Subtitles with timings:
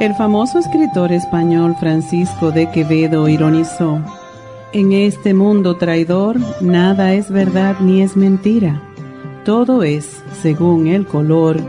[0.00, 3.98] El famoso escritor español Francisco de Quevedo ironizó,
[4.72, 8.80] En este mundo traidor nada es verdad ni es mentira,
[9.44, 11.60] todo es según el color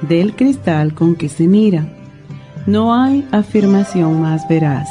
[0.00, 1.84] del cristal con que se mira.
[2.66, 4.88] No hay afirmación más veraz.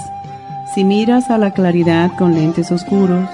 [0.76, 3.30] Si miras a la claridad con lentes oscuros,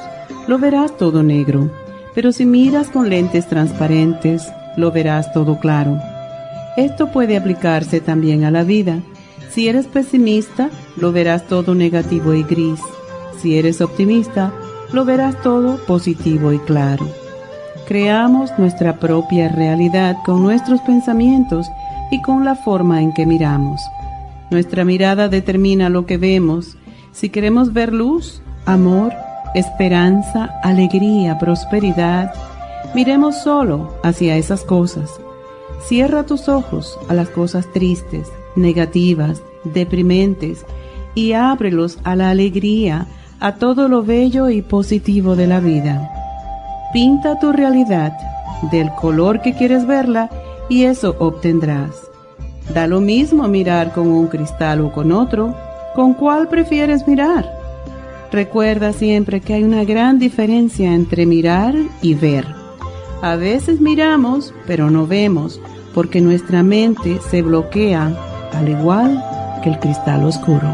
[0.47, 1.71] lo verás todo negro,
[2.13, 5.97] pero si miras con lentes transparentes, lo verás todo claro.
[6.75, 9.01] Esto puede aplicarse también a la vida
[9.49, 12.79] si eres pesimista, lo verás todo negativo y gris.
[13.41, 14.53] Si eres optimista,
[14.93, 17.07] lo verás todo positivo y claro.
[17.87, 21.67] Creamos nuestra propia realidad con nuestros pensamientos
[22.11, 23.81] y con la forma en que miramos.
[24.49, 26.77] Nuestra mirada determina lo que vemos.
[27.11, 29.13] Si queremos ver luz, amor,
[29.55, 32.33] esperanza, alegría, prosperidad,
[32.93, 35.09] miremos solo hacia esas cosas.
[35.85, 40.65] Cierra tus ojos a las cosas tristes, negativas, deprimentes,
[41.15, 43.07] y ábrelos a la alegría,
[43.39, 46.11] a todo lo bello y positivo de la vida.
[46.93, 48.13] Pinta tu realidad
[48.71, 50.29] del color que quieres verla
[50.69, 51.95] y eso obtendrás.
[52.73, 55.55] Da lo mismo mirar con un cristal o con otro,
[55.95, 57.49] ¿con cuál prefieres mirar?
[58.31, 62.45] Recuerda siempre que hay una gran diferencia entre mirar y ver.
[63.21, 65.59] A veces miramos, pero no vemos,
[65.93, 68.15] porque nuestra mente se bloquea,
[68.53, 69.23] al igual
[69.63, 70.69] que el cristal oscuro.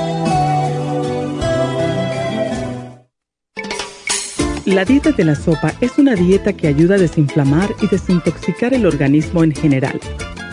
[4.66, 8.86] La dieta de la sopa es una dieta que ayuda a desinflamar y desintoxicar el
[8.86, 10.00] organismo en general.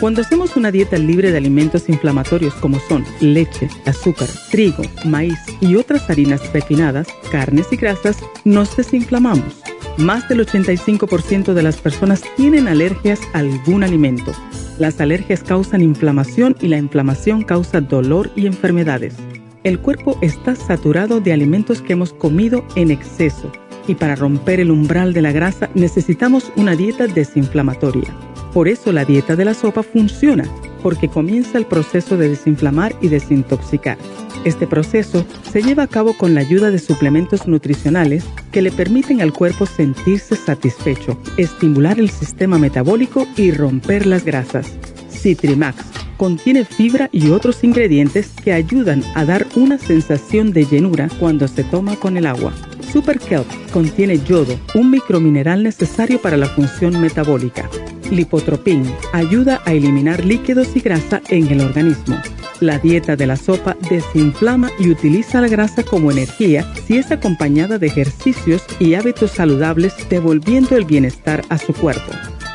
[0.00, 5.76] Cuando hacemos una dieta libre de alimentos inflamatorios como son leche, azúcar, trigo, maíz y
[5.76, 9.60] otras harinas refinadas, carnes y grasas, nos desinflamamos.
[9.98, 14.32] Más del 85% de las personas tienen alergias a algún alimento.
[14.78, 19.16] Las alergias causan inflamación y la inflamación causa dolor y enfermedades.
[19.64, 23.52] El cuerpo está saturado de alimentos que hemos comido en exceso
[23.88, 28.14] y para romper el umbral de la grasa necesitamos una dieta desinflamatoria.
[28.52, 30.44] Por eso la dieta de la sopa funciona,
[30.82, 33.98] porque comienza el proceso de desinflamar y desintoxicar.
[34.44, 39.20] Este proceso se lleva a cabo con la ayuda de suplementos nutricionales que le permiten
[39.20, 44.78] al cuerpo sentirse satisfecho, estimular el sistema metabólico y romper las grasas.
[45.18, 45.84] Citrimax
[46.16, 51.64] contiene fibra y otros ingredientes que ayudan a dar una sensación de llenura cuando se
[51.64, 52.52] toma con el agua.
[52.92, 57.68] Super Kelp contiene yodo, un micromineral necesario para la función metabólica.
[58.10, 62.20] Lipotropin ayuda a eliminar líquidos y grasa en el organismo.
[62.60, 67.78] La dieta de la sopa desinflama y utiliza la grasa como energía si es acompañada
[67.78, 72.12] de ejercicios y hábitos saludables devolviendo el bienestar a su cuerpo.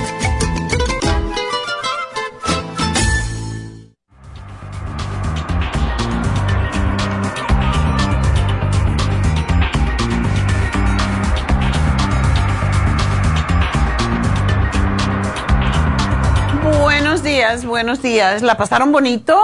[17.76, 18.40] Buenos días.
[18.40, 19.38] ¿La pasaron bonito?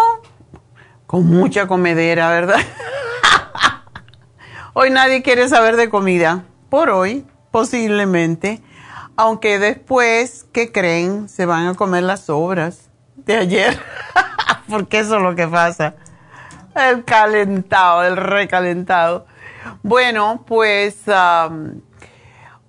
[1.07, 2.61] Con mucha comedera, ¿verdad?
[4.73, 6.43] hoy nadie quiere saber de comida.
[6.71, 8.63] Por hoy, posiblemente.
[9.19, 11.29] Aunque después, ¿qué creen?
[11.29, 13.79] Se van a comer las sobras de ayer.
[14.67, 15.97] Porque eso es lo que pasa.
[16.75, 19.27] El calentado, el recalentado.
[19.83, 21.01] Bueno, pues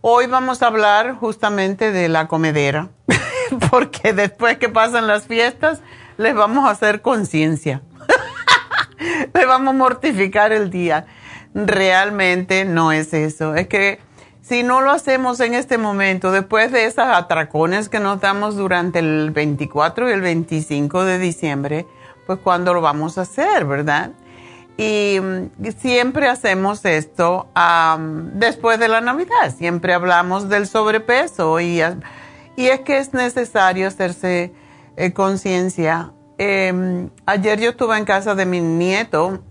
[0.01, 2.89] hoy vamos a hablar justamente de la comedera.
[3.71, 5.81] Porque después que pasan las fiestas,
[6.17, 7.81] les vamos a hacer conciencia.
[9.33, 11.05] le vamos a mortificar el día.
[11.53, 13.55] Realmente no es eso.
[13.55, 14.00] Es que
[14.41, 19.00] si no lo hacemos en este momento, después de esas atracones que nos damos durante
[19.00, 21.88] el 24 y el 25 de diciembre,
[22.25, 24.11] pues cuando lo vamos a hacer, ¿verdad?
[24.77, 27.47] Y mm, siempre hacemos esto
[28.33, 31.81] después de la Navidad, siempre hablamos del sobrepeso y,
[32.55, 34.53] y es que es necesario hacerse
[34.95, 36.11] eh, conciencia.
[36.38, 39.44] Em, ayer yo estuve en casa de mi nieto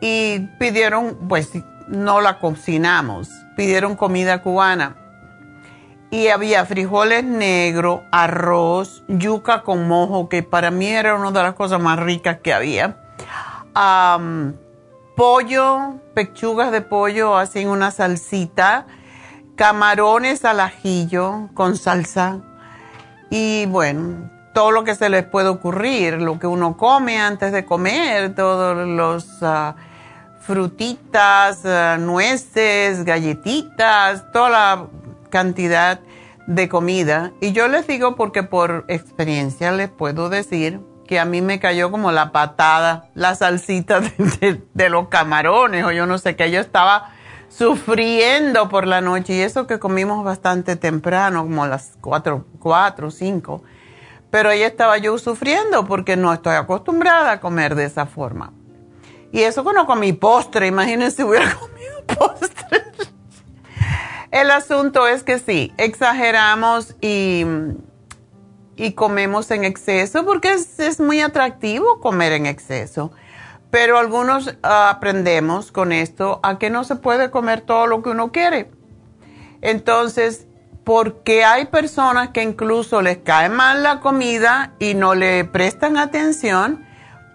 [0.00, 1.50] y pidieron, pues
[1.88, 4.96] no la cocinamos, pidieron comida cubana.
[6.10, 11.54] Y había frijoles negros, arroz, yuca con mojo, que para mí era una de las
[11.54, 12.98] cosas más ricas que había
[15.14, 18.86] pollo, pechugas de pollo así en una salsita,
[19.56, 22.40] camarones al ajillo con salsa
[23.30, 27.64] y bueno, todo lo que se les puede ocurrir, lo que uno come antes de
[27.64, 29.76] comer, todos los ah,
[30.40, 34.86] frutitas, ah, nueces, galletitas, toda la
[35.30, 36.00] cantidad
[36.46, 37.32] de comida.
[37.40, 41.90] Y yo les digo porque por experiencia les puedo decir que a mí me cayó
[41.90, 44.00] como la patada, la salsita
[44.74, 47.10] de, los camarones o yo no sé qué, yo estaba
[47.56, 53.10] sufriendo por la noche y eso que comimos bastante temprano, como a las 4, 4,
[53.10, 53.62] 5,
[54.30, 58.52] pero ahí estaba yo sufriendo porque no estoy acostumbrada a comer de esa forma.
[59.30, 62.82] Y eso que no comí postre, imagínense si hubiera comido postre.
[64.30, 67.44] El asunto es que sí, exageramos y
[68.76, 73.12] y comemos en exceso porque es, muy atractivo comer en exceso.
[73.72, 78.10] Pero algunos ah, aprendemos con esto a que no se puede comer todo lo que
[78.10, 78.70] uno quiere.
[79.62, 80.46] Entonces,
[80.84, 86.84] porque hay personas que incluso les cae mal la comida y no le prestan atención,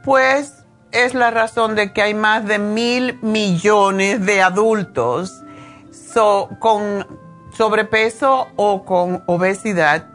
[0.04, 0.54] pues
[0.92, 5.44] es la razón de que hay más de mil millones de adultos
[6.60, 7.06] con
[7.52, 10.06] sobrepeso o con obesidad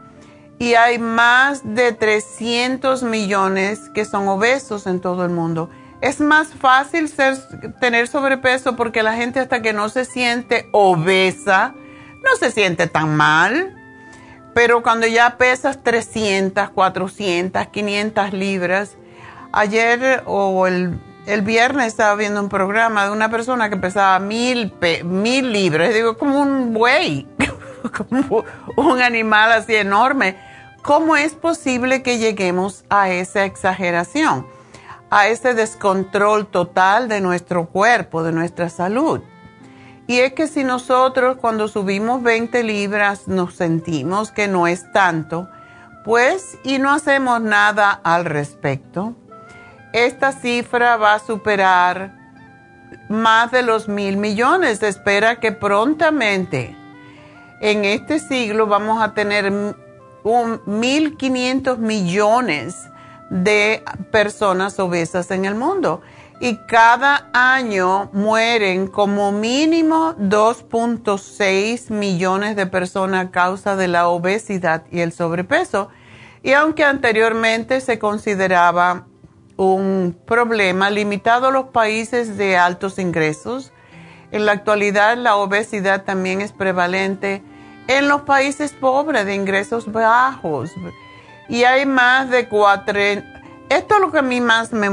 [0.59, 5.69] y hay más de 300 millones que son obesos en todo el mundo.
[6.03, 7.37] Es más fácil ser,
[7.79, 11.75] tener sobrepeso porque la gente hasta que no se siente obesa,
[12.21, 13.73] no se siente tan mal.
[14.53, 18.97] Pero cuando ya pesas 300, 400, 500 libras,
[19.53, 20.99] ayer o el,
[21.41, 24.73] viernes estaba viendo un programa de una persona que pesaba mil,
[25.05, 27.29] mil libras, digo, como un buey,
[28.09, 28.43] como
[28.75, 30.35] un animal así enorme.
[30.81, 34.45] ¿Cómo es posible que lleguemos a esa exageración,
[35.15, 39.21] a ese descontrol total de nuestro cuerpo, de nuestra salud?
[40.07, 45.47] Y es que si nosotros cuando subimos 20 libras nos sentimos que no es tanto,
[46.03, 49.15] pues y no hacemos nada al respecto,
[49.93, 52.15] esta cifra va a superar
[53.07, 54.79] más de los mil millones.
[54.79, 56.75] Se espera que prontamente
[57.61, 59.53] en este siglo vamos a tener
[60.23, 62.75] 1.500 millones
[63.33, 66.01] de personas obesas en el mundo
[66.39, 74.83] y cada año mueren como mínimo 2.6 millones de personas a causa de la obesidad
[74.91, 75.89] y el sobrepeso.
[76.43, 79.07] Y aunque anteriormente se consideraba
[79.57, 83.71] un problema limitado a los países de altos ingresos,
[84.31, 87.41] en la actualidad la obesidad también es prevalente
[87.87, 90.71] en los países pobres de ingresos bajos.
[91.47, 92.99] Y hay más de cuatro...
[93.69, 94.89] Esto es lo que a mí más me,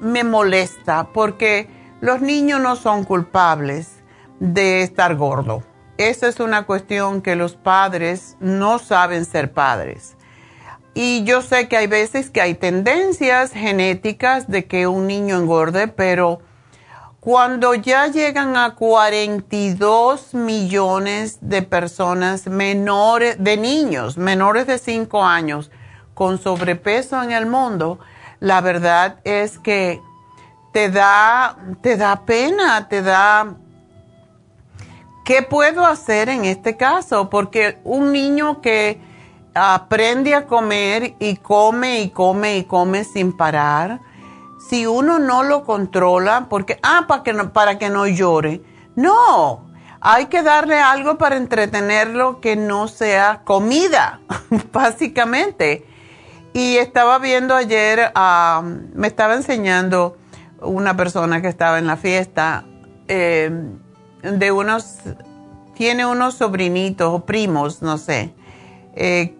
[0.00, 1.68] me molesta, porque
[2.00, 4.04] los niños no son culpables
[4.38, 5.62] de estar gordo.
[5.98, 10.16] Esa es una cuestión que los padres no saben ser padres.
[10.94, 15.88] Y yo sé que hay veces que hay tendencias genéticas de que un niño engorde,
[15.88, 16.40] pero
[17.26, 25.72] cuando ya llegan a 42 millones de personas menores, de niños menores de 5 años
[26.14, 27.98] con sobrepeso en el mundo,
[28.38, 30.00] la verdad es que
[30.72, 33.56] te da, te da pena, te da...
[35.24, 37.28] ¿Qué puedo hacer en este caso?
[37.28, 39.00] Porque un niño que
[39.52, 43.98] aprende a comer y come y come y come sin parar,
[44.68, 48.62] si uno no lo controla, porque, ah, para que no, para que no llore.
[48.94, 49.66] No,
[50.00, 54.20] hay que darle algo para entretenerlo que no sea comida,
[54.72, 55.86] básicamente.
[56.52, 58.12] Y estaba viendo ayer,
[58.94, 60.16] me estaba enseñando
[60.60, 62.64] una persona que estaba en la fiesta,
[63.08, 63.50] eh,
[64.22, 65.00] de unos,
[65.74, 68.34] tiene unos sobrinitos o primos, no sé,
[68.94, 69.36] eh,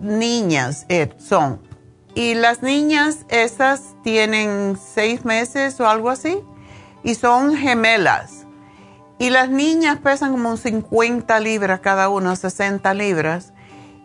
[0.00, 1.69] niñas eh, son
[2.14, 6.38] y las niñas esas tienen seis meses o algo así
[7.02, 8.46] y son gemelas.
[9.18, 13.52] Y las niñas pesan como 50 libras cada una, 60 libras.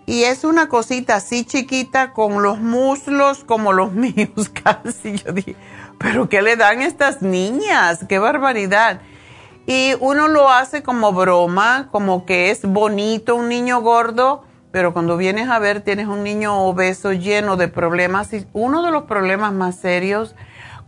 [0.06, 5.18] Y es una cosita así chiquita con los muslos como los míos casi.
[5.18, 5.56] Yo dije,
[5.98, 8.06] pero ¿qué le dan estas niñas?
[8.08, 9.02] ¡Qué barbaridad!
[9.68, 14.44] Y uno lo hace como broma, como que es bonito un niño gordo,
[14.76, 18.32] pero cuando vienes a ver tienes un niño obeso lleno de problemas.
[18.52, 20.36] Uno de los problemas más serios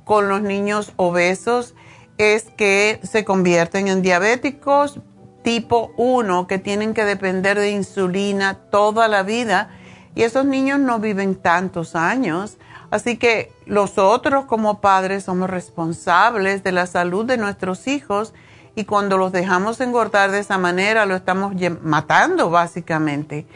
[0.04, 1.74] con los niños obesos
[2.18, 5.00] es que se convierten en diabéticos
[5.42, 9.70] tipo 1 que tienen que depender de insulina toda la vida
[10.16, 12.58] y esos niños no viven tantos años.
[12.92, 18.34] Así que nosotros como padres somos responsables de la salud de nuestros hijos
[18.78, 23.48] y cuando los dejamos engordar de esa manera lo estamos matando básicamente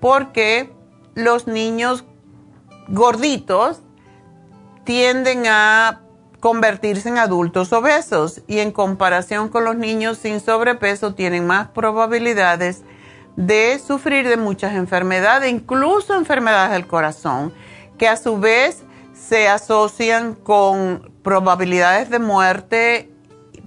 [0.00, 0.72] porque
[1.14, 2.04] los niños
[2.88, 3.80] gorditos
[4.84, 6.00] tienden a
[6.40, 12.82] convertirse en adultos obesos y en comparación con los niños sin sobrepeso tienen más probabilidades
[13.36, 17.52] de sufrir de muchas enfermedades, incluso enfermedades del corazón,
[17.98, 23.10] que a su vez se asocian con probabilidades de muerte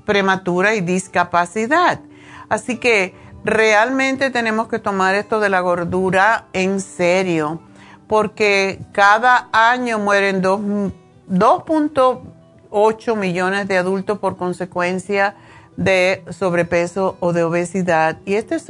[0.06, 2.02] prematura y discapacidad.
[2.50, 7.62] Así que realmente tenemos que tomar esto de la gordura en serio,
[8.08, 12.34] porque cada año mueren 2.1
[12.74, 15.36] 8 millones de adultos por consecuencia
[15.78, 18.18] de sobrepeso o de obesidad.
[18.26, 18.66] Y esto es,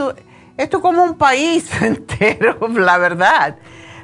[0.58, 3.56] esto como un país entero, la verdad.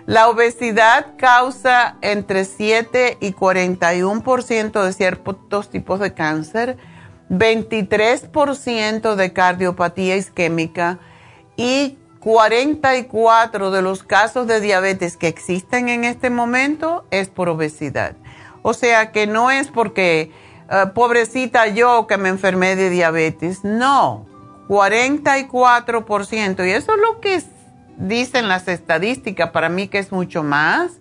[0.06, 6.78] La obesidad causa entre 7 y 41% de ciertos tipos de cáncer,
[7.30, 11.00] 23% de cardiopatía isquémica
[11.56, 18.16] y 44 de los casos de diabetes que existen en este momento es por obesidad.
[18.62, 20.32] O sea que no es porque
[20.70, 24.26] eh, pobrecita yo que me enfermé de diabetes, no,
[24.68, 26.68] 44%.
[26.68, 27.42] Y eso es lo que
[27.98, 30.92] dicen las estadísticas, para mí que es mucho más.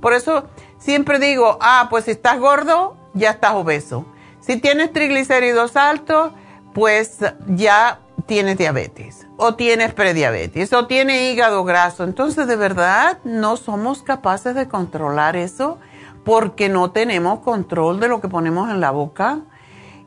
[0.00, 4.06] Por eso siempre digo, ah, pues si estás gordo, ya estás obeso.
[4.40, 6.32] Si tienes triglicéridos altos,
[6.72, 12.04] pues ya tienes diabetes o tienes prediabetes o tienes hígado graso.
[12.04, 15.78] Entonces, de verdad, no somos capaces de controlar eso
[16.24, 19.40] porque no tenemos control de lo que ponemos en la boca.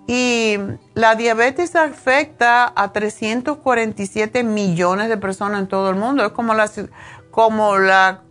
[0.06, 0.58] Y
[0.96, 6.26] la diabetes afecta a 347 millones de personas en todo el mundo.
[6.26, 6.70] Es como, la,
[7.32, 8.23] como la,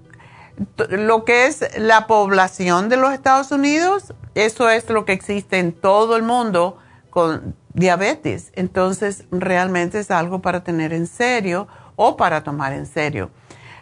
[0.88, 4.14] lo que es la población de los Estados Unidos.
[4.34, 6.78] Eso es lo que existe en todo el mundo
[7.10, 8.52] con diabetes.
[8.54, 13.30] Entonces, realmente es algo para tener en serio o para tomar en serio.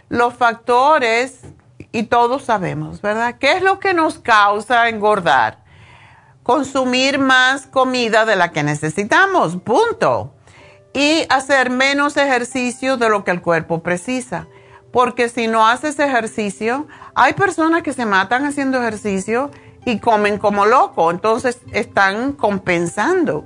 [0.08, 1.40] Los factores
[1.92, 3.36] y todos sabemos, ¿verdad?
[3.38, 5.58] ¿Qué es lo que nos causa engordar?
[6.42, 10.34] Consumir más comida de la que necesitamos, punto.
[10.92, 14.48] Y hacer menos ejercicio de lo que el cuerpo precisa.
[14.92, 19.50] Porque si no haces ejercicio, hay personas que se matan haciendo ejercicio
[19.84, 23.44] y comen como loco, entonces están compensando.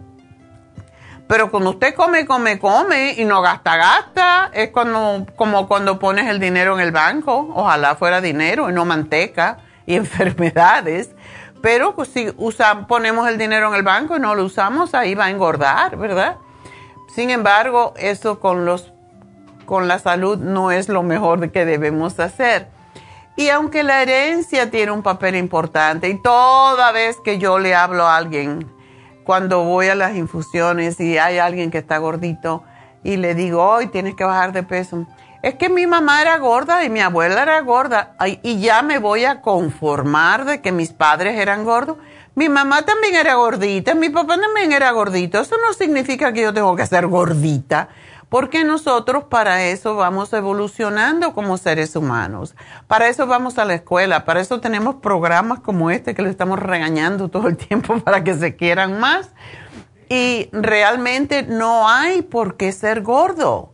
[1.27, 6.29] Pero cuando usted come, come, come y no gasta, gasta, es cuando, como cuando pones
[6.29, 11.11] el dinero en el banco, ojalá fuera dinero y no manteca y enfermedades.
[11.63, 15.15] Pero pues, si usa, ponemos el dinero en el banco y no lo usamos, ahí
[15.15, 16.37] va a engordar, ¿verdad?
[17.09, 18.93] Sin embargo, eso con, los,
[19.65, 22.69] con la salud no es lo mejor que debemos hacer.
[23.37, 28.07] Y aunque la herencia tiene un papel importante, y toda vez que yo le hablo
[28.07, 28.71] a alguien
[29.25, 32.63] cuando voy a las infusiones y hay alguien que está gordito
[33.03, 35.07] y le digo, hoy tienes que bajar de peso.
[35.43, 39.25] Es que mi mamá era gorda y mi abuela era gorda y ya me voy
[39.25, 41.99] a conformar de que mis padres eran gordos.
[42.35, 45.41] Mi mamá también era gordita, mi papá también era gordito.
[45.41, 47.89] Eso no significa que yo tengo que ser gordita
[48.35, 52.57] porque nosotros para eso vamos evolucionando como seres humanos.
[52.89, 56.59] Para eso vamos a la escuela, para eso tenemos programas como este que le estamos
[56.59, 59.31] regañando todo el tiempo para que se quieran más.
[60.09, 63.73] Y realmente no hay por qué ser gordo.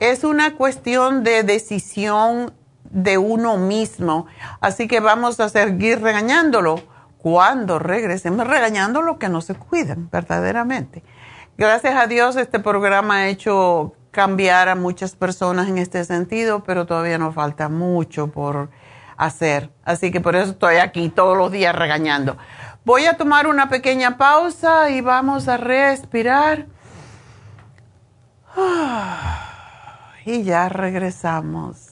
[0.00, 2.52] Es una cuestión de decisión
[2.82, 4.26] de uno mismo.
[4.60, 6.82] Así que vamos a seguir regañándolo
[7.16, 11.04] cuando regresemos regañando que no se cuidan verdaderamente.
[11.56, 16.86] Gracias a Dios este programa ha hecho cambiar a muchas personas en este sentido, pero
[16.86, 18.70] todavía nos falta mucho por
[19.16, 19.70] hacer.
[19.84, 22.36] Así que por eso estoy aquí todos los días regañando.
[22.84, 26.66] Voy a tomar una pequeña pausa y vamos a respirar.
[30.24, 31.89] Y ya regresamos.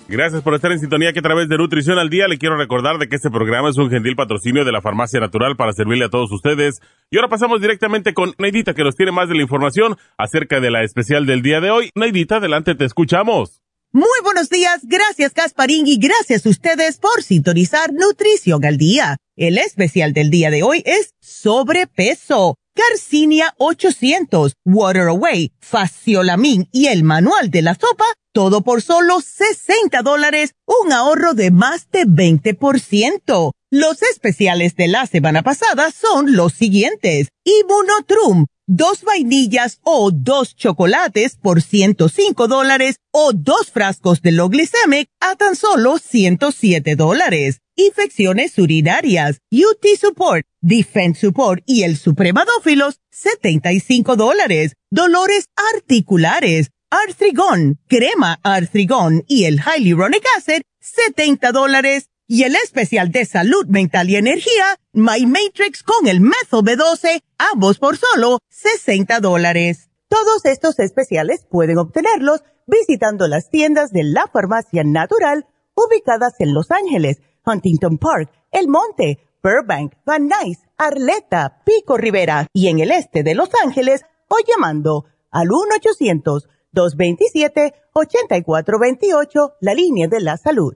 [0.08, 3.00] Gracias por estar en sintonía que a través de Nutrición al Día le quiero recordar
[3.00, 6.10] de que este programa es un gentil patrocinio de la Farmacia Natural para servirle a
[6.10, 6.80] todos ustedes.
[7.10, 10.70] Y ahora pasamos directamente con Neidita que nos tiene más de la información acerca de
[10.70, 11.90] la especial del día de hoy.
[11.96, 13.64] Neidita, adelante, te escuchamos.
[13.94, 19.18] Muy buenos días, gracias Gasparín y gracias a ustedes por sintonizar Nutrición al Día.
[19.36, 22.58] El especial del día de hoy es sobrepeso.
[22.76, 28.06] Garcinia 800, Water Away, Faciolamin y el manual de la sopa
[28.36, 33.54] todo por solo 60 dólares, un ahorro de más de 20%.
[33.72, 37.30] Los especiales de la semana pasada son los siguientes.
[37.46, 45.36] Ibunotrum, dos vainillas o dos chocolates por 105 dólares o dos frascos de Loglicemic a
[45.36, 47.62] tan solo 107 dólares.
[47.76, 54.76] Infecciones urinarias, UT Support, Defense Support y el Supremadófilos, 75 dólares.
[54.90, 62.08] Dolores articulares, Artrigón, crema Artrigón y el Hyaluronic Acid, 70 dólares.
[62.28, 67.78] Y el especial de salud mental y energía, My Matrix con el Methyl B12, ambos
[67.78, 69.92] por solo 60 dólares.
[70.08, 76.72] Todos estos especiales pueden obtenerlos visitando las tiendas de la farmacia natural ubicadas en Los
[76.72, 83.22] Ángeles, Huntington Park, El Monte, Burbank, Van Nuys, Arleta, Pico Rivera y en el este
[83.22, 90.76] de Los Ángeles o llamando al 1 800 227-8428, la línea de la salud.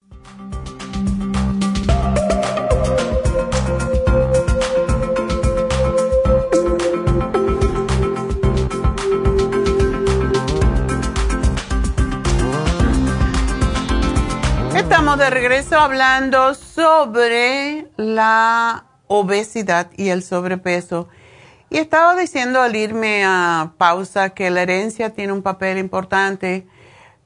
[15.17, 21.09] De regreso hablando sobre la obesidad y el sobrepeso.
[21.69, 26.65] Y estaba diciendo al irme a pausa que la herencia tiene un papel importante,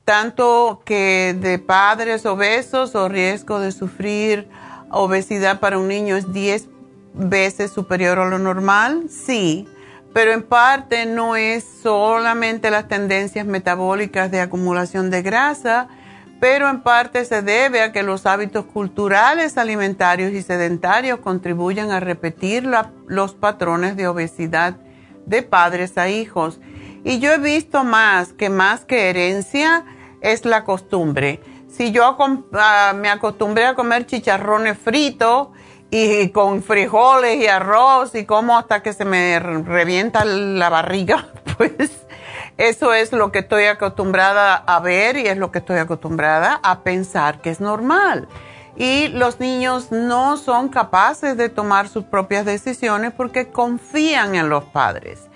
[0.03, 4.49] tanto que de padres obesos o riesgo de sufrir
[4.89, 6.67] obesidad para un niño es 10
[7.13, 9.67] veces superior a lo normal, sí,
[10.11, 15.87] pero en parte no es solamente las tendencias metabólicas de acumulación de grasa,
[16.39, 21.99] pero en parte se debe a que los hábitos culturales alimentarios y sedentarios contribuyen a
[21.99, 22.69] repetir
[23.07, 24.75] los patrones de obesidad
[25.25, 26.59] de padres a hijos.
[27.03, 29.85] Y yo he visto más que más que herencia
[30.21, 31.39] es la costumbre.
[31.67, 32.15] Si yo
[32.53, 35.49] ah, me acostumbré a comer chicharrones fritos
[35.91, 42.04] y con frijoles y arroz y como hasta que se me revienta la barriga, pues
[42.57, 46.81] eso es lo que estoy acostumbrada a ver y es lo que estoy acostumbrada a
[46.81, 48.29] pensar que es normal.
[48.77, 54.63] Y los niños no son capaces de tomar sus propias decisiones porque confían en los
[54.65, 55.27] padres.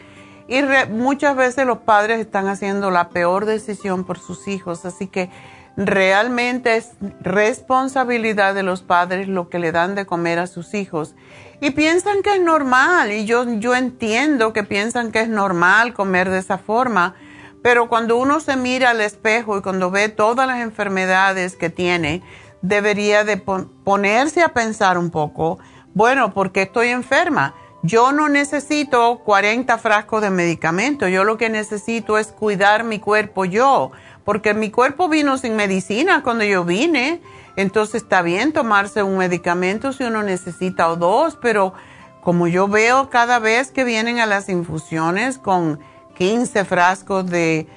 [0.48, 4.86] Y muchas veces los padres están haciendo la peor decisión por sus hijos.
[4.86, 5.30] Así que
[5.78, 11.16] realmente es responsabilidad de los padres lo que le dan de comer a sus hijos
[11.62, 16.30] y piensan que es normal y yo, yo entiendo que piensan que es normal comer
[16.30, 17.16] de esa forma,
[17.62, 22.24] pero cuando uno se mira al espejo y cuando ve todas las enfermedades que tiene,
[22.62, 25.60] debería de ponerse a pensar un poco,
[25.94, 27.56] bueno, ¿por qué estoy enferma?
[27.82, 33.46] Yo no necesito 40 frascos de medicamento, yo lo que necesito es cuidar mi cuerpo
[33.46, 33.92] yo,
[34.26, 37.22] porque mi cuerpo vino sin medicina cuando yo vine
[37.60, 41.74] Entonces está bien tomarse un medicamento si uno necesita o dos, pero
[42.22, 45.78] como yo veo cada vez que vienen a las infusiones con
[46.16, 47.68] 15 frascos de,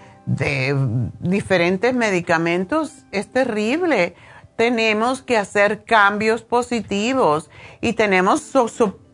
[1.18, 4.14] diferentes medicamentos, es terrible.
[4.54, 8.52] Tenemos que hacer cambios positivos y tenemos,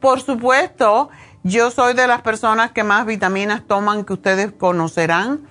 [0.00, 1.09] por supuesto,
[1.44, 5.48] yo soy de las personas que más vitaminas toman que ustedes conocerán,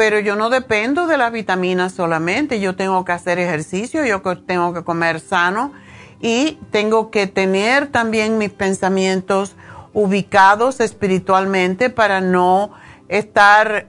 [0.00, 2.58] pero yo no dependo de las vitaminas solamente.
[2.58, 5.74] Yo tengo que hacer ejercicio, yo tengo que comer sano
[6.22, 9.56] y tengo que tener también mis pensamientos
[9.92, 12.72] ubicados espiritualmente para no
[13.08, 13.88] estar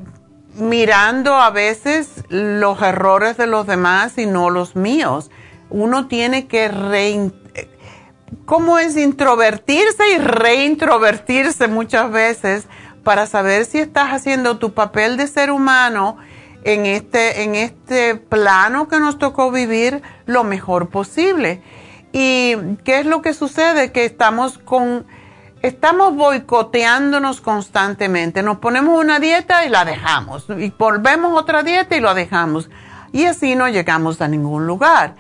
[0.55, 5.31] mirando a veces los errores de los demás y no los míos.
[5.69, 7.31] Uno tiene que re,
[8.43, 12.67] ¿cómo es introvertirse y reintrovertirse muchas veces
[13.03, 16.17] para saber si estás haciendo tu papel de ser humano
[16.63, 21.61] en este, en este plano que nos tocó vivir lo mejor posible?
[22.13, 23.91] ¿Y qué es lo que sucede?
[23.91, 25.05] Que estamos con,
[25.61, 28.43] estamos boicoteándonos constantemente.
[28.43, 30.45] Nos ponemos una dieta y la dejamos.
[30.57, 32.69] Y volvemos otra dieta y lo dejamos.
[33.13, 35.15] Y así no llegamos a ningún lugar.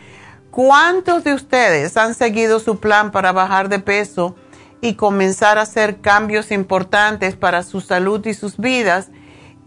[0.49, 4.35] ¿Cuántos de ustedes han seguido su plan para bajar de peso
[4.81, 9.09] y comenzar a hacer cambios importantes para su salud y sus vidas?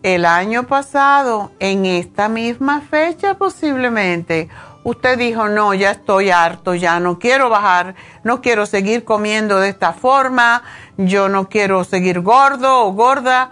[0.03, 4.51] El año pasado, en esta misma fecha posiblemente,
[4.83, 9.71] usted dijo, no, ya estoy harto, ya no quiero bajar, no quiero seguir comiendo de
[9.71, 10.63] esta forma,
[10.99, 13.51] yo no quiero seguir gordo o gorda.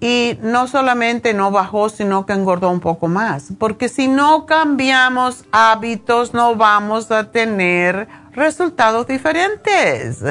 [0.00, 3.54] Y no solamente no bajó, sino que engordó un poco más.
[3.58, 10.22] Porque si no cambiamos hábitos, no vamos a tener resultados diferentes.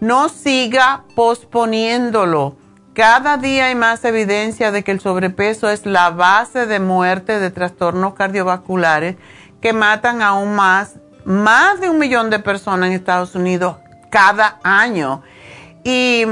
[0.00, 2.56] No siga posponiéndolo.
[2.94, 7.50] Cada día hay más evidencia de que el sobrepeso es la base de muerte de
[7.50, 9.16] trastornos cardiovasculares
[9.60, 13.76] que matan aún más, más de un millón de personas en Estados Unidos
[14.10, 15.22] cada año.
[15.84, 16.24] Y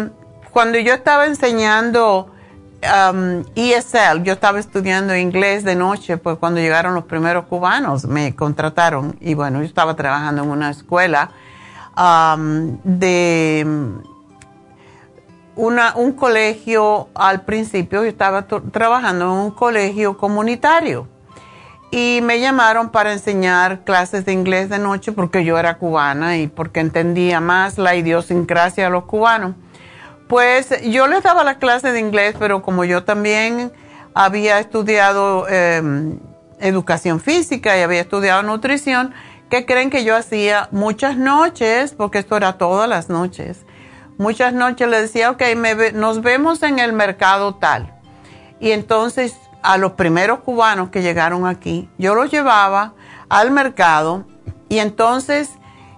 [0.51, 2.33] cuando yo estaba enseñando
[2.83, 8.35] um, ESL, yo estaba estudiando inglés de noche, pues cuando llegaron los primeros cubanos me
[8.35, 11.31] contrataron y bueno, yo estaba trabajando en una escuela
[12.85, 13.67] de
[15.97, 21.09] un colegio, al principio yo estaba trabajando en un colegio comunitario
[21.91, 26.47] y me llamaron para enseñar clases de inglés de noche porque yo era cubana y
[26.47, 29.55] porque entendía más la idiosincrasia de los cubanos.
[30.29, 33.73] Pues yo les daba la clase de inglés, pero como yo también
[34.13, 36.19] había estudiado em,
[36.61, 39.15] educación física y había estudiado nutrición,
[39.51, 40.69] ¿qué creen que yo hacía?
[40.73, 43.65] Muchas noches, porque esto era todas las noches,
[44.19, 45.43] muchas noches les decía, ok,
[45.95, 47.95] nos vemos en el mercado tal.
[48.61, 52.95] Y entonces a los primeros cubanos que llegaron aquí, yo los llevaba
[53.29, 54.25] al mercado
[54.69, 55.51] y entonces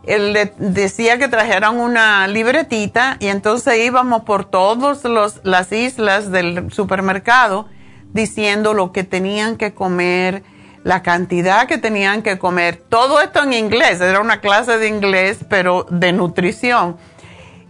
[0.04, 5.04] él le decía que trajeran una libretita y entonces íbamos por todas
[5.44, 7.68] las islas del supermercado
[8.12, 10.42] diciendo lo que tenían que comer,
[10.82, 15.38] la cantidad que tenían que comer, todo esto en inglés, era una clase de inglés
[15.48, 16.96] pero de nutrición.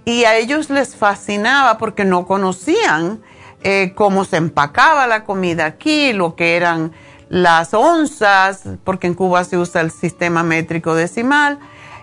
[0.05, 3.21] Y a ellos les fascinaba porque no conocían
[3.63, 6.93] eh, cómo se empacaba la comida aquí, lo que eran
[7.29, 11.59] las onzas, porque en Cuba se usa el sistema métrico decimal.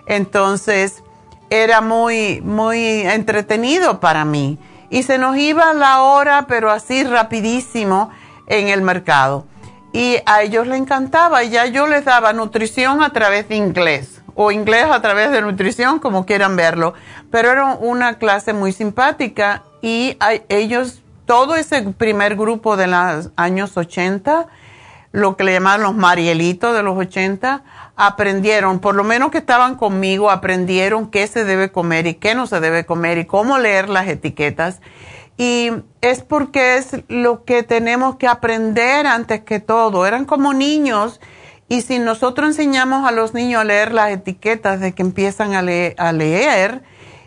[0.06, 1.02] Entonces,
[1.50, 4.58] era muy, muy entretenido para mí.
[4.90, 8.10] Y se nos iba la hora, pero así rapidísimo
[8.46, 9.44] en el mercado.
[9.92, 11.44] Y a ellos les encantaba.
[11.44, 15.42] Y ya yo les daba nutrición a través de inglés o inglés a través de
[15.42, 16.94] nutrición, como quieran verlo.
[17.30, 20.16] Pero era una clase muy simpática y
[20.48, 24.46] ellos todo ese primer grupo de los años 80,
[25.10, 27.62] lo que le llamaban los marielitos de los 80,
[27.96, 32.46] aprendieron, por lo menos que estaban conmigo, aprendieron qué se debe comer y qué no
[32.46, 34.80] se debe comer y cómo leer las etiquetas.
[35.38, 35.70] Y
[36.02, 40.06] es porque es lo que tenemos que aprender antes que todo.
[40.06, 41.20] Eran como niños
[41.68, 45.60] y si nosotros enseñamos a los niños a leer las etiquetas de que empiezan a,
[45.60, 46.82] a leer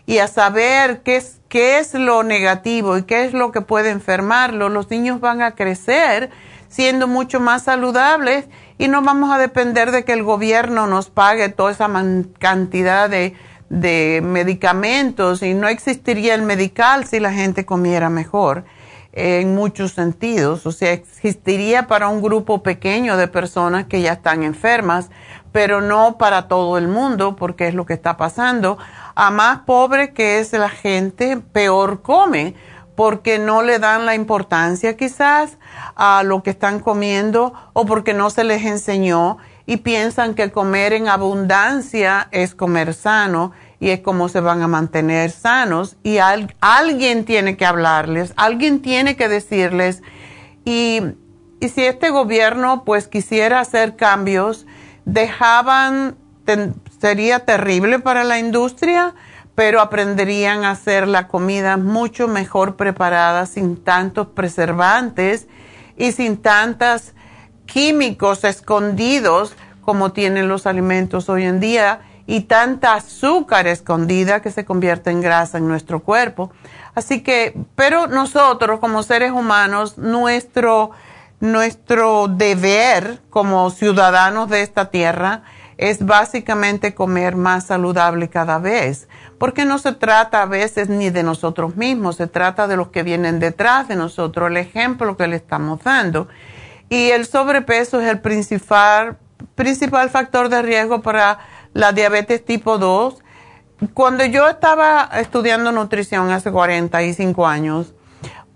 [0.06, 3.90] y a saber qué es qué es lo negativo y qué es lo que puede
[3.90, 6.30] enfermarlo, los niños van a crecer
[6.68, 8.46] siendo mucho más saludables
[8.78, 11.90] y no vamos a depender de que el gobierno nos pague toda esa
[12.38, 13.34] cantidad de,
[13.72, 18.64] de medicamentos y no existiría el medical si la gente comiera mejor
[19.12, 20.66] en muchos sentidos.
[20.66, 25.08] O sea, existiría para un grupo pequeño de personas que ya están enfermas,
[25.52, 28.76] pero no para todo el mundo, porque es lo que está pasando
[29.14, 32.54] a más pobre que es la gente, peor come,
[32.94, 35.56] porque no le dan la importancia quizás
[35.96, 40.92] a lo que están comiendo o porque no se les enseñó y piensan que comer
[40.92, 45.96] en abundancia es comer sano y es como se van a mantener sanos.
[46.02, 50.02] Y alguien tiene que hablarles, alguien tiene que decirles.
[50.64, 51.00] Y,
[51.60, 54.66] y si este gobierno pues quisiera hacer cambios,
[55.04, 56.16] dejaban,
[57.00, 59.14] sería terrible para la industria,
[59.54, 65.46] pero aprenderían a hacer la comida mucho mejor preparada sin tantos preservantes
[65.96, 67.12] y sin tantos
[67.66, 74.64] químicos escondidos como tienen los alimentos hoy en día y tanta azúcar escondida que se
[74.64, 76.52] convierte en grasa en nuestro cuerpo.
[76.94, 80.92] Así que, pero nosotros como seres humanos, nuestro,
[81.40, 85.42] nuestro deber como ciudadanos de esta tierra
[85.78, 91.24] es básicamente comer más saludable cada vez, porque no se trata a veces ni de
[91.24, 95.36] nosotros mismos, se trata de los que vienen detrás de nosotros, el ejemplo que le
[95.36, 96.28] estamos dando.
[96.92, 99.16] Y el sobrepeso es el principal,
[99.54, 101.38] principal factor de riesgo para
[101.72, 103.16] la diabetes tipo 2.
[103.94, 107.94] Cuando yo estaba estudiando nutrición hace 45 años,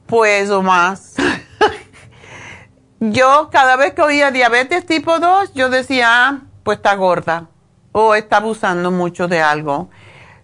[0.04, 1.14] pues o más,
[3.00, 7.46] yo cada vez que oía diabetes tipo 2, yo decía, ah, pues está gorda
[7.92, 9.88] o está abusando mucho de algo.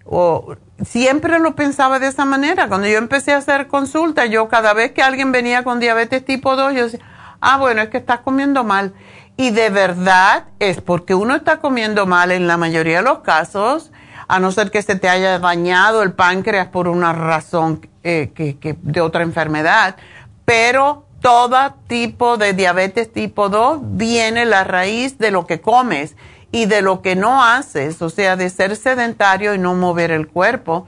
[0.07, 2.69] O siempre lo pensaba de esa manera.
[2.69, 6.57] Cuando yo empecé a hacer consulta, yo cada vez que alguien venía con diabetes tipo
[6.57, 7.12] 2, yo decía,
[7.43, 8.95] ah, bueno, es que estás comiendo mal.
[9.37, 13.91] Y de verdad es porque uno está comiendo mal en la mayoría de los casos,
[14.29, 18.77] a no ser que se te haya dañado el páncreas por una razón eh, que,
[18.81, 19.97] de otra enfermedad,
[20.45, 26.17] pero todo tipo de diabetes tipo 2 viene la raíz de lo que comes
[26.51, 30.29] y de lo que no haces, o sea, de ser sedentario y no mover el
[30.29, 30.87] cuerpo.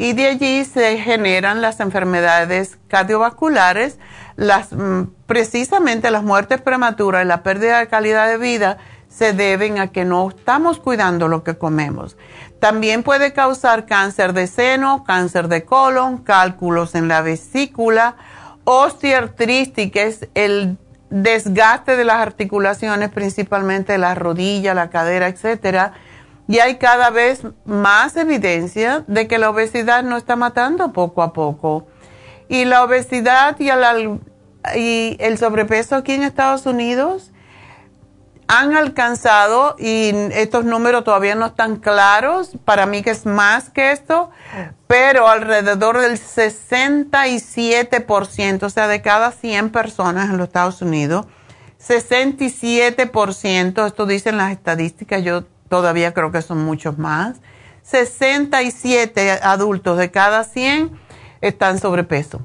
[0.00, 3.98] Y de allí se generan las enfermedades cardiovasculares,
[4.34, 8.78] las, mm, precisamente las muertes prematuras y la pérdida de calidad de vida
[9.10, 12.16] se deben a que no estamos cuidando lo que comemos.
[12.60, 18.16] También puede causar cáncer de seno, cáncer de colon, cálculos en la vesícula,
[18.64, 20.78] osteoartritis, que es el
[21.10, 25.92] desgaste de las articulaciones, principalmente la rodilla, la cadera, etcétera.
[26.50, 31.32] Y hay cada vez más evidencia de que la obesidad no está matando poco a
[31.32, 31.86] poco.
[32.48, 34.18] Y la obesidad y el,
[34.74, 37.30] y el sobrepeso aquí en Estados Unidos
[38.48, 43.92] han alcanzado, y estos números todavía no están claros, para mí que es más que
[43.92, 44.30] esto,
[44.88, 51.26] pero alrededor del 67%, o sea, de cada 100 personas en los Estados Unidos,
[51.80, 57.40] 67%, esto dicen las estadísticas, yo todavía creo que son muchos más,
[57.84, 60.90] 67 adultos de cada 100
[61.40, 62.44] están sobrepeso.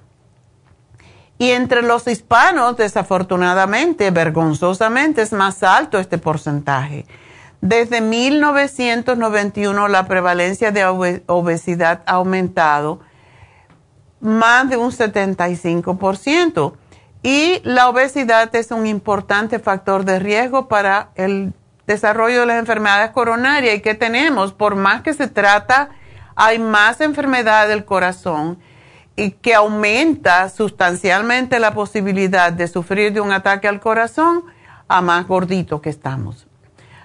[1.37, 7.05] Y entre los hispanos, desafortunadamente, vergonzosamente, es más alto este porcentaje.
[7.59, 13.01] Desde 1991 la prevalencia de obesidad ha aumentado
[14.21, 16.73] más de un 75%.
[17.23, 21.53] Y la obesidad es un importante factor de riesgo para el
[21.87, 23.75] desarrollo de las enfermedades coronarias.
[23.75, 24.53] ¿Y que tenemos?
[24.53, 25.89] Por más que se trata,
[26.35, 28.59] hay más enfermedad del corazón
[29.15, 34.43] y que aumenta sustancialmente la posibilidad de sufrir de un ataque al corazón
[34.87, 36.47] a más gordito que estamos.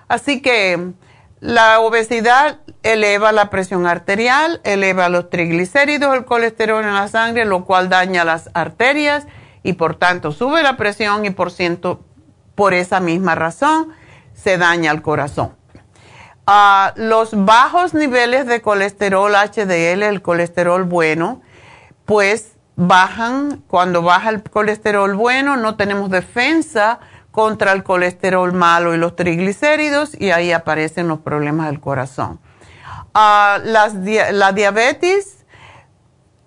[0.08, 0.92] Así que
[1.38, 7.64] la obesidad eleva la presión arterial, eleva los triglicéridos, el colesterol en la sangre, lo
[7.64, 9.26] cual daña las arterias
[9.62, 12.04] y por tanto sube la presión y por ciento,
[12.56, 13.92] por esa misma razón
[14.42, 15.54] se daña el corazón.
[16.46, 21.42] Ah, los bajos niveles de colesterol HDL, el colesterol bueno,
[22.06, 26.98] pues bajan, cuando baja el colesterol bueno, no tenemos defensa
[27.30, 32.40] contra el colesterol malo y los triglicéridos y ahí aparecen los problemas del corazón.
[33.14, 35.44] Ah, la diabetes,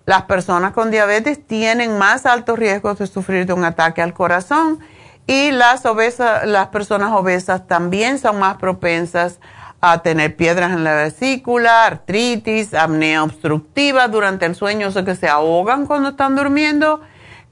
[0.06, 4.80] las personas con diabetes tienen más altos riesgos de sufrir de un ataque al corazón
[5.26, 9.38] y las, obesas, las personas obesas también son más propensas
[9.80, 15.28] a tener piedras en la vesícula, artritis, apnea obstructiva durante el sueño, o que se
[15.28, 17.02] ahogan cuando están durmiendo,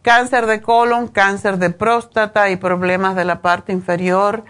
[0.00, 4.44] cáncer de colon, cáncer de próstata y problemas de la parte inferior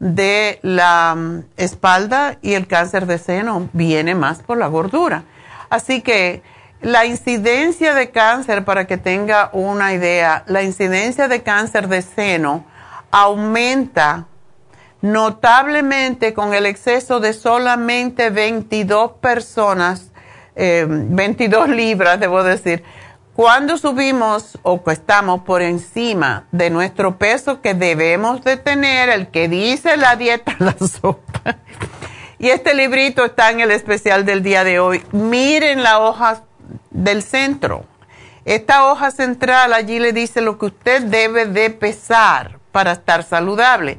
[0.00, 5.24] de la mm, espalda y el cáncer de seno viene más por la gordura.
[5.70, 6.42] Así que
[6.80, 12.64] la incidencia de cáncer, para que tenga una idea, la incidencia de cáncer de seno
[13.10, 14.26] aumenta
[15.00, 20.10] notablemente con el exceso de solamente 22 personas,
[20.54, 22.82] 22 eh, libras, debo decir,
[23.34, 29.48] Cuando subimos o estamos por encima de nuestro peso que debemos de tener, el que
[29.48, 31.58] dice la dieta, la sopa.
[32.40, 35.04] Y este librito está en el especial del día de hoy.
[35.12, 36.42] Miren la hoja
[36.90, 37.84] del centro.
[38.44, 43.98] Esta hoja central allí le dice lo que usted debe de pesar para estar saludable.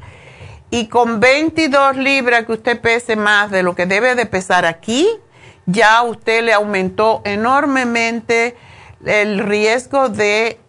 [0.71, 5.08] Y con 22 libras que usted pese más de lo que debe de pesar aquí,
[5.65, 8.55] ya usted le aumentó enormemente
[9.05, 10.60] el riesgo de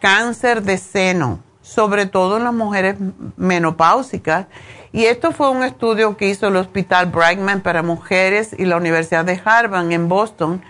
[0.00, 2.96] cáncer de seno, sobre todo en las mujeres
[3.36, 4.46] menopáusicas.
[4.92, 9.24] Y esto fue un estudio que hizo el Hospital Brightman para mujeres y la Universidad
[9.24, 10.62] de Harvard en Boston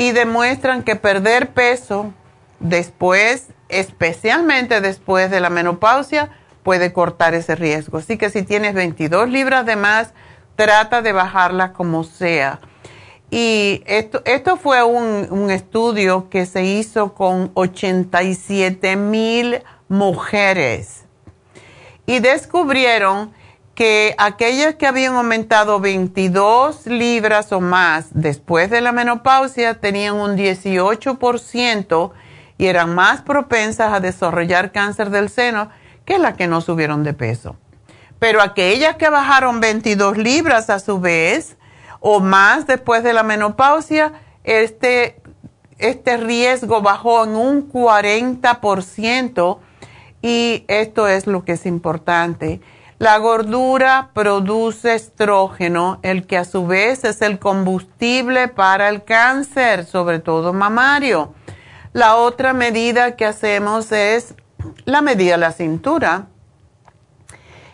[0.00, 2.14] y demuestran que perder peso
[2.58, 6.30] después, especialmente después de la menopausia,
[6.62, 7.98] puede cortar ese riesgo.
[7.98, 10.14] Así que si tienes 22 libras de más,
[10.56, 12.60] trata de bajarla como sea.
[13.30, 21.04] Y esto, esto fue un, un estudio que se hizo con 87 mil mujeres
[22.06, 23.34] y descubrieron
[23.80, 30.36] que aquellas que habían aumentado 22 libras o más después de la menopausia tenían un
[30.36, 32.10] 18%
[32.58, 35.70] y eran más propensas a desarrollar cáncer del seno
[36.04, 37.56] que las que no subieron de peso.
[38.18, 41.56] Pero aquellas que bajaron 22 libras a su vez
[42.00, 44.12] o más después de la menopausia,
[44.44, 45.22] este,
[45.78, 49.58] este riesgo bajó en un 40%
[50.20, 52.60] y esto es lo que es importante.
[53.00, 59.86] La gordura produce estrógeno, el que a su vez es el combustible para el cáncer,
[59.86, 61.32] sobre todo mamario.
[61.94, 64.34] La otra medida que hacemos es
[64.84, 66.26] la medida de la cintura.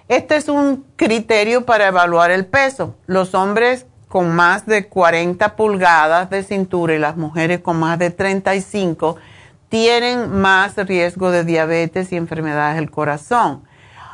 [0.06, 2.94] Este es un criterio para evaluar el peso.
[3.06, 8.10] Los hombres con más de 40 pulgadas de cintura y las mujeres con más de
[8.10, 9.16] 35
[9.70, 13.64] tienen más riesgo de diabetes y enfermedades del corazón.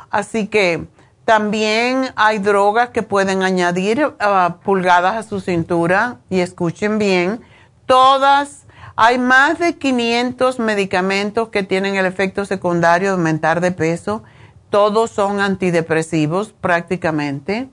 [0.09, 0.87] Así que
[1.25, 7.41] también hay drogas que pueden añadir uh, pulgadas a su cintura y escuchen bien,
[7.85, 14.23] todas, hay más de 500 medicamentos que tienen el efecto secundario de aumentar de peso,
[14.69, 17.69] todos son antidepresivos prácticamente.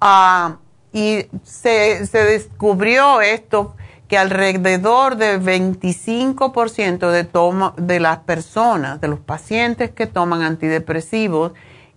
[0.00, 0.54] Uh,
[0.92, 3.74] y se, descubrió esto
[4.08, 11.52] que alrededor del 25% de, de las personas, de los pacientes que toman antidepresivos,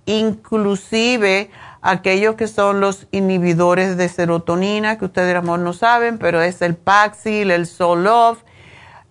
[0.06, 1.50] inclusive
[1.82, 6.76] aquellos que son los inhibidores de serotonina, que ustedes amor no saben, pero es el
[6.76, 8.44] Paxil, el Zoloft,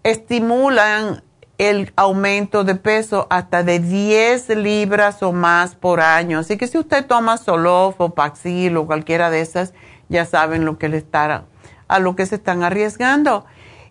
[0.03, 1.23] estimulan
[1.59, 6.41] el aumento de peso hasta de 10 libras o más por año.
[6.41, 9.75] Así que si usted toma Zoloft o Paxil o cualquiera de esas,
[10.09, 11.45] ya saben lo que le está,
[11.89, 13.45] a lo que se están arriesgando.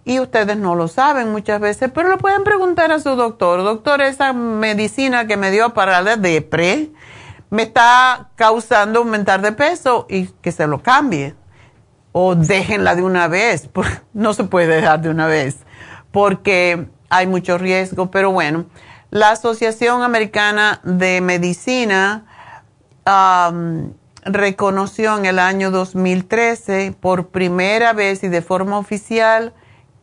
[0.04, 3.64] Y ustedes no lo saben muchas veces, pero lo pueden preguntar a su doctor.
[3.64, 6.90] Doctor, esa medicina que me dio para la depre
[7.52, 11.36] me está causando aumentar de peso y que se lo cambie.
[12.14, 13.70] O déjenla de una vez.
[14.14, 15.60] No se puede dejar de una vez
[16.12, 18.12] porque hay mucho riesgo.
[18.12, 18.66] Pero bueno,
[19.10, 22.26] la Asociación Americana de Medicina
[24.24, 29.54] reconoció en el año 2013 por primera vez y de forma oficial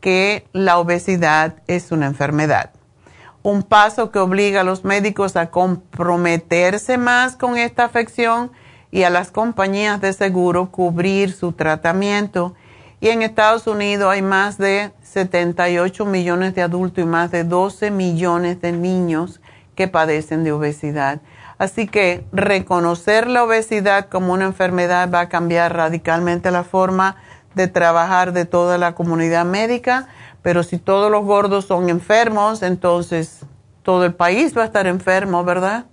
[0.00, 2.70] que la obesidad es una enfermedad.
[3.42, 8.50] Un paso que obliga a los médicos a comprometerse más con esta afección
[8.90, 12.54] y a las compañías de seguro cubrir su tratamiento.
[13.00, 17.90] Y en Estados Unidos hay más de 78 millones de adultos y más de 12
[17.90, 19.40] millones de niños
[19.76, 21.20] que padecen de obesidad.
[21.58, 27.16] Así que reconocer la obesidad como una enfermedad va a cambiar radicalmente la forma
[27.54, 30.08] de trabajar de toda la comunidad médica,
[30.42, 33.40] pero si todos los gordos son enfermos, entonces
[33.82, 35.86] todo el país va a estar enfermo, ¿verdad?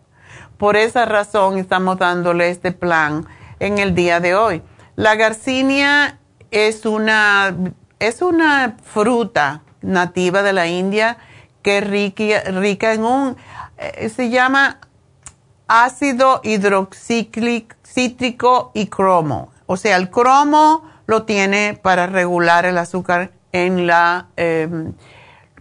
[0.58, 3.26] Por esa razón estamos dándole este plan
[3.60, 4.62] en el día de hoy.
[4.96, 6.20] La garcinia
[6.52, 7.56] es una,
[8.00, 11.18] es una fruta nativa de la India
[11.62, 13.36] que es rica, rica en un,
[13.78, 14.80] eh, se llama
[15.68, 19.52] ácido hidroxicítrico y cromo.
[19.66, 24.68] O sea, el cromo lo tiene para regular el azúcar en la, eh,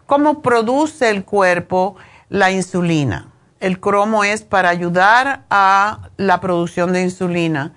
[0.07, 1.97] cómo produce el cuerpo
[2.29, 3.31] la insulina.
[3.61, 7.73] El cromo es para ayudar a la producción de insulina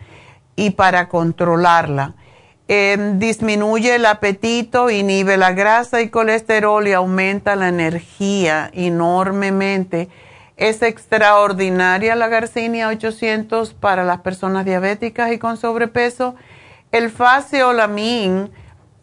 [0.56, 2.16] y para controlarla.
[2.68, 10.10] Em, disminuye el apetito, inhibe la grasa y colesterol y aumenta la energía enormemente.
[10.58, 16.36] Es extraordinaria la Garcinia 800 para las personas diabéticas y con sobrepeso
[16.92, 18.52] el faseolamin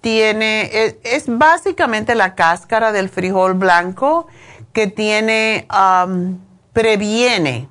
[0.01, 4.27] tiene, es, es básicamente la cáscara del frijol blanco
[4.73, 6.39] que tiene, um,
[6.73, 7.69] previene,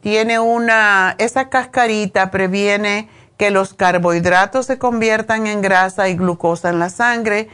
[0.00, 6.78] tiene una, esa cascarita previene que los carbohidratos se conviertan en grasa y glucosa en
[6.78, 7.48] la sangre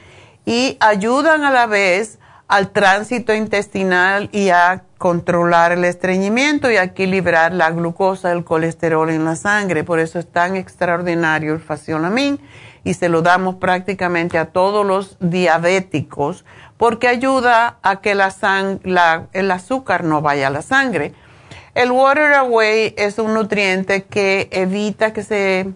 [0.45, 2.19] y ayudan a la vez
[2.49, 9.25] al tránsito intestinal y a controlar el estreñimiento y equilibrar la glucosa, el colesterol en
[9.25, 9.85] la sangre.
[9.85, 12.41] Por eso es tan extraordinario el faciolamin
[12.85, 16.45] y se lo damos prácticamente a todos los diabéticos
[16.77, 21.13] porque ayuda a que el azúcar no vaya a la sangre.
[21.75, 25.73] El Water Away es un nutriente que evita que se,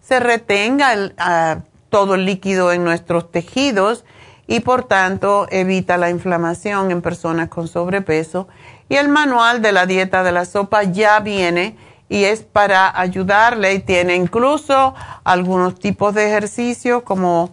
[0.00, 1.58] se retenga ah,
[1.88, 4.04] todo el líquido en nuestros tejidos
[4.46, 8.48] y por tanto evita la inflamación en personas con sobrepeso.
[8.88, 11.76] Y el manual de la dieta de la sopa ya viene
[12.08, 17.50] y es para ayudarle y tiene incluso algunos tipos de ejercicio como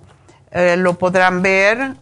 [0.51, 1.95] eh, lo podrán ver.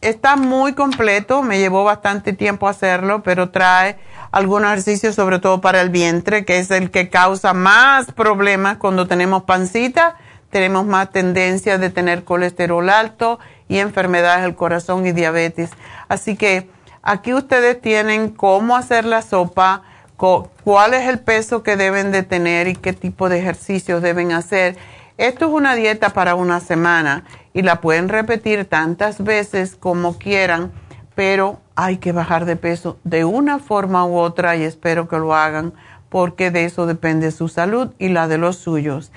[0.00, 3.96] Está muy completo, me llevó bastante tiempo hacerlo, pero trae
[4.32, 9.06] algunos ejercicios sobre todo para el vientre, que es el que causa más problemas cuando
[9.06, 10.16] tenemos pancita,
[10.50, 13.38] tenemos más tendencia de tener colesterol alto
[13.68, 15.70] y enfermedades del corazón y diabetes.
[16.08, 16.68] Así que
[17.02, 19.82] aquí ustedes tienen cómo hacer la sopa,
[20.16, 24.76] cuál es el peso que deben de tener y qué tipo de ejercicios deben hacer.
[25.16, 30.72] Esto es una dieta para una semana y la pueden repetir tantas veces como quieran,
[31.14, 35.34] pero hay que bajar de peso de una forma u otra y espero que lo
[35.34, 35.72] hagan
[36.08, 39.10] porque de eso depende su salud y la de los suyos.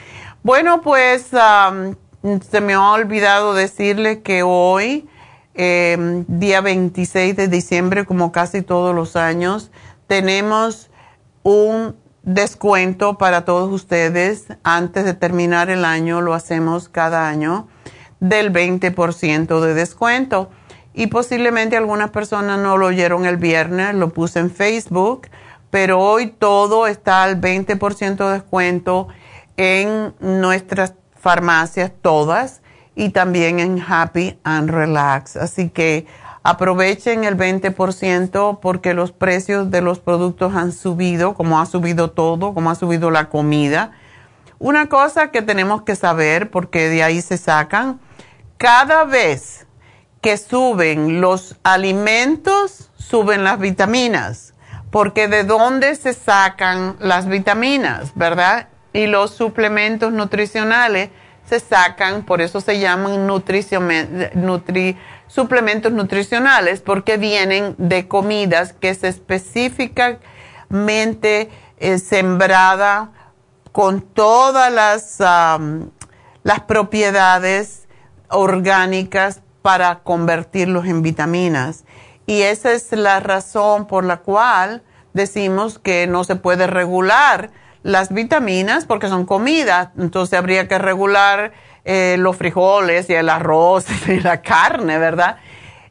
[0.44, 1.30] Bueno, pues
[2.24, 5.08] se me ha olvidado decirle que hoy,
[5.54, 9.72] em, día 26 de diciembre, como casi todos los años,
[10.08, 10.90] tenemos
[11.44, 14.48] un descuento para todos ustedes.
[14.64, 17.68] Antes de terminar el año, lo hacemos cada año,
[18.20, 20.50] del 20% de descuento.
[20.94, 25.28] Y posiblemente algunas personas no lo oyeron el viernes, lo puse en Facebook,
[25.70, 29.08] pero hoy todo está al 20% de descuento
[29.58, 30.96] en nuestras
[31.28, 32.62] farmacias todas
[32.96, 35.36] y también en Happy and Relax.
[35.36, 36.08] Así que
[36.42, 42.54] aprovechen el 20% porque los precios de los productos han subido, como ha subido todo,
[42.54, 43.92] como ha subido la comida.
[44.58, 48.00] Una cosa que tenemos que saber, porque de ahí se sacan,
[48.56, 49.68] cada vez
[50.22, 54.54] que suben los alimentos, suben las vitaminas,
[54.92, 58.70] porque de dónde se sacan las vitaminas, ¿verdad?
[58.94, 61.10] Y los suplementos nutricionales
[61.46, 69.04] se sacan, por eso se llaman nutri, suplementos nutricionales, porque vienen de comidas que es
[69.04, 73.12] específicamente eh, sembrada
[73.72, 77.88] con todas las, las propiedades
[78.30, 81.84] orgánicas para convertirlos en vitaminas.
[82.26, 84.84] Y esa es la razón por la cual
[85.14, 87.52] decimos que no se puede regular
[87.84, 91.54] las vitaminas porque son comidas, entonces habría que regular
[91.86, 95.38] eh, los frijoles y el arroz y la carne, ¿verdad?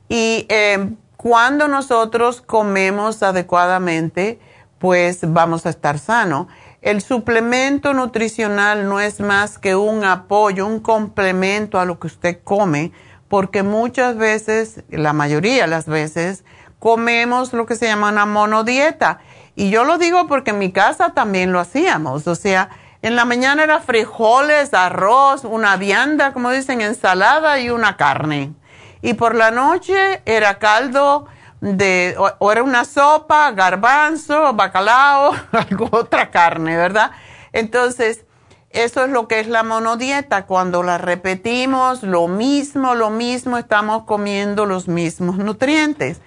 [0.09, 4.39] Y eh, cuando nosotros comemos adecuadamente,
[4.79, 6.49] pues vamos a estar sano.
[6.83, 12.39] El suplemento nutricional no es más que un apoyo, un complemento a lo que usted
[12.45, 12.93] come,
[13.29, 16.45] porque muchas veces, la mayoría de las veces,
[16.79, 19.19] comemos lo que se llama una monodieta
[19.57, 22.27] y yo lo digo porque en mi casa también lo hacíamos.
[22.27, 22.69] O sea,
[23.01, 28.53] en la mañana era frijoles, arroz, una vianda, como dicen, ensalada y una carne.
[29.01, 31.27] Y por la noche era caldo
[31.61, 37.13] de, o, era una sopa, garbanzo, bacalao, algo, otra carne, ¿verdad?
[37.53, 38.25] Entonces,
[38.71, 40.45] eso es lo que es la monodieta.
[40.45, 46.21] Cuando la repetimos, lo mismo, lo mismo, estamos comiendo los mismos nutrientes.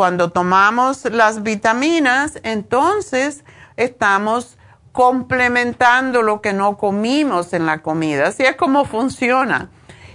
[0.00, 3.44] Cuando tomamos las vitaminas, entonces
[3.76, 4.56] estamos
[4.92, 8.28] complementando lo que no comimos en la comida.
[8.28, 9.68] Así es como funciona.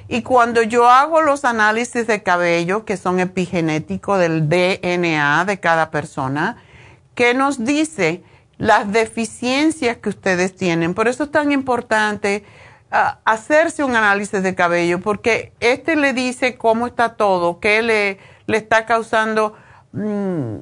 [0.07, 5.91] Y cuando yo hago los análisis de cabello, que son epigenéticos del DNA de cada
[5.91, 6.57] persona,
[7.13, 8.23] ¿qué nos dice?
[8.57, 10.95] Las deficiencias que ustedes tienen.
[10.95, 12.43] Por eso es tan importante
[12.89, 18.17] ah, hacerse un análisis de cabello, porque este le dice cómo está todo, qué le,
[18.47, 19.53] le está causando
[19.95, 20.57] Mm,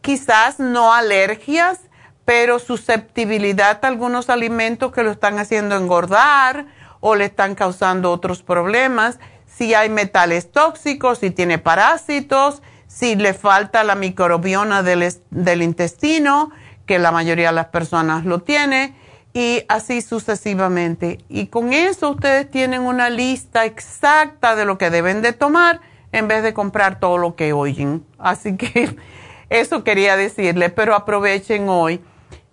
[0.00, 1.80] quizás no alergias,
[2.24, 6.66] pero susceptibilidad a algunos alimentos que lo están haciendo engordar
[7.00, 13.34] o le están causando otros problemas, si hay metales tóxicos, si tiene parásitos, si le
[13.34, 16.50] falta la microbiona del, del intestino,
[16.86, 18.94] que la mayoría de las personas lo tiene,
[19.32, 21.18] y así sucesivamente.
[21.28, 25.80] Y con eso ustedes tienen una lista exacta de lo que deben de tomar
[26.14, 28.04] en vez de comprar todo lo que oyen.
[28.18, 28.96] Así que
[29.50, 32.00] eso quería decirle, pero aprovechen hoy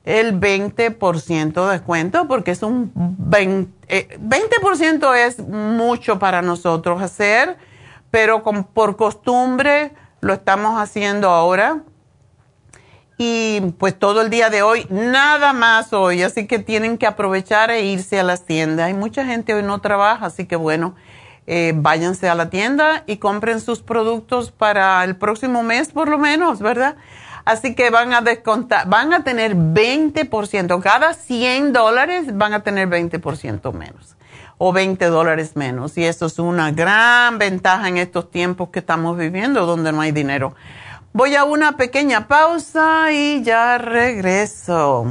[0.03, 7.57] el 20% de descuento porque es un 20, 20% eh, es mucho para nosotros hacer,
[8.09, 9.91] pero por costumbre
[10.21, 11.83] lo estamos haciendo ahora
[13.19, 17.69] y pues todo el día de hoy, nada más hoy, así que tienen que aprovechar
[17.69, 18.87] e irse a las tiendas.
[18.87, 20.95] Hay mucha gente hoy no trabaja, así que bueno,
[21.53, 26.17] eh, váyanse a la tienda y compren sus productos para el próximo mes por lo
[26.17, 26.95] menos, ¿verdad?
[27.43, 32.87] Así que van a descontar, van a tener 20%, cada 100 dólares van a tener
[32.87, 34.15] 20% menos
[34.59, 35.97] o 20 dólares menos.
[35.97, 40.13] Y eso es una gran ventaja en estos tiempos que estamos viviendo donde no hay
[40.13, 40.55] dinero.
[41.11, 45.05] Voy a una pequeña pausa y ya regreso.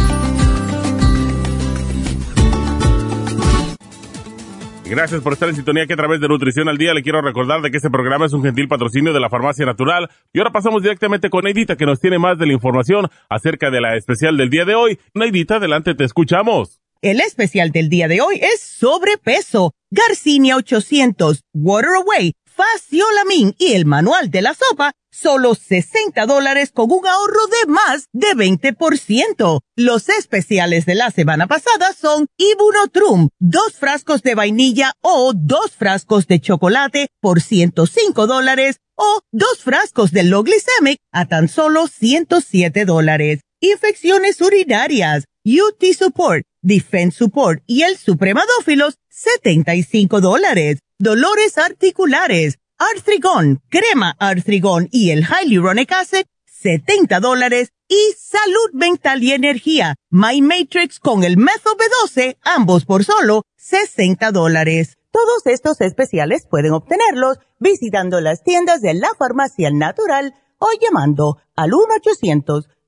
[4.89, 7.61] Gracias por estar en sintonía que a través de Nutrición al Día le quiero recordar
[7.61, 10.09] de que este programa es un gentil patrocinio de la Farmacia Natural.
[10.33, 13.81] Y ahora pasamos directamente con Neidita que nos tiene más de la información acerca de
[13.81, 14.99] la especial del día de hoy.
[15.13, 16.81] Neidita, adelante, te escuchamos.
[17.03, 19.75] El especial del día de hoy es sobrepeso.
[19.91, 26.91] Garcinia 800, Water Away, Faciolamin y el manual de la sopa solo 60 dólares con
[26.91, 29.61] un ahorro de más de 20%.
[29.77, 36.27] Los especiales de la semana pasada son Ibunotrum, dos frascos de vainilla o dos frascos
[36.27, 40.43] de chocolate por 105 dólares o dos frascos de low
[41.13, 43.39] a tan solo 107 dólares.
[43.61, 50.79] Infecciones urinarias, UT Support, Defense Support y el Supremadófilos, 75 dólares.
[50.97, 57.71] Dolores articulares, Artrigón, crema Artrigón y el Hyaluronic Acid, 70 dólares.
[57.87, 64.31] Y salud mental y energía, My Matrix con el Metho B12, ambos por solo 60
[64.31, 64.97] dólares.
[65.11, 71.71] Todos estos especiales pueden obtenerlos visitando las tiendas de la farmacia natural o llamando al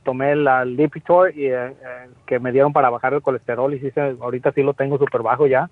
[0.05, 3.91] tomé la Lipitor y, eh, eh, que me dieron para bajar el colesterol y sí
[3.99, 5.69] ahorita sí lo tengo súper bajo ya.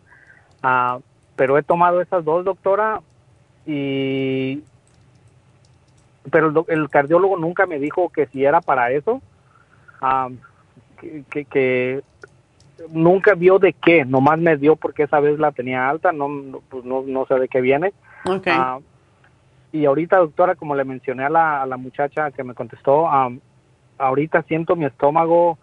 [0.63, 0.99] Ah,
[1.37, 3.01] pero he tomado esas dos, doctora,
[3.65, 4.65] y
[6.33, 9.23] pero el, cardiólogo nunca me dijo que si era para eso,
[10.01, 10.29] ah,
[11.01, 12.03] que, que,
[12.91, 16.85] nunca vio de qué, nomás me dio porque esa vez la tenía alta, no, pues
[16.85, 17.93] no, no sé de qué viene.
[18.25, 18.55] Okay.
[18.57, 18.79] Ah,
[19.73, 23.09] y ahorita, doctora, como le mencioné a la, a la muchacha que me contestó,
[23.99, 25.59] ahorita siento mi estómago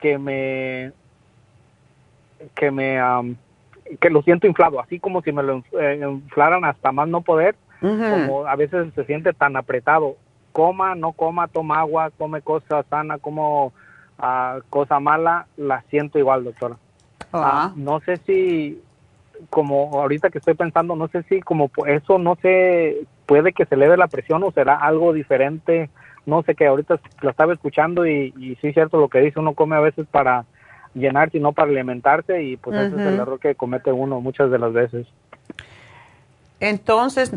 [0.00, 0.92] que me
[2.54, 3.00] que me
[4.00, 7.56] que lo siento inflado, así como si me lo eh, inflaran hasta más no poder,
[7.80, 10.16] como a veces se siente tan apretado.
[10.52, 13.72] Coma, no coma, toma agua, come cosa sana, como
[14.18, 16.76] uh, cosa mala, la siento igual, doctora.
[17.32, 17.70] Ah.
[17.70, 18.80] Ah, no sé si,
[19.50, 23.74] como ahorita que estoy pensando, no sé si como eso no sé, puede que se
[23.74, 25.90] eleve la presión o será algo diferente
[26.28, 29.40] no sé qué, ahorita lo estaba escuchando y, y sí es cierto lo que dice,
[29.40, 30.44] uno come a veces para
[30.94, 34.50] llenarse y no para alimentarse y pues ese es el error que comete uno muchas
[34.50, 35.06] de las veces.
[36.60, 37.32] Entonces,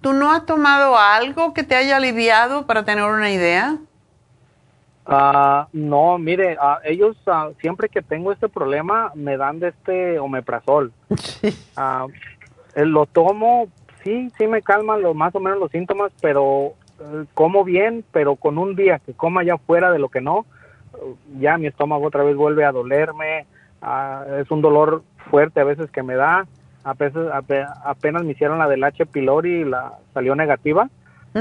[0.00, 3.78] ¿tú no has tomado algo que te haya aliviado para tener una idea?
[5.10, 10.18] Ah, no, mire, uh, ellos uh, siempre que tengo este problema me dan de este
[10.18, 10.92] omeprazol.
[11.16, 11.56] Sí.
[12.76, 13.68] lo tomo,
[14.04, 16.74] sí, sí me calman los, más o menos los síntomas, pero
[17.34, 20.44] como bien, pero con un día que coma ya fuera de lo que no,
[21.38, 23.46] ya mi estómago otra vez vuelve a dolerme,
[23.82, 26.46] ah, es un dolor fuerte a veces que me da,
[26.84, 27.28] a veces,
[27.84, 29.06] apenas me hicieron la del H.
[29.06, 30.88] pylori y la salió negativa,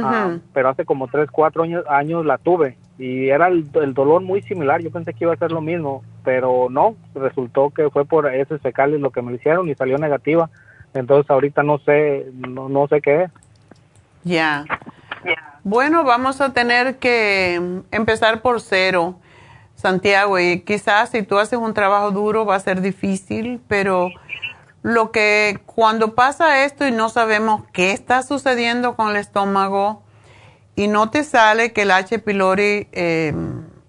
[0.03, 4.41] ah, pero hace como 3, 4 años, años la tuve y era el, dolor muy
[4.41, 8.33] similar, yo pensé que iba a ser lo mismo, pero no, resultó que fue por
[8.33, 10.49] ese fecales lo que me hicieron y salió negativa,
[10.93, 13.31] entonces ahorita no sé, no, no sé qué es.
[14.23, 14.65] Ya.
[15.63, 19.19] Bueno, vamos a tener que empezar por cero,
[19.75, 24.09] Santiago, y quizás si tú haces un trabajo duro va a ser difícil, pero
[24.87, 30.01] lo que cuando pasa esto y no sabemos qué está sucediendo con el estómago
[30.75, 32.19] y no te sale que el H.
[32.19, 33.33] pylori eh,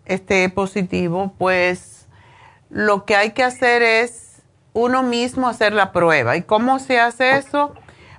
[0.04, 2.08] esté positivo, pues
[2.70, 4.42] lo que hay que hacer es
[4.72, 6.36] uno mismo hacer la prueba.
[6.36, 7.74] ¿Y cómo se hace eso?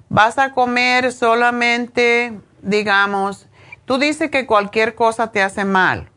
[0.09, 3.49] Vas a comer solamente, digamos,
[3.89, 6.09] Tú dices que cualquier cosa te hace mal.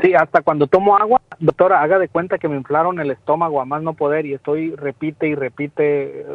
[0.00, 3.64] Sí, hasta cuando tomo agua, doctora, haga de cuenta que me inflaron el estómago a
[3.64, 6.26] más no poder y estoy repite y repite eh,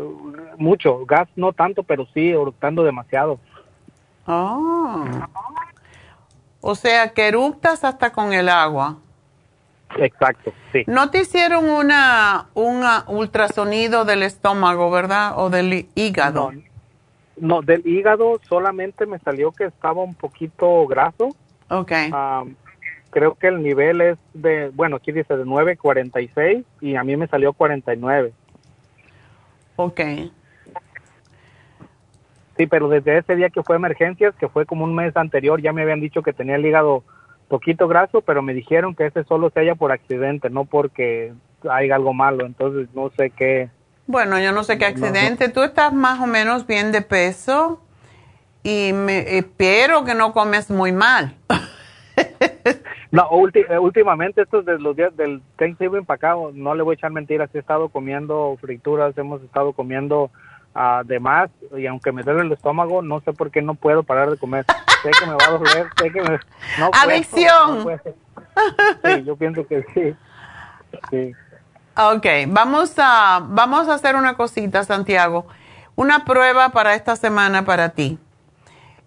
[0.57, 1.05] mucho.
[1.05, 3.39] Gas no tanto, pero sí eructando demasiado.
[4.27, 5.05] Oh.
[6.59, 8.97] O sea, que eructas hasta con el agua.
[9.97, 10.83] Exacto, sí.
[10.85, 15.33] ¿No te hicieron una, un ultrasonido del estómago, verdad?
[15.37, 16.51] O del hígado.
[17.37, 21.29] No, del hígado solamente me salió que estaba un poquito graso.
[21.69, 21.93] Ok.
[23.17, 27.25] Creo que el nivel es de, bueno, aquí dice de 9.46 y a mí me
[27.27, 28.31] salió 49.
[29.75, 30.01] Ok.
[32.57, 35.73] Sí, pero desde ese día que fue emergencias, que fue como un mes anterior, ya
[35.73, 37.03] me habían dicho que tenía el hígado
[37.47, 41.33] poquito graso, pero me dijeron que ese solo se halla por accidente, no porque
[41.67, 42.45] hay algo malo.
[42.45, 43.69] Entonces no sé qué,
[44.05, 45.49] bueno, yo no sé qué accidente.
[45.49, 47.81] Tú estás más o menos bien de peso
[48.61, 51.35] y me, espero que no comes muy mal.
[53.11, 56.95] no, eh, últimamente estos de los días del Thanksgiving para acá, no le voy a
[56.95, 60.29] echar mentiras, he estado comiendo frituras, hemos estado comiendo
[60.75, 64.03] uh, de más y aunque me duele el estómago, no sé por qué no puedo
[64.03, 64.65] parar de comer.
[65.03, 66.39] sé que me va a doler, sé que me...
[66.79, 67.99] No Adicción.
[69.03, 70.15] sí, yo pienso que sí.
[71.09, 71.33] Sí.
[71.95, 75.47] Ok, vamos a, vamos a hacer una cosita, Santiago.
[75.95, 78.19] Una prueba para esta semana para ti.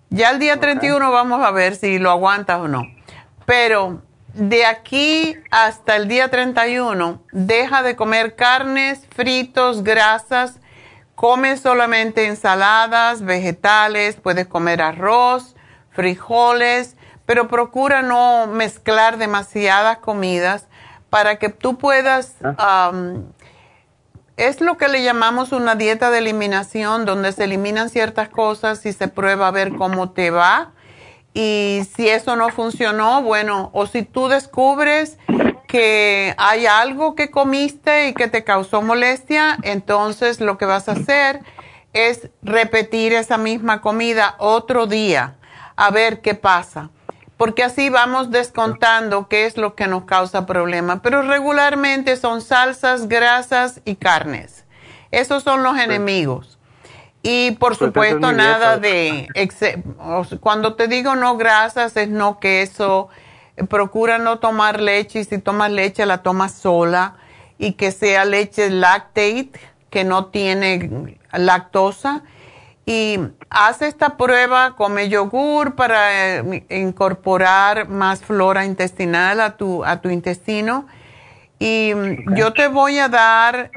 [0.09, 2.83] Ya el día 31 vamos a ver si lo aguantas o no.
[3.51, 4.01] Pero
[4.33, 10.61] de aquí hasta el día 31, deja de comer carnes, fritos, grasas,
[11.17, 15.57] come solamente ensaladas, vegetales, puedes comer arroz,
[15.91, 16.95] frijoles,
[17.27, 20.69] pero procura no mezclar demasiadas comidas
[21.11, 22.93] para que tú puedas, ah.
[24.37, 28.93] es lo que le llamamos una dieta de eliminación, donde se eliminan ciertas cosas y
[28.93, 30.71] se prueba a ver cómo te va.
[31.33, 35.19] Y si eso no funcionó, bueno, o si tú descubres
[35.69, 40.93] que hay algo que comiste y que te causó molestia, entonces lo que vas a
[40.93, 41.41] hacer
[41.93, 45.37] es repetir esa misma comida otro día,
[45.77, 46.91] a ver qué pasa
[47.41, 51.01] porque así vamos descontando qué es lo que nos causa problema.
[51.01, 54.67] Pero regularmente son salsas, grasas y carnes.
[55.11, 56.59] Esos son los enemigos.
[57.23, 59.29] Y por pues supuesto nada de...
[60.41, 63.09] Cuando te digo no grasas es no queso.
[63.69, 67.17] Procura no tomar leche y si tomas leche la tomas sola
[67.59, 69.51] y que sea leche lactate
[69.91, 72.23] que no tiene lactosa
[72.87, 80.01] y haz esta prueba, come yogur para eh, incorporar más flora intestinal a tu, a
[80.01, 80.87] tu intestino.
[81.61, 81.93] Y
[82.35, 83.71] yo te voy a dar,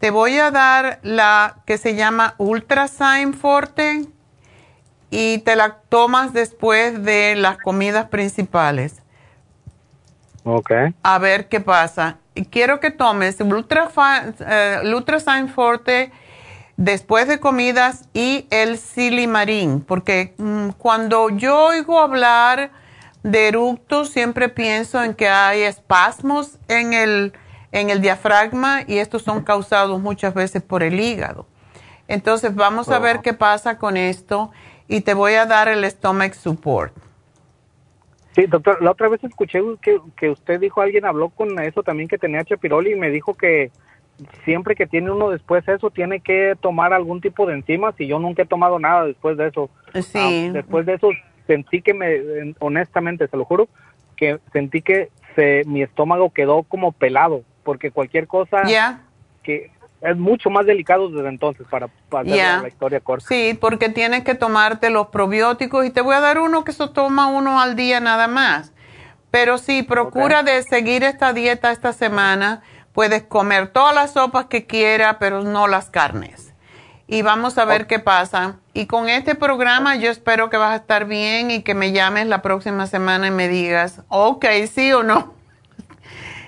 [0.00, 4.06] te voy a dar la que se llama Ultrasign Forte
[5.10, 9.02] y te la tomas después de las comidas principales.
[10.44, 10.72] Ok.
[11.02, 12.16] A ver qué pasa.
[12.48, 16.10] Quiero que tomes Ultra, uh, Ultrasign Forte
[16.78, 22.70] después de comidas y el silimarín, porque mm, cuando yo oigo hablar
[23.22, 27.34] de eructos siempre pienso en que hay espasmos en el,
[27.72, 31.46] en el diafragma y estos son causados muchas veces por el hígado.
[32.08, 34.50] Entonces vamos a ver qué pasa con esto
[34.88, 36.92] y te voy a dar el stomach support.
[38.34, 42.08] Sí, doctor, la otra vez escuché que, que usted dijo, alguien habló con eso también
[42.08, 43.70] que tenía chapiroli y me dijo que
[44.44, 48.18] siempre que tiene uno después eso, tiene que tomar algún tipo de enzimas y yo
[48.18, 49.70] nunca he tomado nada después de eso.
[49.94, 50.18] Sí.
[50.18, 51.10] Ah, después de eso
[51.46, 53.68] sentí que me, honestamente, se lo juro,
[54.16, 58.62] que sentí que se, mi estómago quedó como pelado, porque cualquier cosa
[59.42, 59.70] que
[60.02, 63.26] es mucho más delicado desde entonces para, para la historia corta.
[63.28, 66.88] Sí, porque tienes que tomarte los probióticos y te voy a dar uno que se
[66.88, 68.72] toma uno al día nada más.
[69.30, 72.62] Pero sí, procura de seguir esta dieta esta semana
[72.92, 76.52] Puedes comer todas las sopas que quieras, pero no las carnes.
[77.06, 78.56] Y vamos a ver qué pasa.
[78.72, 82.26] Y con este programa yo espero que vas a estar bien y que me llames
[82.26, 85.39] la próxima semana y me digas, ok, sí o no.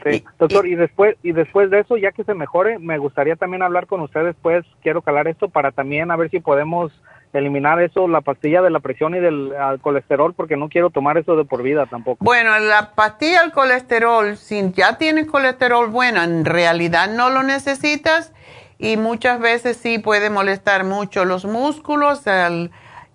[0.05, 3.63] Sí, doctor, y, después y después de eso, ya que se mejore, me gustaría también
[3.63, 6.93] hablar con usted después, quiero calar esto para también a ver si podemos
[7.33, 11.37] eliminar eso, la pastilla de la presión y del colesterol, porque no quiero tomar eso
[11.37, 12.25] de por vida tampoco.
[12.25, 18.33] Bueno, la pastilla del colesterol, si ya tienes colesterol bueno, en realidad no lo necesitas
[18.79, 22.25] y muchas veces sí puede molestar mucho los músculos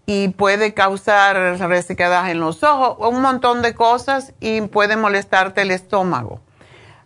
[0.05, 5.71] y puede causar resequedad en los ojos, un montón de cosas y puede molestarte el
[5.71, 6.39] estómago.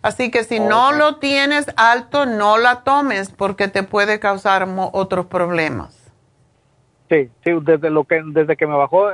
[0.02, 5.26] Así que si no lo tienes alto, no la tomes porque te puede causar otros
[5.26, 6.02] problemas.
[7.08, 9.10] Sí, sí, desde lo que desde que me bajó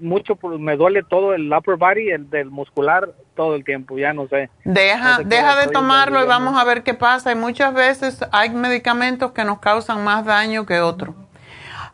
[0.00, 4.12] mucho pues, me duele todo el upper body, el del muscular todo el tiempo, ya
[4.12, 4.48] no sé.
[4.64, 7.32] Deja deja de tomarlo y vamos a ver qué pasa.
[7.32, 11.16] Y muchas veces hay medicamentos que nos causan más daño que otros.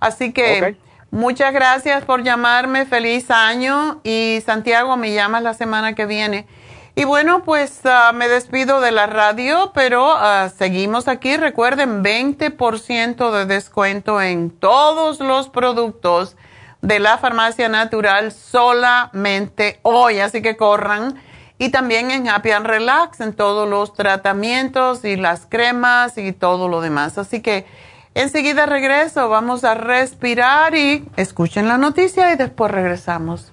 [0.01, 0.77] Así que
[1.11, 6.47] muchas gracias por llamarme, feliz año y Santiago me llamas la semana que viene.
[6.99, 11.37] Y bueno, pues ah, me despido de la radio, pero ah, seguimos aquí.
[11.37, 16.37] Recuerden, 20% de descuento en todos los productos
[16.83, 21.23] de la farmacia natural solamente hoy, así que corran.
[21.57, 26.67] Y también en Happy and Relax, en todos los tratamientos y las cremas y todo
[26.67, 27.17] lo demás.
[27.17, 27.65] Así que
[28.15, 33.53] enseguida regreso, vamos a respirar y escuchen la noticia y después regresamos.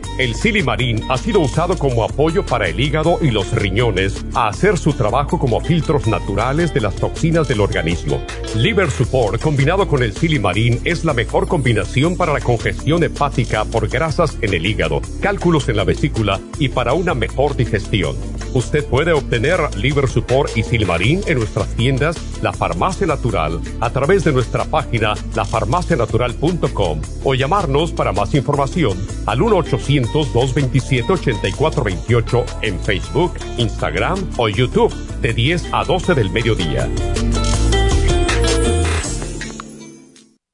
[0.21, 4.77] El Silimarín ha sido usado como apoyo para el hígado y los riñones a hacer
[4.77, 8.21] su trabajo como filtros naturales de las toxinas del organismo.
[8.55, 13.87] Liver Support combinado con el Silimarín es la mejor combinación para la congestión hepática por
[13.87, 18.15] grasas en el hígado, cálculos en la vesícula y para una mejor digestión.
[18.53, 24.23] Usted puede obtener Liver Support y Silimarín en nuestras tiendas La Farmacia Natural a través
[24.23, 33.33] de nuestra página lafarmacianatural.com o llamarnos para más información al 1 800 227-8428 en Facebook,
[33.57, 36.87] Instagram o YouTube de 10 a 12 del mediodía.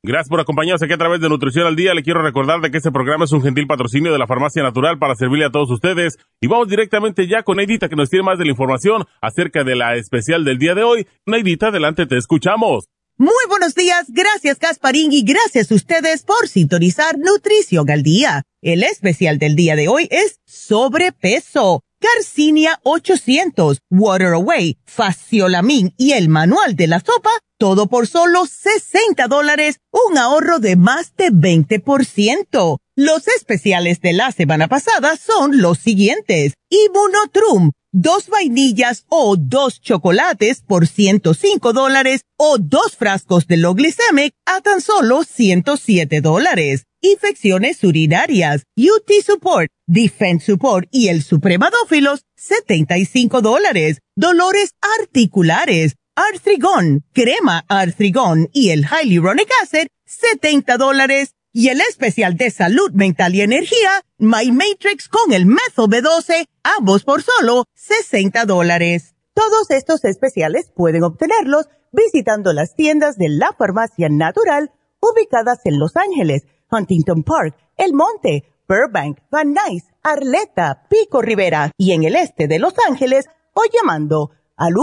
[0.08, 1.94] Gracias por acompañarnos aquí a través de Nutrición al Día.
[1.94, 4.98] Le quiero recordar de que este programa es un gentil patrocinio de la Farmacia Natural
[4.98, 6.18] para servirle a todos ustedes.
[6.40, 9.76] Y vamos directamente ya con Neidita que nos tiene más de la información acerca de
[9.76, 11.08] la especial del día de hoy.
[11.26, 12.88] Neidita, adelante, te escuchamos.
[13.20, 18.44] Muy buenos días, gracias Gasparín y gracias a ustedes por sintonizar Nutrición al Día.
[18.62, 21.82] El especial del día de hoy es sobrepeso.
[22.00, 29.26] Garcinia 800, Water Away, Faciolamin y el manual de la sopa, todo por solo 60
[29.26, 32.78] dólares, un ahorro de más de 20%.
[32.96, 36.54] Los especiales de la semana pasada son los siguientes.
[36.70, 44.62] Immunotrum, dos vainillas o dos chocolates por 105 dólares o dos frascos de Loglicemic a
[44.62, 46.84] tan solo 107 dólares.
[47.02, 54.00] Infecciones urinarias, UT Support, Defense Support y el Supremadófilos, 75 dólares.
[54.16, 62.52] Dolores articulares, Artrigón, crema Artrigón y el Hyaluronic Acid, 70 dólares y el especial de
[62.52, 69.16] salud mental y energía, My Matrix con el Metho B12, ambos por solo 60 dólares.
[69.34, 75.96] Todos estos especiales pueden obtenerlos visitando las tiendas de la farmacia natural ubicadas en Los
[75.96, 82.48] Ángeles, Huntington Park, El Monte, Burbank, Van Nuys, Arleta, Pico Rivera y en el este
[82.48, 84.74] de Los Ángeles o llamando al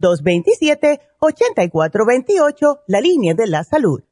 [0.00, 4.02] 1-800-227-8428, la línea de la salud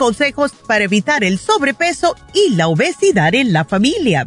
[0.00, 4.26] Consejos para evitar el sobrepeso y la obesidad en la familia.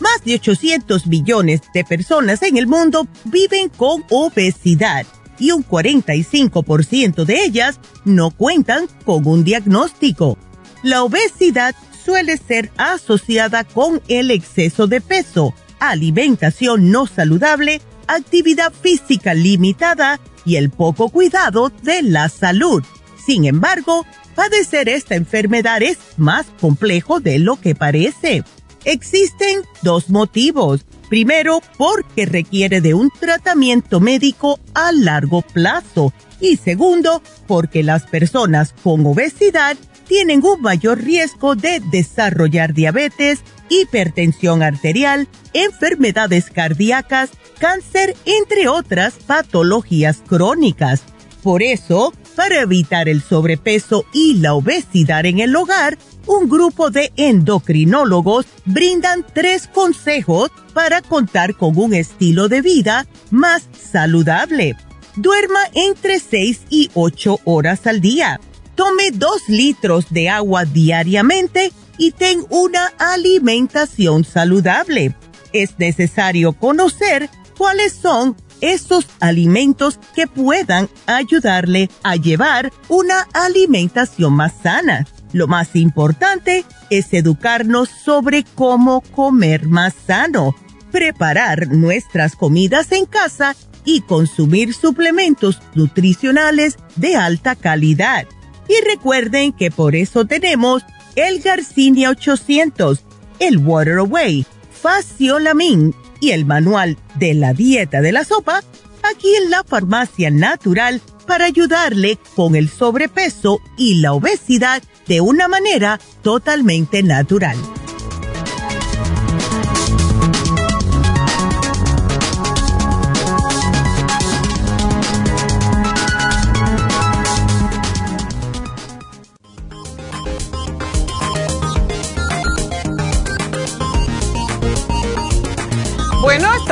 [0.00, 5.04] Más de 800 millones de personas en el mundo viven con obesidad
[5.38, 10.38] y un 45% de ellas no cuentan con un diagnóstico.
[10.82, 19.34] La obesidad suele ser asociada con el exceso de peso, alimentación no saludable, actividad física
[19.34, 22.82] limitada y el poco cuidado de la salud.
[23.26, 28.44] Sin embargo, padecer esta enfermedad es más complejo de lo que parece.
[28.84, 30.84] Existen dos motivos.
[31.08, 36.12] Primero, porque requiere de un tratamiento médico a largo plazo.
[36.40, 39.76] Y segundo, porque las personas con obesidad
[40.08, 50.22] tienen un mayor riesgo de desarrollar diabetes, hipertensión arterial, enfermedades cardíacas, cáncer, entre otras patologías
[50.26, 51.02] crónicas.
[51.42, 57.12] Por eso, para evitar el sobrepeso y la obesidad en el hogar, un grupo de
[57.16, 64.76] endocrinólogos brindan tres consejos para contar con un estilo de vida más saludable.
[65.16, 68.40] Duerma entre 6 y 8 horas al día.
[68.74, 75.14] Tome 2 litros de agua diariamente y ten una alimentación saludable.
[75.52, 77.28] Es necesario conocer
[77.58, 85.06] cuáles son esos alimentos que puedan ayudarle a llevar una alimentación más sana.
[85.32, 90.54] Lo más importante es educarnos sobre cómo comer más sano,
[90.90, 98.26] preparar nuestras comidas en casa y consumir suplementos nutricionales de alta calidad.
[98.68, 100.84] Y recuerden que por eso tenemos
[101.16, 103.02] el Garcinia 800,
[103.40, 108.62] el Water Away, Faciolamin y el manual de la dieta de la sopa
[109.02, 115.48] aquí en la farmacia natural para ayudarle con el sobrepeso y la obesidad de una
[115.48, 117.56] manera totalmente natural.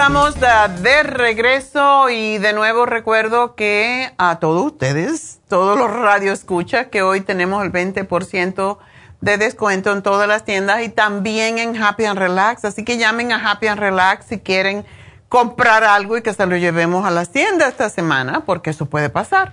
[0.00, 6.88] Estamos de, regreso y de nuevo recuerdo que a todos ustedes, todos los radio escucha,
[6.88, 8.78] que hoy tenemos el 20%
[9.20, 12.64] de descuento en todas las tiendas y también en Happy and Relax.
[12.64, 14.86] Así que llamen a Happy and Relax si quieren
[15.28, 19.10] comprar algo y que se lo llevemos a las tiendas esta semana, porque eso puede
[19.10, 19.52] pasar.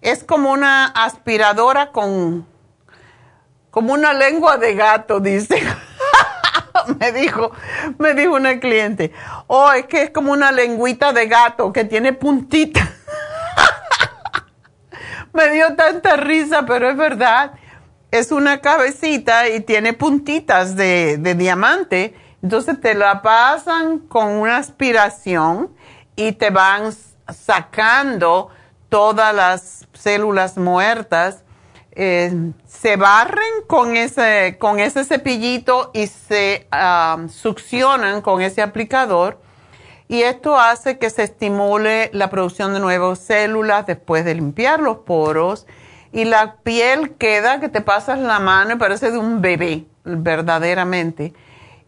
[0.00, 2.46] Es como una aspiradora con,
[3.70, 5.60] como una lengua de gato, dice.
[7.00, 7.50] me dijo,
[7.98, 9.12] me dijo una cliente.
[9.48, 12.88] Oh, es que es como una lengüita de gato que tiene puntita
[15.36, 17.52] me dio tanta risa, pero es verdad.
[18.10, 22.14] Es una cabecita y tiene puntitas de, diamante.
[22.42, 25.70] Entonces te la pasan con una aspiración
[26.16, 26.92] y te van
[27.28, 28.48] sacando
[28.88, 31.44] todas las células muertas.
[31.92, 39.40] Eh, se barren con ese, con ese cepillito y se ah, succionan con ese aplicador
[40.08, 44.98] y esto hace que se estimule la producción de nuevas células después de limpiar los
[44.98, 45.66] poros
[46.12, 51.34] y la piel queda que te pasas la mano y parece de un bebé, verdaderamente.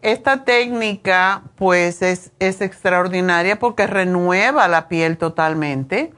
[0.01, 6.13] Esta técnica pues es, extraordinaria porque renueva la piel totalmente,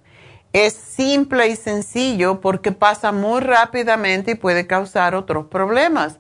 [0.54, 6.20] Es simple y sencillo porque pasa muy rápidamente y puede causar otros problemas.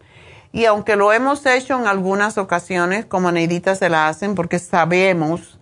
[0.51, 5.58] Y aunque lo hemos hecho en algunas ocasiones, como Neidita se la hacen, porque sabemos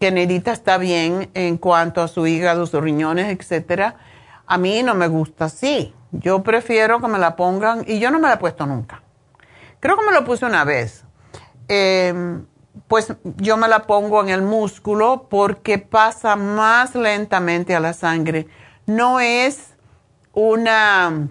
[0.00, 3.96] que Neidita está bien en cuanto a su hígado, sus riñones, etcétera,
[4.46, 5.94] a mí no me gusta así.
[6.10, 9.02] Yo prefiero que me la pongan, y yo no me la he puesto nunca.
[9.78, 11.04] Creo que me lo puse una vez.
[11.68, 12.46] Em,
[12.88, 18.48] pues yo me la pongo en el músculo porque pasa más lentamente a la sangre.
[18.86, 19.74] No es
[20.32, 21.28] una,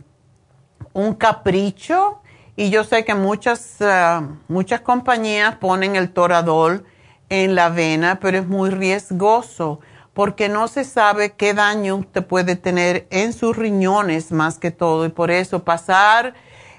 [0.94, 2.22] un capricho,
[2.56, 6.86] y yo sé que muchas, ah, muchas compañías ponen el toradol
[7.30, 9.80] en la vena, pero es muy riesgoso
[10.14, 15.06] porque no se sabe qué daño te puede tener en sus riñones más que todo.
[15.06, 16.34] Y por eso pasar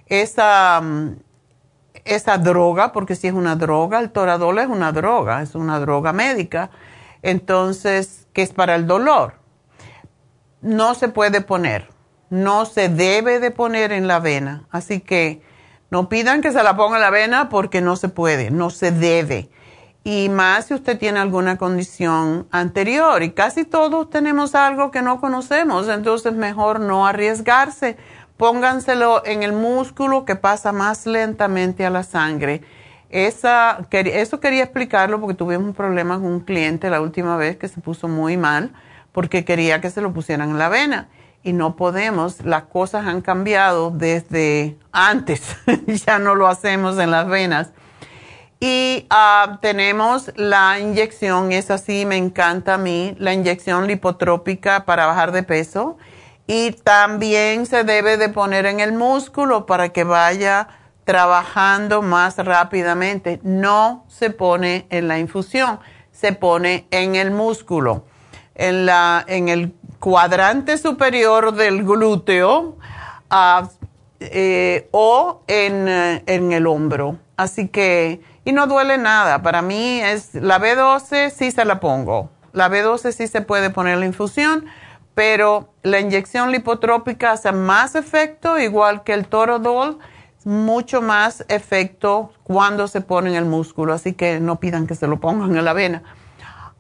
[0.07, 1.17] esa, mm,
[2.05, 6.13] esa droga, porque si es una droga, el toradol es una droga, es una droga
[6.13, 6.71] médica,
[7.23, 9.35] entonces, que es para el dolor.
[10.61, 11.89] No se puede poner,
[12.29, 14.67] no se debe de poner en la vena.
[14.71, 15.43] Así que
[15.91, 18.91] no pidan que se la ponga en la vena porque no se puede, no se
[18.91, 19.51] debe.
[20.03, 23.23] Y más si usted tiene alguna condición anterior.
[23.23, 27.97] Y casi todos tenemos algo que no conocemos, entonces mejor no arriesgarse.
[28.37, 32.63] Pónganselo en el músculo que pasa más lentamente a la sangre.
[33.11, 37.69] Esa, eso quería explicarlo porque tuvimos un problema con un cliente la última vez que
[37.69, 38.73] se puso muy mal
[39.13, 41.09] porque quería que se lo pusieran en la vena
[41.43, 45.57] y no podemos, las cosas han cambiado desde antes,
[46.07, 47.71] ya no lo hacemos en las venas.
[48.63, 55.07] Y ah, tenemos la inyección, es así, me encanta a mí, la inyección lipotrópica para
[55.07, 55.97] bajar de peso.
[56.47, 60.69] Y también se debe de poner en el músculo para que vaya
[61.05, 63.41] trabajando más rápidamente.
[63.43, 65.81] No se pone en la infusión,
[66.13, 68.05] se pone en el músculo,
[68.55, 72.77] en, la, en el cuadrante superior del glúteo
[73.31, 73.71] ah,
[74.19, 77.17] eh, o en, eh, en, el hombro.
[77.37, 79.43] Así que, y no duele nada.
[79.43, 82.31] Para mí es, la B12 sí se la pongo.
[82.53, 84.67] La B12 sí se puede poner la infusión,
[85.15, 89.99] pero la inyección lipotrópica hace más efecto, igual que el torodol,
[90.45, 93.93] mucho más efecto cuando se pone en el músculo.
[93.93, 96.03] Así que no pidan que se lo pongan en la vena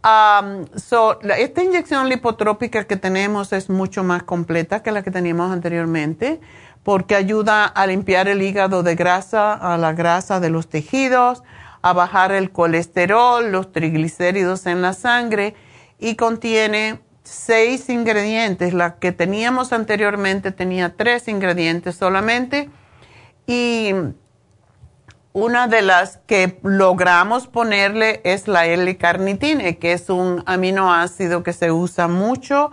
[0.02, 6.40] esta inyección lipotrópica que tenemos es mucho más completa que la que teníamos anteriormente
[6.82, 11.42] porque ayuda a limpiar el hígado de grasa, a la grasa de los tejidos,
[11.82, 15.54] a bajar el colesterol, los triglicéridos en la sangre
[15.98, 18.74] y contiene seis ingredientes.
[18.74, 22.70] La que teníamos anteriormente tenía tres ingredientes solamente
[23.46, 23.92] y
[25.32, 31.70] una de las que logramos ponerle es la L-carnitine, que es un aminoácido que se
[31.70, 32.70] usa mucho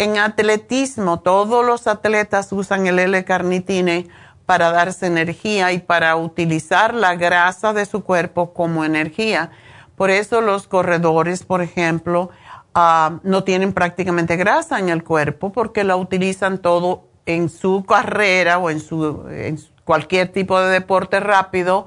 [0.00, 1.20] en atletismo.
[1.20, 4.08] Todos los atletas usan el L-carnitine
[4.46, 9.50] para darse energía y para utilizar la grasa de su cuerpo como energía.
[9.96, 12.30] Por eso los corredores, por ejemplo,
[12.74, 18.58] ah, no tienen prácticamente grasa en el cuerpo porque la utilizan todo en su carrera
[18.58, 21.84] o en su, en cualquier tipo de deporte rápido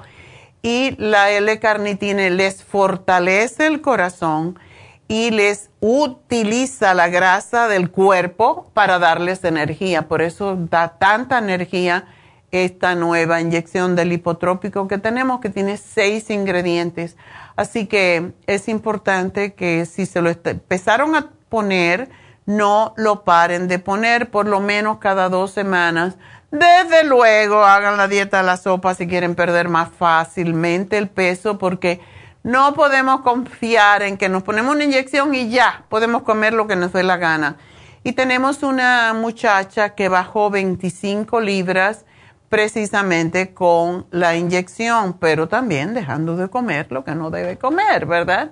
[0.61, 4.59] y la L-carnitina les fortalece el corazón
[5.07, 10.07] y les utiliza la grasa del cuerpo para darles energía.
[10.07, 12.05] Por eso da tanta energía
[12.51, 17.17] esta nueva inyección del hipotrópico que tenemos, que tiene seis ingredientes.
[17.55, 22.09] Así que es importante que si se lo empezaron a poner,
[22.45, 26.15] no lo paren de poner por lo menos cada dos semanas
[26.53, 31.57] desde luego, hagan la dieta de la sopa si quieren perder más fácilmente el peso,
[31.57, 31.99] porque
[32.43, 36.75] no podemos confiar en que nos ponemos una inyección y ya podemos comer lo que
[36.75, 37.55] nos dé la gana.
[38.03, 42.05] Y tenemos una muchacha que bajó 25 libras
[42.49, 48.51] precisamente con la inyección, pero también dejando de comer lo que no debe comer, ¿verdad?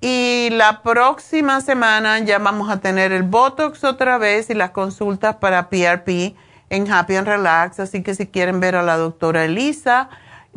[0.00, 5.36] Y la próxima semana ya vamos a tener el Botox otra vez y las consultas
[5.36, 6.34] para PRP
[6.70, 10.08] en Happy and Relax, así que si quieren ver a la doctora Elisa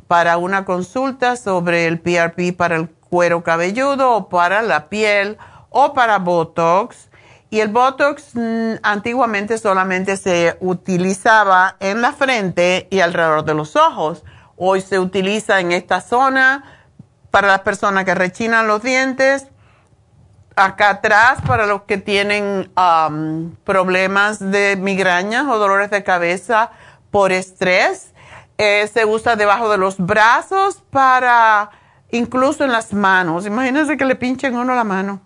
[0.07, 5.37] para una consulta sobre el PRP para el cuero cabelludo o para la piel
[5.69, 7.09] o para Botox
[7.49, 13.75] Y el Botox mm, antiguamente solamente se utilizaba en la frente y alrededor de los
[13.75, 14.23] ojos.
[14.57, 16.63] Hoy se utiliza en esta zona
[17.31, 19.47] para las personas que rechinan los dientes,
[20.55, 22.71] acá atrás para los que tienen
[23.63, 26.71] problemas de migrañas o dolores de cabeza
[27.11, 28.06] por estrés.
[28.57, 31.69] Eh, se usa debajo de los brazos para
[32.11, 33.45] incluso en las manos.
[33.45, 35.21] Imagínense que le pinchen uno la mano.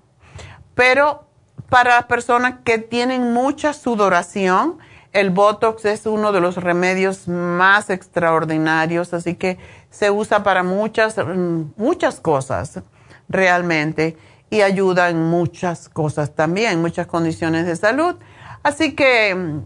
[0.75, 1.25] Pero
[1.69, 4.79] para las personas que tienen mucha sudoración,
[5.13, 9.57] el Botox es uno de los remedios más extraordinarios, así que
[9.89, 12.81] se usa para muchas, mm, muchas cosas
[13.27, 14.17] realmente
[14.49, 18.15] y ayuda en muchas cosas también, muchas condiciones de salud.
[18.63, 19.59] Así que mm,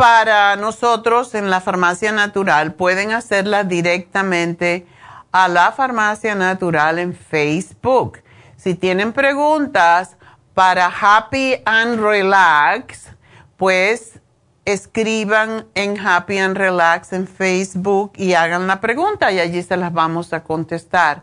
[0.00, 4.86] para nosotros en la farmacia natural, pueden hacerlas directamente
[5.30, 8.20] a la farmacia natural en Facebook.
[8.56, 10.16] Si tienen preguntas
[10.54, 13.10] para Happy and Relax,
[13.58, 14.20] pues
[14.64, 19.92] escriban en Happy and Relax en Facebook y hagan la pregunta y allí se las
[19.92, 21.20] vamos a contestar.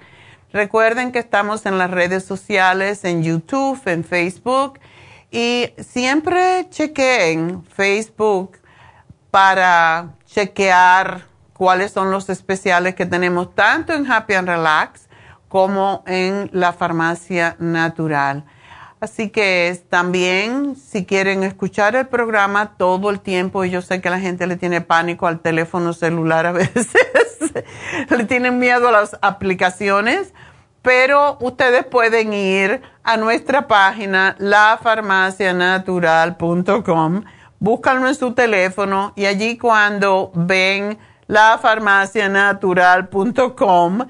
[0.54, 4.80] Recuerden que estamos en las redes sociales, en YouTube, en Facebook
[5.32, 8.60] y siempre chequeen Facebook
[9.38, 15.07] para chequear cuáles son los especiales que tenemos tanto en Happy and Relax
[15.47, 18.45] como en la farmacia natural.
[18.99, 24.09] Así que también, si quieren escuchar el programa todo el tiempo, y yo sé que
[24.09, 26.88] la gente le tiene pánico al teléfono celular a veces,
[28.09, 30.34] le tienen miedo a las aplicaciones,
[30.81, 37.23] pero ustedes pueden ir a nuestra página, lafarmacianatural.com,
[37.59, 40.97] búscanlo en su teléfono y allí cuando ven
[41.27, 44.07] lafarmacianatural.com,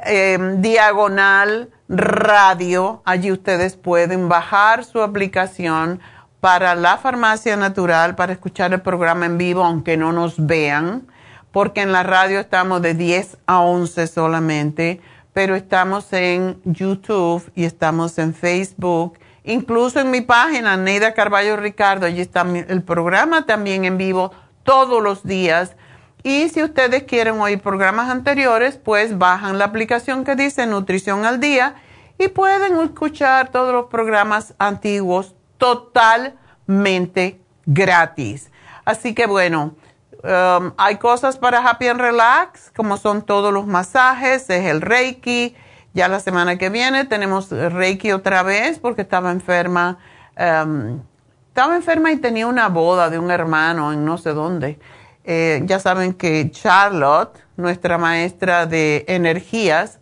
[0.00, 3.02] eh, diagonal, radio.
[3.04, 6.00] Allí ustedes pueden bajar su aplicación
[6.40, 11.06] para la farmacia natural para escuchar el programa en vivo, aunque no nos vean,
[11.50, 15.00] porque en la radio estamos de 10 a 11 solamente,
[15.32, 19.18] pero estamos en YouTube y estamos en Facebook,
[19.48, 25.02] incluso en mi página, Neida Carballo Ricardo, allí está el programa también en vivo todos
[25.02, 25.74] los días
[26.22, 31.40] y si ustedes quieren oír programas anteriores, pues bajan la aplicación que dice Nutrición al
[31.40, 31.76] Día
[32.18, 38.50] y pueden escuchar todos los programas antiguos totalmente gratis.
[38.84, 39.76] Así que bueno,
[40.24, 45.54] um, hay cosas para Happy and Relax, como son todos los masajes, es el Reiki.
[45.94, 49.98] Ya la semana que viene tenemos Reiki otra vez porque estaba enferma.
[50.36, 51.00] Um,
[51.48, 54.78] estaba enferma y tenía una boda de un hermano en no sé dónde.
[55.24, 59.98] Eh, ya saben que Charlotte, nuestra maestra de energías,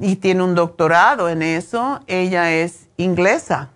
[0.00, 3.70] y tiene un doctorado en eso, ella es inglesa.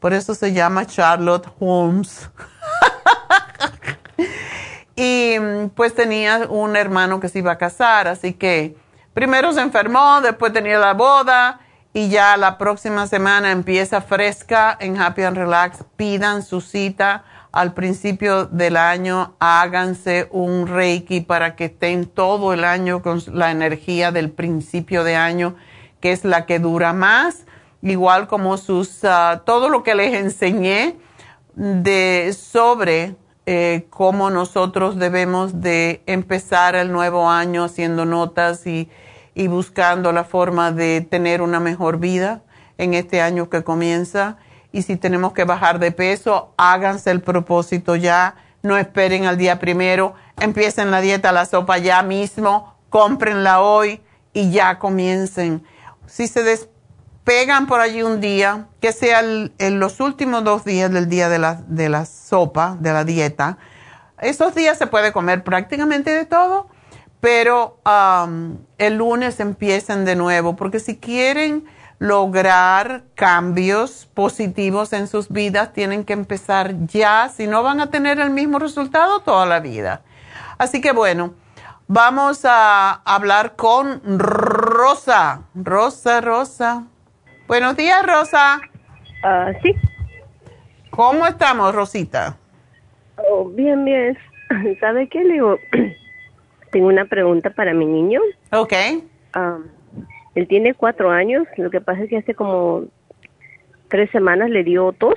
[0.00, 2.30] Por eso se llama Charlotte Holmes.
[4.96, 5.36] y
[5.74, 8.76] pues tenía un hermano que se iba a casar, así que
[9.14, 11.60] primero se enfermó, después tenía la boda
[11.92, 15.84] y ya la próxima semana empieza fresca en Happy and Relax.
[15.96, 17.24] Pidan su cita
[17.54, 23.52] al principio del año háganse un reiki para que estén todo el año con la
[23.52, 25.54] energía del principio de año,
[26.00, 27.46] que es la que dura más,
[27.80, 30.96] igual como sus, ah, todo lo que les enseñé
[31.54, 33.14] de sobre
[33.46, 38.88] eh, cómo nosotros debemos de empezar el nuevo año haciendo notas y,
[39.34, 42.42] y buscando la forma de tener una mejor vida
[42.78, 44.38] en este año que comienza.
[44.72, 49.58] Y si tenemos que bajar de peso, háganse el propósito ya, no esperen al día
[49.58, 54.00] primero, empiecen la dieta, la sopa ya mismo, cómprenla hoy
[54.32, 55.64] y ya comiencen.
[56.06, 56.42] Si se
[57.24, 61.38] despegan por allí un día, que sea en los últimos dos días del día de
[61.38, 63.56] la, de la sopa, de la dieta,
[64.20, 66.68] esos días se puede comer prácticamente de todo,
[67.20, 71.64] pero um, el lunes empiecen de nuevo, porque si quieren
[71.98, 78.20] lograr cambios positivos en sus vidas, tienen que empezar ya, si no van a tener
[78.20, 80.02] el mismo resultado toda la vida.
[80.58, 81.32] Así que bueno,
[81.86, 85.44] vamos a hablar con Rosa.
[85.54, 86.84] Rosa, Rosa.
[87.46, 88.60] Buenos días, Rosa.
[89.22, 89.74] Ah, sí.
[90.90, 92.36] ¿Cómo estamos, Rosita?
[93.16, 94.16] Oh, bien, bien.
[94.80, 95.24] ¿Sabe qué?
[95.24, 95.58] Le digo,
[96.72, 98.20] tengo una pregunta para mi niño.
[98.52, 98.72] Ok.
[99.36, 99.64] Um,
[100.34, 101.46] él tiene cuatro años.
[101.56, 102.84] Lo que pasa es que hace como
[103.88, 105.14] tres semanas le dio tos.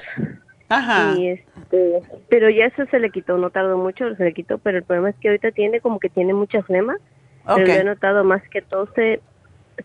[0.70, 1.14] Ajá.
[1.18, 4.80] Y este, pero ya eso se le quitó, no tardó mucho, se le quitó, pero
[4.80, 6.98] el problema es que ahorita tiene como que tiene mucha flema.
[7.46, 7.68] Pero Ok.
[7.68, 9.22] yo he notado más que tose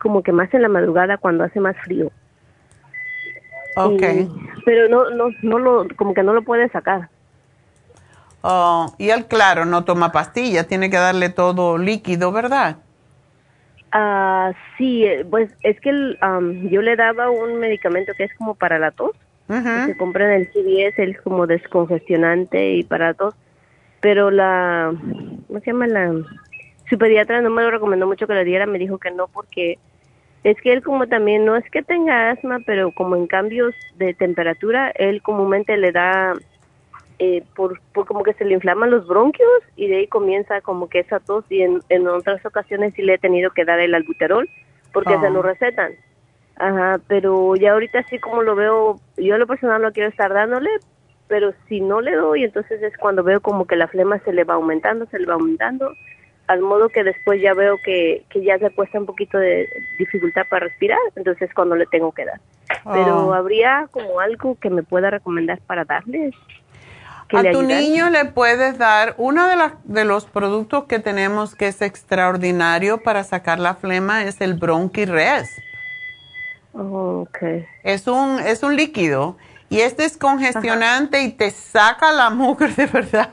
[0.00, 2.10] como que más en la madrugada cuando hace más frío.
[3.76, 4.02] Ok.
[4.02, 4.28] Y-
[4.64, 7.08] pero no, no, no lo, como que no lo puede sacar.
[8.42, 12.76] Oh, y él, claro, no toma pastillas, tiene que darle todo líquido, ¿verdad?
[13.92, 18.34] Ah, sí, eh, pues es que el, am, yo le daba un medicamento que es
[18.34, 19.12] como para la tos.
[19.46, 23.34] que se compra en el CVS, es como descongestionante y para tos.
[24.00, 24.92] Pero la,
[25.46, 25.86] ¿cómo se llama?
[25.86, 26.12] La,
[26.88, 29.78] su pediatra no me lo recomendó mucho que le diera, me dijo que no porque
[30.44, 34.12] es que él como también, no es que tenga asma, pero como en cambios de
[34.14, 36.34] temperatura, él comúnmente le da,
[37.18, 40.88] eh, por, por como que se le inflaman los bronquios y de ahí comienza como
[40.88, 43.94] que esa tos y en, en otras ocasiones sí le he tenido que dar el
[43.94, 44.48] albuterol
[44.92, 45.20] porque Oh.
[45.20, 45.92] se lo recetan.
[46.56, 50.32] Ajá, pero ya ahorita así como lo veo, yo a lo personal no quiero estar
[50.32, 50.70] dándole,
[51.28, 54.44] pero si no le doy, entonces es cuando veo como que la flema se le
[54.44, 55.94] va aumentando, se le va aumentando,
[56.48, 60.42] al modo que después ya veo que, que ya se cuesta un poquito de dificultad
[60.50, 62.40] para respirar, entonces es cuando le tengo que dar.
[62.92, 63.34] Pero Oh.
[63.34, 66.32] habría como algo que me pueda recomendar para darle.
[67.28, 71.54] que A tu niño le puedes dar uno de, las- de los productos que tenemos
[71.54, 75.48] que es extraordinario para sacar la flema es el Bronchi-Res.
[76.74, 77.66] Oh, okay.
[77.84, 79.36] Es un, es un líquido
[79.70, 83.30] y es descongestionante y te saca la mugre de verdad.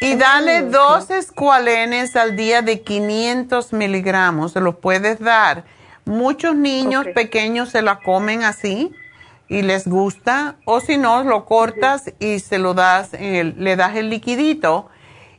[0.00, 5.64] Y dale dos escualenes al día de 500 miligramos, se los puedes dar.
[6.04, 8.92] Muchos niños pequeños se la comen así
[9.48, 13.76] y les gusta, o si no, lo cortas y se lo das, en el- le
[13.76, 14.88] das el liquidito.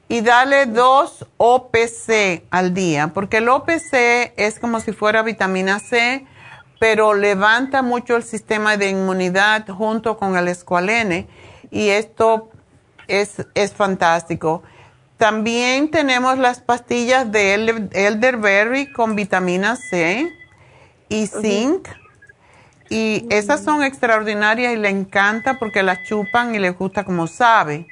[0.10, 6.26] Y dale dos OPC al día, porque el OPC es como si fuera vitamina C,
[6.80, 11.28] pero levanta mucho el sistema de inmunidad junto con el escualene
[11.72, 12.50] y esto
[13.08, 14.64] es, es fantástico.
[15.18, 20.32] También tenemos las pastillas de el- elderberry con vitamina C
[21.10, 21.88] y zinc.
[22.90, 27.88] Y esas son extraordinarias y le encanta porque las chupan y le gusta como sabe.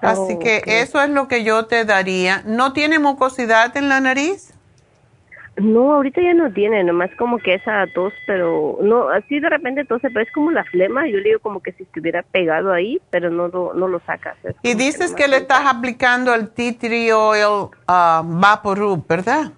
[0.00, 2.42] Así Oh, que eso es lo que yo te daría.
[2.46, 4.54] ¿No tiene mucosidad en la nariz?
[5.58, 9.84] No, ahorita ya no tiene, nomás como que esa tos, pero no, así de repente
[9.84, 13.00] tose, pero es como la flema, yo le digo como que si estuviera pegado ahí,
[13.10, 14.36] pero no lo, no lo sacas.
[14.62, 19.52] Y dices que le estás aplicando el tea tree oil uh, Vaporub, ¿verdad?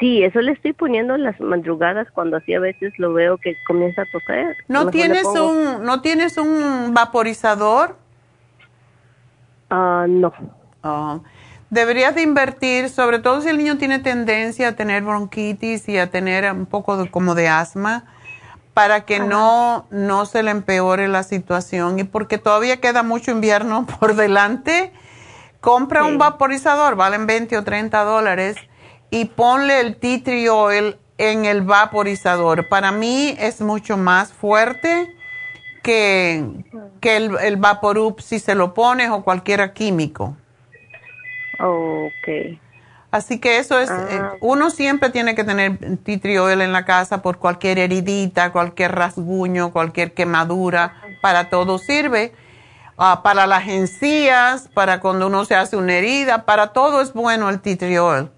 [0.00, 3.56] Sí, eso le estoy poniendo en las madrugadas cuando así a veces lo veo que
[3.66, 4.56] comienza a toser.
[4.68, 7.96] ¿No Mejor tienes un no tienes un vaporizador?
[9.70, 10.32] Ah, no.
[10.82, 11.20] Oh.
[11.70, 16.10] Deberías de invertir, sobre todo si el niño tiene tendencia a tener bronquitis y a
[16.10, 18.04] tener un poco de, como de asma,
[18.72, 23.86] para que no, no se le empeore la situación y porque todavía queda mucho invierno
[24.00, 24.92] por delante.
[25.60, 28.56] Compra un vaporizador, valen 20 o 30 dólares,
[29.10, 32.68] y ponle el tea tree oil en el vaporizador.
[32.68, 35.14] Para mí es mucho más fuerte
[35.82, 36.44] que,
[37.00, 40.36] que el, el Vaporub si se lo pones o cualquier químico.
[41.60, 42.58] Ok.
[43.10, 44.06] Así que eso es, Ah.
[44.10, 45.78] eh, uno siempre tiene que tener
[46.40, 52.32] oil en la casa por cualquier heridita, cualquier rasguño, cualquier quemadura, para todo sirve.
[52.98, 57.48] Ah, para las encías, para cuando uno se hace una herida, para todo es bueno
[57.48, 57.60] el
[58.00, 58.28] oil.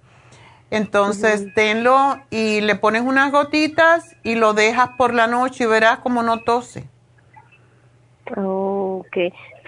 [0.70, 5.98] Entonces, tenlo y le pones unas gotitas y lo dejas por la noche y verás
[5.98, 6.84] cómo no tose.
[8.36, 9.16] Ok.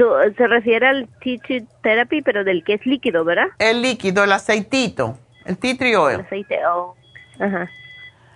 [0.03, 3.47] So, se refiere al tissue therapy, pero del que es líquido, ¿verdad?
[3.61, 6.20] El líquido, el aceitito, el tea tree El oil.
[6.20, 6.59] aceite.
[6.66, 6.97] Oh.
[7.39, 7.70] Ajá.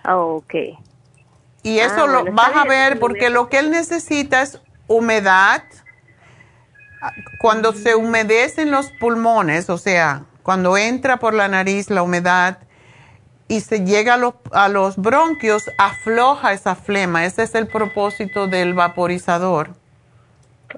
[0.03, 0.53] Ah, ok.
[1.63, 5.61] Y eso Ah, lo bueno, vas a ver porque lo que él necesita es humedad.
[7.41, 12.59] Cuando se humedecen los pulmones, o sea, cuando entra por la nariz la humedad
[13.49, 17.25] y se llega a los, a los bronquios, afloja esa flema.
[17.25, 19.71] Ese es el propósito del vaporizador.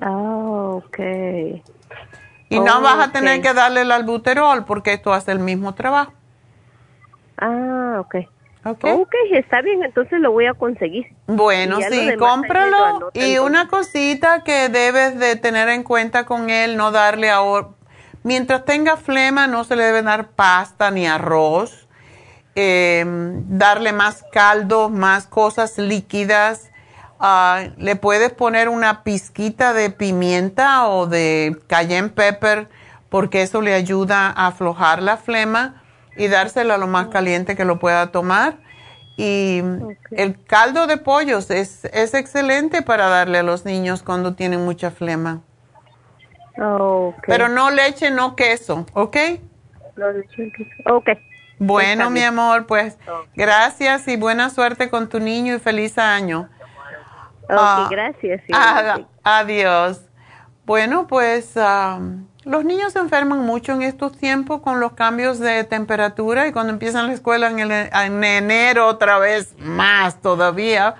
[0.01, 0.99] Ah, ok.
[2.49, 6.13] Y no vas a tener que darle el albuterol porque esto hace el mismo trabajo.
[7.37, 8.15] Ah, ok.
[8.65, 8.83] ¿Ok?
[8.83, 11.05] Ok, está bien, entonces lo voy a conseguir.
[11.27, 13.11] Bueno, sí, cómpralo.
[13.13, 13.39] Y entonces.
[13.39, 17.69] una cosita que debes de tener en cuenta con él, no darle ahora,
[18.23, 21.87] mientras tenga flema, no se le debe dar pasta ni arroz.
[22.55, 26.68] Eh, darle más caldo, más cosas líquidas.
[27.19, 32.69] Ah, le puedes poner una pizquita de pimienta o de cayenne pepper
[33.09, 35.83] porque eso le ayuda a aflojar la flema
[36.15, 38.57] y dársela lo más caliente que lo pueda tomar.
[39.17, 39.61] Y
[40.11, 44.91] el caldo de pollos es, es excelente para darle a los niños cuando tienen mucha
[44.91, 45.41] flema.
[47.25, 49.17] Pero no leche, no queso, ¿ok?
[49.95, 50.51] No leche,
[50.85, 51.09] Ok.
[51.57, 52.97] Bueno, mi amor, pues
[53.35, 56.49] gracias y buena suerte con tu niño y feliz año.
[57.49, 58.41] Ok, ah, gracias.
[59.23, 60.01] adiós.
[60.65, 61.55] Bueno, pues
[62.43, 66.71] los niños se enferman mucho en estos tiempos con los cambios de temperatura y cuando
[66.71, 70.95] empiezan la escuela en, en enero otra vez más todavía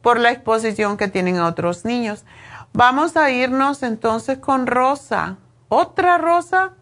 [0.00, 2.24] por la exposición que tienen a otros niños.
[2.72, 5.36] Vamos a irnos entonces con Rosa.
[5.68, 6.72] ¿Otra Rosa?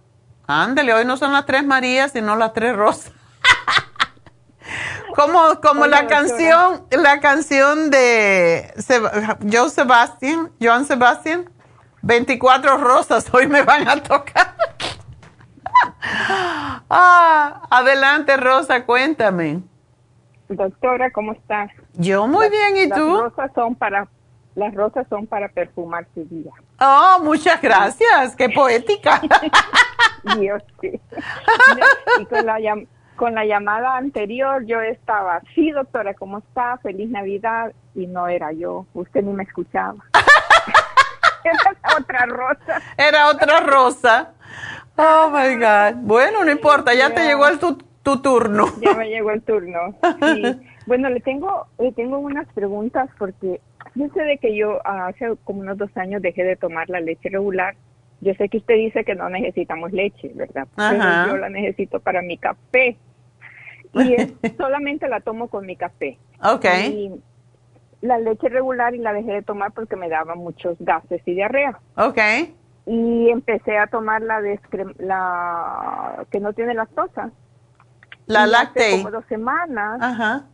[0.46, 3.12] Ándale, hoy no son las tres Marías, sino las tres Rosas.
[5.20, 8.72] como como la canción, la canción de
[9.52, 11.51] Joe Sebastian, Joan Sebastian,
[12.02, 14.56] 24 rosas hoy me van a tocar.
[16.90, 19.60] ah, adelante Rosa, cuéntame.
[20.48, 21.70] Doctora, ¿cómo estás?
[21.94, 23.14] Yo muy bien, ¿y tú?
[23.14, 24.09] Las rosas son para
[24.55, 26.51] las rosas son para perfumar su vida.
[26.80, 29.20] Oh, muchas gracias, qué poética.
[30.38, 31.01] Dios sí.
[32.20, 32.59] y con la
[33.20, 36.78] con la llamada anterior yo estaba, sí doctora, ¿cómo está?
[36.78, 37.70] Feliz Navidad.
[37.94, 40.02] Y no era yo, usted ni me escuchaba.
[41.44, 42.82] era otra rosa.
[42.97, 44.32] Era otra rosa.
[44.97, 46.01] Oh my God.
[46.02, 48.68] Bueno, no importa, ya te llegó el tu, tu, turno.
[48.80, 49.94] Ya me llegó el turno.
[50.86, 53.60] Bueno, le tengo, le tengo unas preguntas porque
[53.94, 57.01] yo sé de que yo ah, hace como unos dos años dejé de tomar la
[57.01, 57.76] leche regular
[58.20, 60.66] yo sé que usted dice que no necesitamos leche, ¿verdad?
[60.76, 62.97] Pero yo la necesito para mi café
[63.94, 64.16] y
[64.56, 66.18] solamente la tomo con mi café.
[66.42, 66.66] Ok.
[66.88, 67.12] Y
[68.00, 71.78] la leche regular y la dejé de tomar porque me daba muchos gases y diarrea.
[71.96, 72.18] Ok.
[72.86, 74.40] Y empecé a tomar la,
[74.98, 77.30] la que no tiene lactosa.
[78.26, 78.86] La láctea.
[78.86, 80.00] Hace como dos semanas.
[80.00, 80.44] Ajá.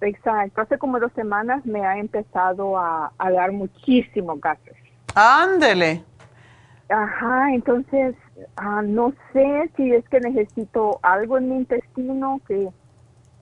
[0.00, 0.60] Exacto.
[0.60, 4.76] Hace como dos semanas me ha empezado a, a dar muchísimos gases.
[5.14, 6.04] Ándele.
[6.88, 8.14] Ajá, entonces
[8.56, 12.68] ah, no sé si es que necesito algo en mi intestino que,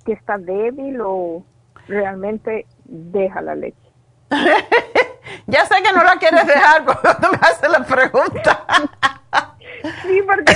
[0.05, 1.45] que está débil o
[1.89, 3.77] realmente deja la leche.
[5.47, 8.65] ya sé que no la quieres dejar cuando me haces la pregunta.
[10.03, 10.55] sí, porque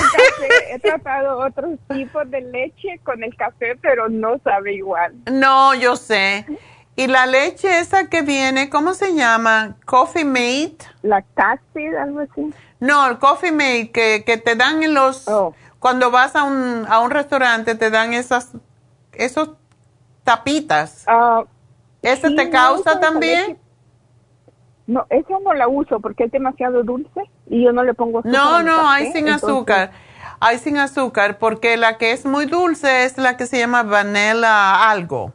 [0.70, 5.14] he tratado otros tipos de leche con el café, pero no sabe igual.
[5.30, 6.46] No, yo sé.
[6.98, 9.76] Y la leche esa que viene, ¿cómo se llama?
[9.84, 10.78] Coffee Mate.
[11.02, 12.54] Lactacid, algo así.
[12.80, 15.28] No, el Coffee Mate que, que te dan en los...
[15.28, 15.54] Oh.
[15.78, 18.52] Cuando vas a un, a un restaurante te dan esas
[19.18, 19.50] esos
[20.24, 21.04] tapitas.
[21.08, 21.44] Uh,
[22.02, 23.58] ¿Ese te causa también?
[24.86, 28.32] No, esa no la uso porque es demasiado dulce y yo no le pongo azúcar.
[28.32, 29.90] No, no, hay sin azúcar.
[30.38, 34.90] Hay sin azúcar porque la que es muy dulce es la que se llama vanilla
[34.90, 35.32] algo.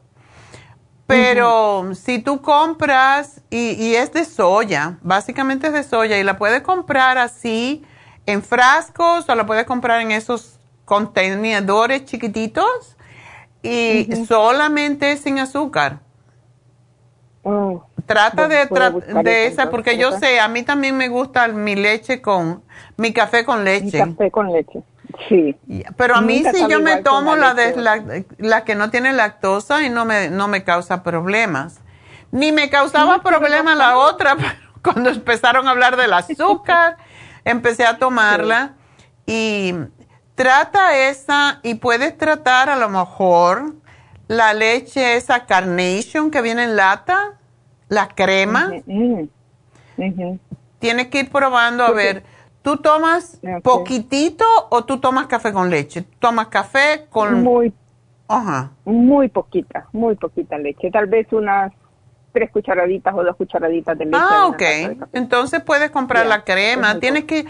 [1.11, 6.61] Pero si tú compras, y, es de soya, básicamente es de soya, y la puedes
[6.61, 7.83] comprar así
[8.25, 12.95] en frascos o la puedes comprar en esos contenedores chiquititos
[13.63, 15.99] y solamente sin azúcar.
[17.43, 18.67] Oh, Trata de,
[19.23, 22.63] de esa, porque yo sé, a mí también me gusta mi leche con,
[22.97, 24.05] mi café con leche.
[24.05, 24.81] Mi café con leche.
[25.27, 25.55] Sí.
[25.97, 27.75] Pero a mí sí yo me tomo la, de,
[28.37, 31.79] la, que no tiene lactosa y no me, no me causa problemas.
[32.31, 34.35] Ni me causaba problemas la otra,
[34.83, 36.97] cuando empezaron a hablar del azúcar,
[37.45, 38.73] empecé a tomarla
[39.25, 39.73] y
[40.35, 43.75] trata esa y puedes tratar a lo mejor
[44.27, 47.39] la leche esa carnation que viene en lata,
[47.89, 48.71] la crema.
[50.79, 52.23] Tienes que ir probando a ver
[52.61, 56.03] ¿Tú tomas poquitito o tú tomas café con leche?
[56.19, 57.41] ¿Tomas café con...?
[57.41, 57.73] Muy,
[58.27, 58.71] Ajá.
[58.85, 60.91] muy poquita, muy poquita leche.
[60.91, 61.71] Tal vez unas
[62.31, 64.17] tres cucharaditas o dos cucharaditas de leche.
[64.19, 64.61] Ah, ok.
[65.13, 66.99] Entonces puedes comprar la crema.
[66.99, 67.45] Tienes que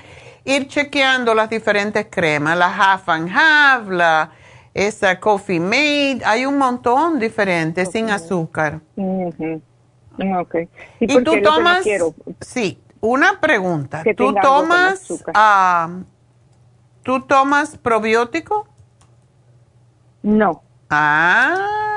[0.45, 2.57] ir chequeando las diferentes cremas.
[2.57, 4.31] La Half and Half, la
[4.73, 6.21] esa Coffee Made.
[6.25, 8.79] Hay un montón diferentes sin azúcar.
[8.95, 10.69] Okay.
[10.99, 11.83] ¿Y, tú tomas?
[12.41, 14.03] Sí, una pregunta.
[14.15, 16.03] ¿Tú tomas, uh,
[17.03, 18.67] ¿Tú tomas probiótico?
[20.21, 20.61] No.
[20.89, 21.90] Ah.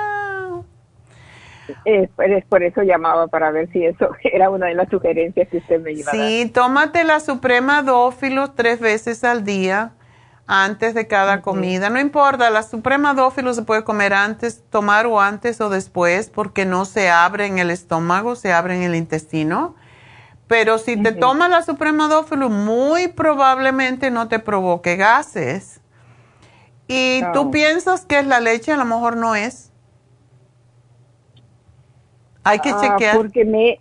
[1.84, 2.10] Es,
[2.48, 5.92] por eso llamaba para ver si eso era una de las sugerencias que usted me
[5.92, 6.28] iba a dar.
[6.28, 9.92] Sí, tómate la Suprema Dófilo tres veces al día.
[10.46, 11.88] antes de cada comida.
[11.88, 16.66] No importa, la suprema dófilo se puede comer antes, tomar o antes o después, porque
[16.66, 19.74] no se abre en el estómago, se abre en el intestino.
[20.46, 25.80] Pero si te tomas la suprema dófilo, muy probablemente no te provoque gases.
[26.86, 29.70] Y tú piensas que es la leche, a lo mejor no es.
[32.44, 32.98] Hay que Ah.
[33.16, 33.80] Porque me,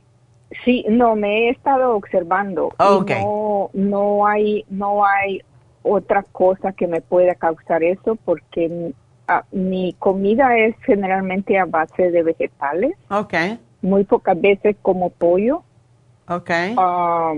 [0.64, 2.69] sí, no, me he estado observando.
[2.80, 3.11] y Ok.
[3.11, 5.41] No, no hay, no hay
[5.84, 8.94] otra cosa que me pueda causar eso porque mi,
[9.27, 12.94] ah, mi comida es generalmente a base de vegetales.
[13.10, 13.34] Ok,
[13.81, 15.64] Muy pocas veces como pollo.
[16.27, 16.49] ok.
[16.77, 17.34] Ah,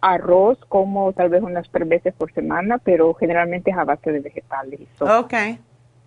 [0.00, 4.20] arroz como tal vez unas tres veces por semana, pero generalmente es a base de
[4.20, 4.80] vegetales.
[4.80, 5.20] y sopa.
[5.20, 5.34] Ok.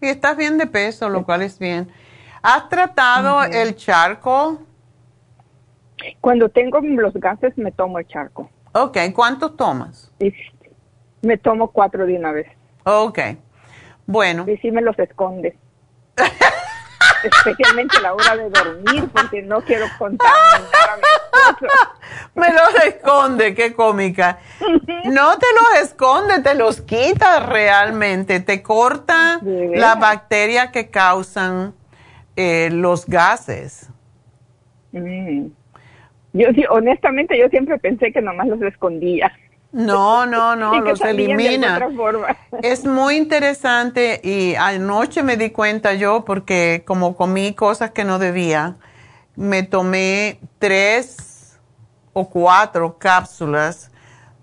[0.01, 1.87] Y estás bien de peso, lo cual es bien.
[2.47, 4.61] ¿Has tratado el charco?
[6.21, 8.49] Cuando tengo los gases me tomo el charco.
[8.71, 10.13] Ok, ¿cuántos tomas?
[10.17, 10.33] Y
[11.23, 12.47] me tomo cuatro de una vez.
[12.85, 13.19] Ok.
[14.05, 14.45] Bueno.
[14.47, 15.57] Y sí me los esconde.
[17.25, 21.03] Especialmente a la hora de dormir, porque no quiero contaminar a mi
[21.51, 21.73] esposo.
[22.33, 24.39] Me los esconde, qué cómica.
[25.03, 28.39] No te los esconde, te los quita realmente.
[28.39, 31.75] Te corta ¿De la bacteria que causan
[32.37, 33.89] eh, los gases.
[34.91, 35.47] Mm.
[36.33, 39.31] Yo honestamente, yo siempre pensé que nomás los escondía.
[39.71, 41.89] No, no, no, los elimina.
[42.61, 48.19] Es muy interesante y anoche me di cuenta yo porque como comí cosas que no
[48.19, 48.75] debía,
[49.35, 51.59] me tomé tres
[52.13, 53.91] o cuatro cápsulas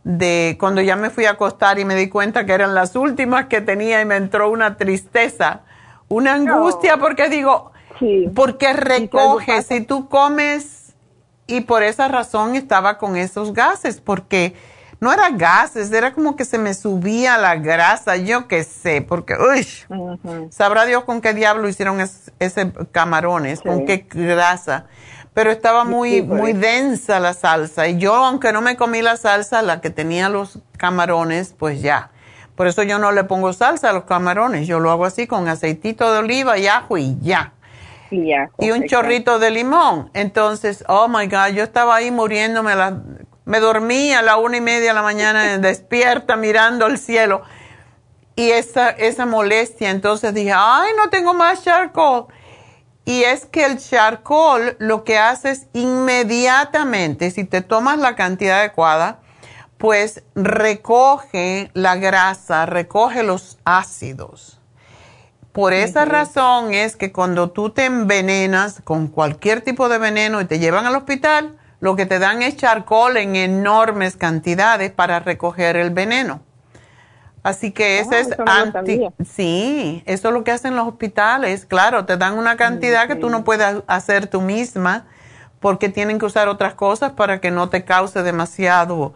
[0.03, 3.47] de cuando ya me fui a acostar y me di cuenta que eran las últimas
[3.47, 5.63] que tenía y me entró una tristeza,
[6.09, 7.73] una angustia porque digo,
[8.35, 10.95] porque recoge, si tú comes
[11.47, 14.55] y por esa razón estaba con esos gases, porque
[15.01, 19.35] no era gases, era como que se me subía la grasa, yo qué sé, porque,
[19.35, 19.67] uy,
[20.51, 24.87] sabrá Dios con qué diablo hicieron es- ese camarones, con qué grasa.
[25.35, 26.61] Pero estaba muy, Sí, muy eso.
[26.61, 27.89] densa la salsa.
[27.89, 32.13] Y yo, aunque no me comí la salsa, la que tenía los camarones, pues ya.
[32.55, 34.69] Por eso yo no le pongo salsa a los camarones.
[34.69, 37.53] Yo lo hago así con aceitito de oliva y ajo y ya.
[38.59, 40.11] Y, un chorrito de limón.
[40.15, 42.75] Entonces, oh my God, yo estaba ahí muriéndome.
[42.75, 43.01] la-
[43.45, 47.43] me dormí a la una y media de la mañana despierta mirando el cielo.
[48.37, 52.27] Y esa, esa molestia, entonces dije, ay, no tengo más charcoal.
[53.05, 58.61] Y es que el charcoal lo que hace es inmediatamente, si te tomas la cantidad
[58.61, 59.21] adecuada,
[59.77, 64.61] pues recoge la grasa, recoge los ácidos.
[65.55, 70.47] Por esa razón es que cuando tú te envenenas con cualquier tipo de veneno y
[70.47, 75.77] te llevan al hospital, lo que te dan es charcoal en enormes cantidades para recoger
[75.77, 76.41] el veneno.
[77.45, 79.01] Así que ese Ah, es eso no lo anti.
[79.25, 81.67] Sí, eso es lo que hacen los hospitales.
[81.67, 85.07] Claro, te dan una cantidad que tú no puedes hacer tú misma
[85.61, 89.15] porque tienen que usar otras cosas para que no te cause demasiado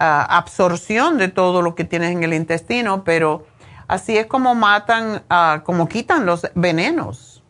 [0.00, 3.46] ah, absorción de todo lo que tienes en el intestino, pero
[3.88, 7.42] así es como matan, ah, como quitan los venenos.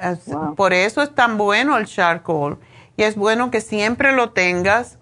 [0.00, 0.20] Es-
[0.56, 2.58] Por eso es tan bueno el charcoal
[2.96, 4.98] y es bueno que siempre lo tengas.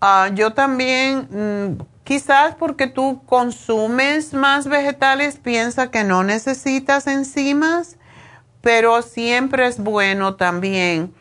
[0.00, 7.96] Ah, yo también, mm, quizás porque tú consumes más vegetales, piensa que no necesitas enzimas,
[8.60, 11.14] pero siempre es bueno también.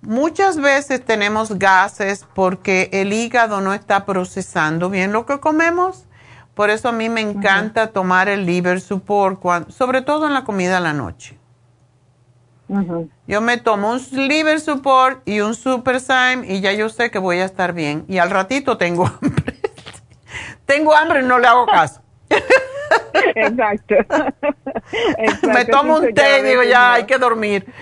[0.00, 6.04] Muchas veces tenemos gases porque el hígado no está procesando bien lo que comemos.
[6.58, 10.42] Por eso a mí me encanta tomar el liver support, cuan- sobre todo en la
[10.42, 11.38] comida a la noche.
[13.28, 17.20] Yo me tomo un liver support y un super Syme y ya yo sé que
[17.20, 18.04] voy a estar bien.
[18.08, 19.54] Y al ratito tengo hambre.
[20.66, 22.02] tengo hambre y no le hago caso.
[23.36, 23.94] Exacto.
[25.54, 27.72] me tomo un té y digo, ya hay que dormir.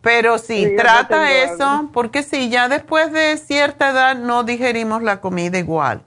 [0.00, 4.42] Pero sí, Sí, yo no trata eso, porque sí, ya después de cierta edad no
[4.42, 6.00] digerimos la comida igual.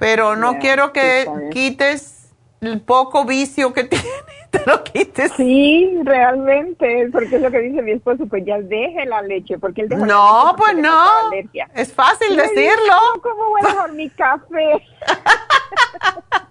[0.00, 4.08] Pero no quiero que quites el poco vicio que tienes,
[4.50, 5.30] te lo quites.
[5.36, 9.82] Sí, realmente, porque es lo que dice mi esposo, pues ya deje la leche, porque
[9.82, 11.70] él dejó la No, leche porque pues no.
[11.74, 12.94] Es fácil decirlo.
[13.14, 14.82] "No, ¿Cómo voy a dejar mi café?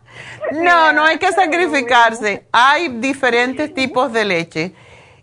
[0.52, 2.46] No, no hay que sacrificarse.
[2.52, 4.74] Hay diferentes tipos de leche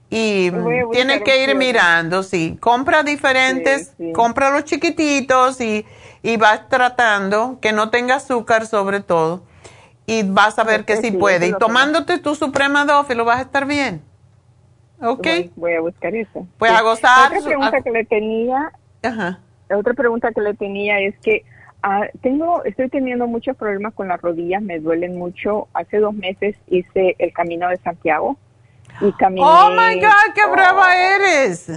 [0.08, 2.56] y buscar tienes que ir mirando, sí.
[2.60, 4.12] Compra diferentes, Sí, sí.
[4.12, 5.84] compra los chiquititos y,
[6.26, 9.42] y vas tratando que no tenga azúcar sobre todo
[10.06, 11.48] y vas a ver que sí sí, puede.
[11.48, 14.02] Y tomándote tu Suprema Dófilo vas a estar bien.
[15.00, 15.22] ¿Ok?
[15.26, 16.46] Voy, voy a buscar eso.
[16.58, 16.76] Pues Sí.
[16.76, 18.72] a gozar Otra pregunta a- que le tenía,
[19.02, 19.40] Ajá.
[19.68, 21.44] la otra pregunta que le tenía es que
[21.82, 25.68] Ah, tengo, estoy teniendo muchos problemas con las rodillas, me duelen mucho.
[25.72, 28.36] Hace dos meses hice el Camino de Santiago
[29.00, 29.46] y caminé.
[29.46, 31.70] Oh my God, qué brava eres.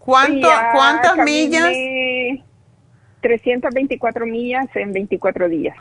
[0.00, 2.46] ¿Cuánto, ¿Cuántas caminé millas?
[3.30, 5.76] 324 millas en 24 días.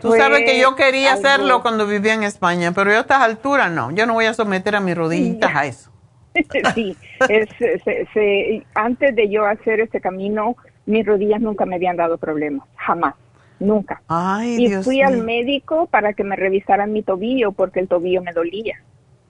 [0.00, 3.00] Tú Fue sabes que yo quería algo- hacerlo cuando vivía en España, pero yo a
[3.00, 3.90] estas alturas no.
[3.90, 5.90] Yo no voy a someter a mis rodillitas a eso.
[6.74, 6.96] sí,
[7.28, 10.56] es, se- se- antes de yo hacer ese camino,
[10.86, 13.14] mis rodillas nunca me habían dado problemas, jamás,
[13.58, 14.00] nunca.
[14.08, 18.22] Ay, y Dios fui al médico para que me revisaran mi tobillo porque el tobillo
[18.22, 18.76] me dolía.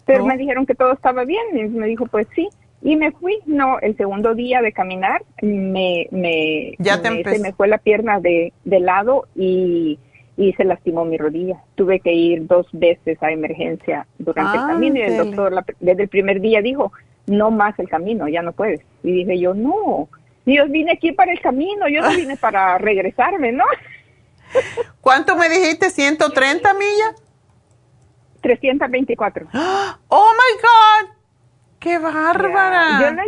[0.07, 0.27] Pero Oh.
[0.27, 2.49] me dijeron que todo estaba bien y me dijo, pues sí.
[2.83, 7.39] Y me fui, no, el segundo día de caminar me, me, Ya te me- se
[7.39, 9.99] me fue la pierna de, de lado y,
[10.37, 11.63] y se lastimó mi rodilla.
[11.75, 16.05] Tuve que ir dos veces a emergencia durante el camino y el doctor la- desde
[16.05, 16.91] el primer día dijo,
[17.27, 18.81] no más el camino, ya no puedes.
[19.03, 20.09] Y dije yo, no,
[20.47, 23.65] yo vine aquí para el camino, yo no vine para regresarme, ¿no?
[25.03, 25.89] ¿Cuánto me dijiste?
[25.89, 26.33] ¿130
[26.79, 27.23] millas?
[28.41, 29.49] 324.
[30.09, 31.20] ¡Oh, my God!
[31.81, 33.01] ¡Qué bárbara!
[33.01, 33.23] Yo lo,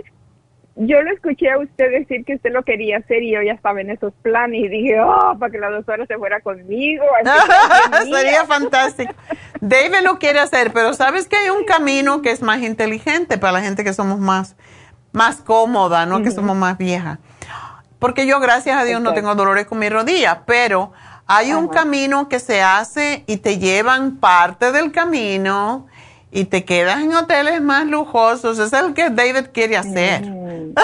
[0.77, 3.81] yo lo escuché a usted decir que usted lo quería hacer y yo ya estaba
[3.81, 7.05] en esos planes y dije, oh, para que la doctora se fuera conmigo.
[8.05, 9.13] Sería fantástico.
[9.61, 13.55] David lo quiere hacer, pero sabes que hay un camino que es más inteligente para
[13.55, 14.57] la gente que somos más,
[15.13, 17.19] más cómoda, no que somos más viejas.
[17.99, 20.93] Porque yo, gracias a Dios, no tengo dolores con mi rodilla, pero
[21.27, 25.87] hay un camino que se hace y te llevan parte del camino
[26.33, 28.59] y te quedas en hoteles más lujosos.
[28.59, 30.23] Ese es el que David quiere hacer.
[30.23, 30.75] Mm.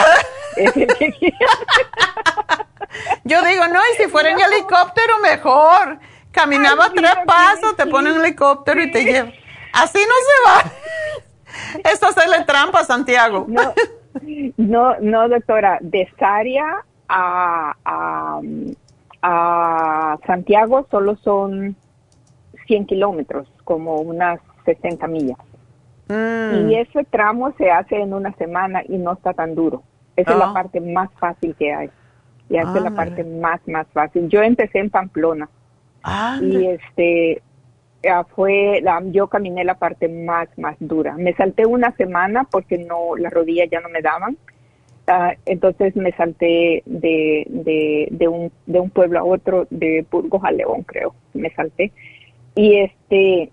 [3.25, 5.99] Yo digo, no, y si fuera en helicóptero, mejor.
[6.33, 7.91] Caminaba Ay, tres pasos, te sí.
[7.91, 9.33] ponen un helicóptero y te lleva.
[9.73, 10.73] Así no se va.
[11.91, 13.47] Esto es hacerle trampa a Santiago.
[13.49, 13.73] No,
[14.59, 18.41] no, no, doctora, de Saria a, a,
[19.23, 21.75] a Santiago solo son
[22.67, 24.41] 100 kilómetros, como unas
[24.75, 25.39] 60 millas.
[26.09, 26.69] Mm.
[26.71, 29.83] Y ese tramo se hace en una semana y no está tan duro.
[30.17, 30.47] Esa es Ah.
[30.47, 31.91] la parte más fácil que hay.
[32.51, 34.29] Y esa es la parte más, más fácil.
[34.29, 35.49] Yo empecé en Pamplona
[36.03, 37.43] Ah, y este
[38.35, 43.17] fue la, yo caminé la parte más más dura me salté una semana porque no
[43.17, 44.37] las rodillas ya no me daban
[45.09, 50.43] Ah, entonces me salté de, de, de un de un pueblo a otro de Burgos
[50.45, 51.91] a León creo me salté
[52.55, 53.51] y este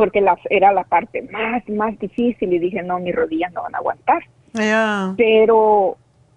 [0.00, 3.74] porque la, era la parte más más difícil y dije no mis rodillas no van
[3.74, 4.22] a aguantar
[5.16, 5.96] pero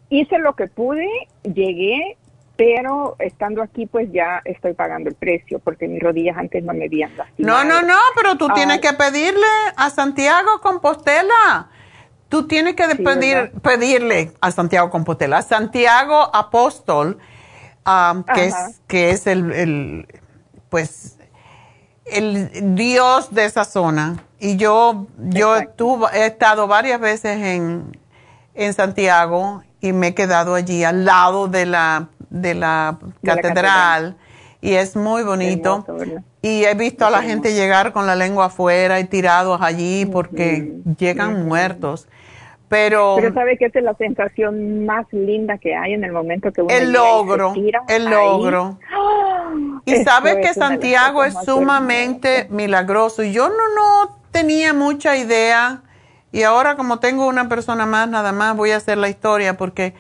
[0.10, 1.08] hice lo que pude,
[1.44, 2.18] llegué,
[2.56, 6.86] pero estando aquí pues ya estoy pagando el precio porque mis rodillas antes no me
[6.86, 7.64] habían No, lastimado.
[7.66, 8.54] no, no, pero tú Ah.
[8.54, 11.70] tienes que pedirle a Santiago Compostela.
[12.30, 17.18] Tú tienes que Sí, pedir, pedirle a Santiago Compostela, a Santiago Apóstol,
[17.86, 20.08] ah, que es, que es el, el,
[20.70, 21.20] pues,
[22.06, 24.24] el Dios de esa zona.
[24.40, 27.98] Y yo, yo tuve- he estado varias veces en,
[28.56, 33.36] en Santiago y me he quedado allí al lado de la, de la De la
[33.42, 34.18] catedral.
[34.62, 35.86] Y es muy bonito.
[36.42, 40.74] Y he visto a la gente llegar con la lengua afuera y tirados allí porque
[40.98, 42.08] llegan muertos.
[42.74, 46.52] Pero, Pero sabe que esa es la sensación más linda que hay en el momento
[46.52, 47.54] que uno el logro,
[47.88, 48.80] el logro.
[48.92, 49.54] ¡Ah!
[49.86, 53.22] Y Eso sabe que Santiago es sumamente milagroso.
[53.22, 55.84] Y yo no, no tenía mucha idea.
[56.32, 59.94] Y ahora como tengo una persona más, nada más voy a hacer la historia porque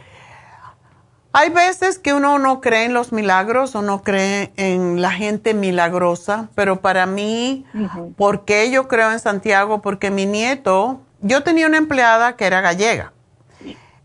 [1.31, 5.53] hay veces que uno no cree en los milagros o no cree en la gente
[5.53, 8.13] milagrosa, pero para mí, Ujú.
[8.13, 9.83] ¿por qué yo creo en Santiago?
[9.83, 13.13] Porque mi nieto, yo tenía una empleada que era gallega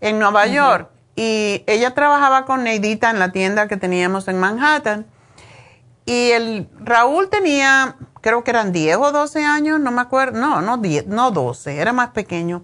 [0.01, 5.07] en Nueva York y ella trabajaba con Neidita en la tienda que teníamos en Manhattan.
[6.07, 10.62] Y el Raúl tenía, creo que eran 10 o 12 años, no me acuerdo, no,
[10.62, 12.62] no 10, no 12, era más pequeño.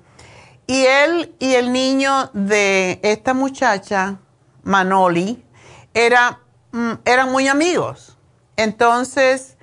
[0.68, 4.18] Y él y el niño de esta muchacha,
[4.62, 5.44] Manoli,
[5.92, 6.38] era,
[6.70, 8.16] mm, eran muy amigos.
[8.56, 9.56] Entonces,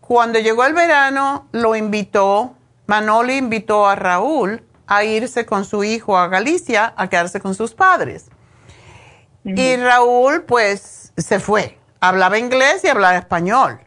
[0.00, 2.57] cuando llegó el verano, lo invitó,
[2.88, 7.74] Manoli invitó a Raúl a irse con su hijo a Galicia a quedarse con sus
[7.74, 8.30] padres.
[9.44, 11.78] Y Raúl, pues, se fue.
[12.00, 13.80] Hablaba inglés y hablaba español.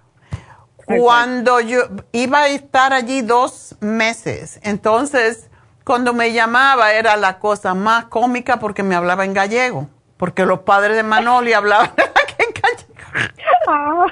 [0.86, 5.50] Cuando yo iba a estar allí dos meses, entonces,
[5.84, 10.60] cuando me llamaba era la cosa más cómica porque me hablaba en gallego, porque los
[10.60, 11.92] padres de Manoli hablaban
[12.38, 13.34] en gallego.
[13.68, 14.06] Ah,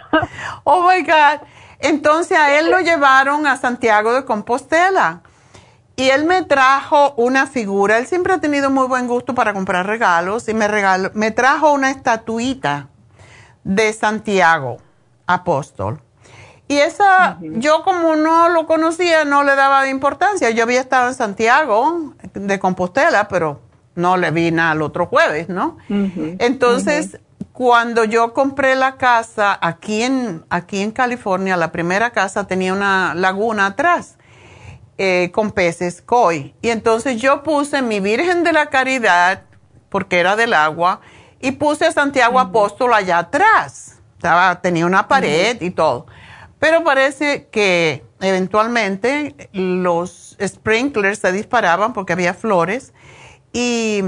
[0.64, 1.48] Oh my God.
[1.80, 5.22] Entonces a él lo llevaron a Santiago de Compostela.
[5.96, 9.86] Y él me trajo una figura, él siempre ha tenido muy buen gusto para comprar
[9.86, 12.88] regalos y me, regaló, me trajo una estatuita
[13.66, 14.78] de Santiago,
[15.28, 16.02] apóstol.
[16.70, 20.52] Y esa, yo como no lo conocía, no le daba importancia.
[20.52, 23.60] Yo había estado en Santiago de Compostela, pero
[23.96, 25.78] no le vi nada el otro jueves, ¿no?
[25.90, 27.20] Entonces,
[27.54, 33.14] cuando yo compré la casa aquí en, aquí en California, la primera casa tenía una
[33.16, 34.18] laguna atrás
[34.98, 36.54] eh, con peces koi.
[36.62, 39.44] Y entonces yo puse mi Virgen de la Caridad,
[39.90, 41.02] porque era del agua,
[41.42, 44.00] y puse a Santiago Apóstol allá atrás.
[44.16, 46.06] Estaba, tenía una pared y todo.
[46.60, 52.94] Pero parece que eventualmente los sprinklers se disparaban porque había flores
[53.52, 54.02] y,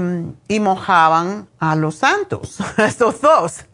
[0.60, 3.64] mojaban a los santos, esos dos.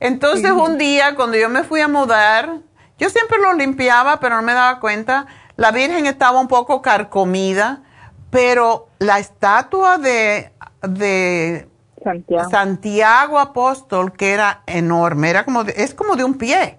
[0.00, 2.58] Entonces un día cuando yo me fui a mudar,
[2.98, 5.26] yo siempre lo limpiaba, pero no me daba cuenta.
[5.56, 7.82] La Virgen estaba un poco carcomida,
[8.30, 10.52] pero la estatua de,
[10.82, 11.68] de
[12.50, 13.38] Santiago.
[13.38, 16.78] Apóstol, que era enorme, era como es como de un pie.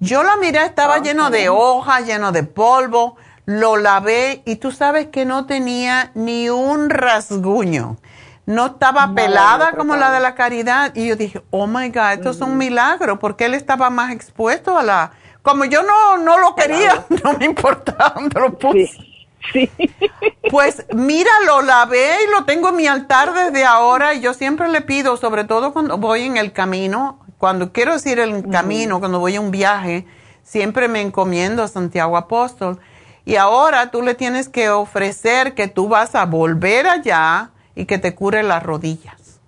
[0.00, 3.16] Yo la miré, estaba lleno de hojas, lleno de polvo
[3.48, 7.96] lo lavé y tú sabes que no tenía ni un rasguño.
[8.44, 10.94] No estaba pelada como la de la caridad.
[10.94, 14.76] Y yo dije, oh my God, esto es un milagro, porque él estaba más expuesto
[14.76, 15.12] a la...
[15.40, 18.90] Como yo no, no lo quería, no me importaba dónde lo puse.
[19.50, 19.70] Sí.
[20.50, 24.12] Pues mira, lo lavé y lo tengo en mi altar desde ahora.
[24.12, 28.18] Y yo siempre le pido, sobre todo cuando voy en el camino, cuando quiero decir
[28.18, 30.06] el camino, cuando voy a un viaje,
[30.42, 32.78] siempre me encomiendo a Santiago Apóstol
[33.28, 37.98] y ahora tú le tienes que ofrecer que tú vas a volver allá y que
[37.98, 39.38] te cure las rodillas.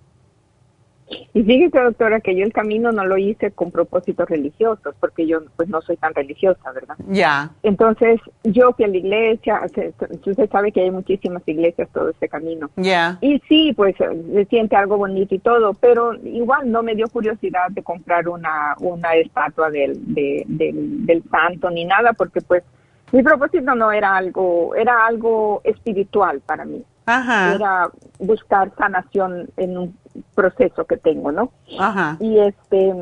[1.33, 5.39] Y fíjese, doctora, que yo el camino no lo hice con propósitos religiosos, porque yo
[5.55, 6.95] pues no soy tan religiosa, ¿verdad?
[7.07, 7.49] Ya.
[7.63, 12.69] Entonces, yo fui a la iglesia, usted sabe que hay muchísimas iglesias todo este camino.
[12.75, 13.17] Ya.
[13.19, 17.71] Y sí, pues se siente algo bonito y todo, pero igual no me dio curiosidad
[17.71, 22.63] de comprar una, una estatua del, del, del santo ni nada, porque pues
[23.11, 26.83] mi propósito no era algo, era algo espiritual para mí.
[27.05, 27.55] Ajá.
[27.55, 27.89] Era
[28.19, 29.97] buscar sanación en un
[30.35, 31.51] proceso que tengo, ¿no?
[31.79, 32.17] Ajá.
[32.19, 32.93] Y este,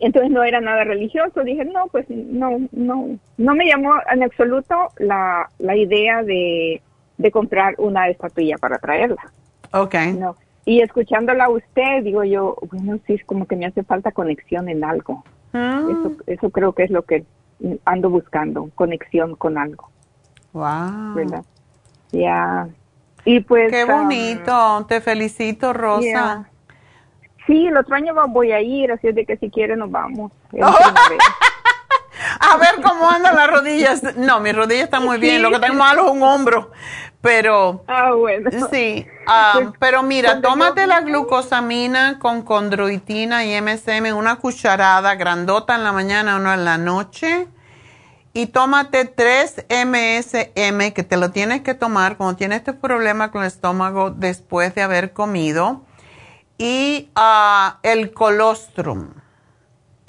[0.00, 1.44] entonces no era nada religioso.
[1.44, 6.82] Dije, no, pues no, no, no me llamó en absoluto la, la idea de,
[7.18, 9.32] de comprar una estatuilla para traerla.
[9.72, 9.94] Ok.
[10.18, 10.36] No.
[10.64, 14.68] Y escuchándola a usted, digo yo, bueno, sí, es como que me hace falta conexión
[14.68, 15.24] en algo.
[15.52, 15.82] Ah.
[15.90, 17.24] Eso, eso creo que es lo que
[17.84, 19.88] ando buscando conexión con algo.
[20.52, 21.14] Wow.
[21.14, 21.44] ¿Verdad?
[22.10, 22.68] Ya.
[23.24, 23.70] Y pues.
[23.70, 24.86] Qué um, bonito.
[24.86, 26.48] Te felicito, Rosa.
[27.46, 30.32] Sí, el otro año voy a ir, así es de que si quiere nos vamos.
[32.42, 34.02] a ver cómo andan las rodillas.
[34.16, 35.42] No, mi rodilla está muy bien.
[35.42, 36.72] Lo que tengo malo es un hombro.
[37.20, 37.84] Pero.
[37.86, 38.50] Ah, bueno.
[38.70, 39.06] Sí.
[39.26, 45.84] Ah, pues, pero mira, tómate la glucosamina con condroitina y MSM, una cucharada grandota en
[45.84, 47.46] la mañana, una en la noche.
[48.34, 53.42] Y tómate 3 MSM, que te lo tienes que tomar cuando tienes este problema con
[53.42, 55.82] el estómago después de haber comido.
[56.58, 59.21] Y uh, el colostrum.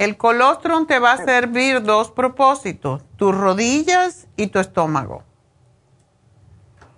[0.04, 5.24] El colostrum te va a servir dos propósitos, tus rodillas y tu estómago.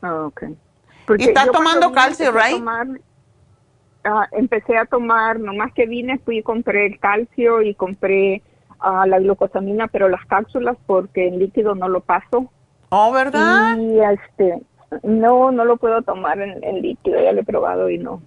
[0.01, 0.43] Ah, ok.
[1.19, 2.63] y estás tomando calcio, right?
[4.03, 8.41] Ah, empecé a tomar, nomás que vine, fui y compré el calcio y compré
[8.83, 12.49] uh, la glucosamina, pero las cápsulas porque en líquido no lo paso.
[12.89, 13.77] Oh, ¿verdad?
[13.77, 14.63] Y este,
[15.03, 18.23] no, no lo puedo tomar en, líquido, ya lo he probado y no.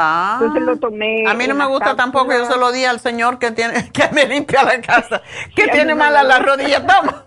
[0.00, 0.38] Ah.
[0.40, 1.24] Entonces lo tomé.
[1.26, 4.08] A mí no me gusta tampoco, yo se lo di al señor que tiene, que
[4.12, 5.22] me limpia la casa,
[5.56, 7.24] que tiene mala la rodilla, toma.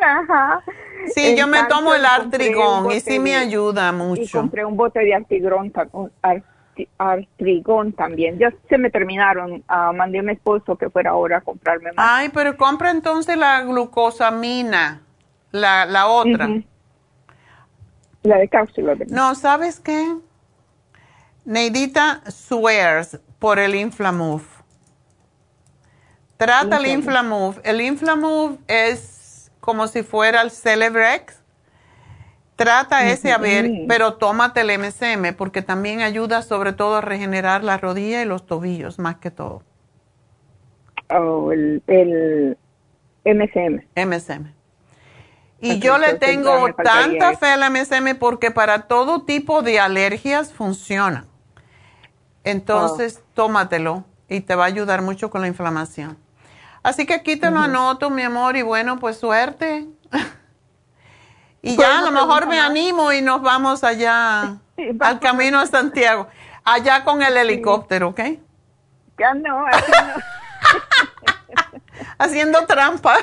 [0.00, 0.62] Ajá.
[1.14, 4.22] Sí, yo me tomo el artrigón y sí me ayuda mucho.
[4.22, 5.14] Y compré un bote de
[6.98, 8.38] artrigón también.
[8.38, 9.64] Ya se me terminaron.
[9.68, 12.06] Uh, mandé a mi esposo que fuera ahora a comprarme más.
[12.08, 15.02] Ay, pero compra entonces la glucosamina,
[15.50, 16.48] la, la otra.
[18.22, 18.94] La de cápsula.
[19.08, 20.14] No, ¿sabes qué?
[21.44, 24.44] Neidita swears por el Inflamove.
[26.36, 27.60] Trata el Inflamove.
[27.64, 31.42] El Inflamove es como si fuera el Celebrex.
[32.56, 37.64] Trata ese a ver, pero tómate el MSM porque también ayuda sobre todo a regenerar
[37.64, 39.62] la rodilla y los tobillos, más que todo.
[41.08, 42.58] Oh, el, el
[43.24, 43.82] MSM.
[43.96, 44.52] MSM.
[45.60, 51.26] Y yo le tengo tanta fe al MSM porque para todo tipo de alergias funciona.
[52.44, 53.30] Entonces, oh.
[53.34, 56.16] tómatelo y te va a ayudar mucho con la inflamación.
[56.82, 59.86] Así que aquí te lo anoto, mi amor, y bueno, pues suerte.
[61.62, 64.56] Y ya a lo mejor me animo y nos vamos allá
[65.00, 66.26] al camino a Santiago.
[66.64, 68.20] Allá con el helicóptero, ¿ok?
[69.18, 70.22] Ya no, así no.
[72.18, 73.16] Haciendo trampa.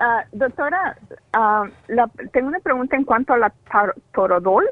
[0.00, 0.98] Ah, doctora,
[1.32, 4.68] ah, la- tengo una pregunta en cuanto a la tar- torodol.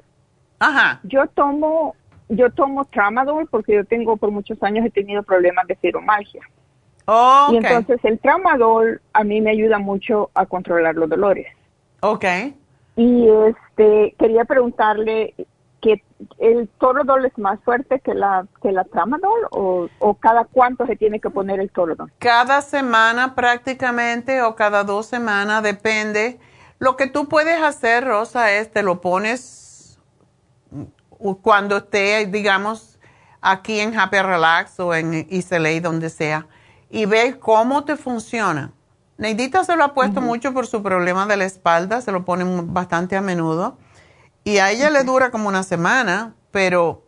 [0.59, 0.99] Ajá.
[1.05, 1.95] Yo tomo,
[2.29, 6.43] yo tomo tramadol porque yo tengo por muchos años he tenido problemas de fibromialgia.
[7.07, 7.65] Oh, Y ok.
[7.65, 11.47] entonces el tramadol a mí me ayuda mucho a controlar los dolores.
[12.01, 12.25] Ok.
[12.97, 15.35] Y este quería preguntarle
[15.83, 16.03] que
[16.39, 20.97] el torodol es más fuerte que la que la tramadol o, o cada cuánto se
[20.97, 22.11] tiene que poner el torodol.
[22.19, 26.39] Cada semana prácticamente o cada dos semanas, depende.
[26.79, 29.41] Lo que tú puedes hacer, Rosa, es te lo pones
[31.43, 32.99] cuando esté, digamos,
[33.41, 36.47] aquí en Happy Relax o en Iselay, donde sea,
[36.91, 38.73] y ves cómo te funciona.
[39.17, 42.45] Neidita se lo ha puesto mucho por su problema de la espalda, se lo pone
[42.65, 43.79] bastante a menudo.
[44.43, 47.05] Y a ella le dura como una semana, pero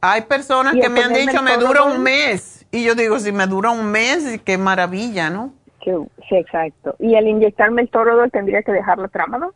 [0.00, 2.66] hay personas ¿Y que me han dicho me dura un mes.
[2.70, 5.52] Y yo digo, si me dura un mes, qué maravilla, ¿no?
[5.82, 6.94] Sí, exacto.
[6.98, 9.52] Y al inyectarme el torodol tendría que dejar la tramadol.
[9.52, 9.54] No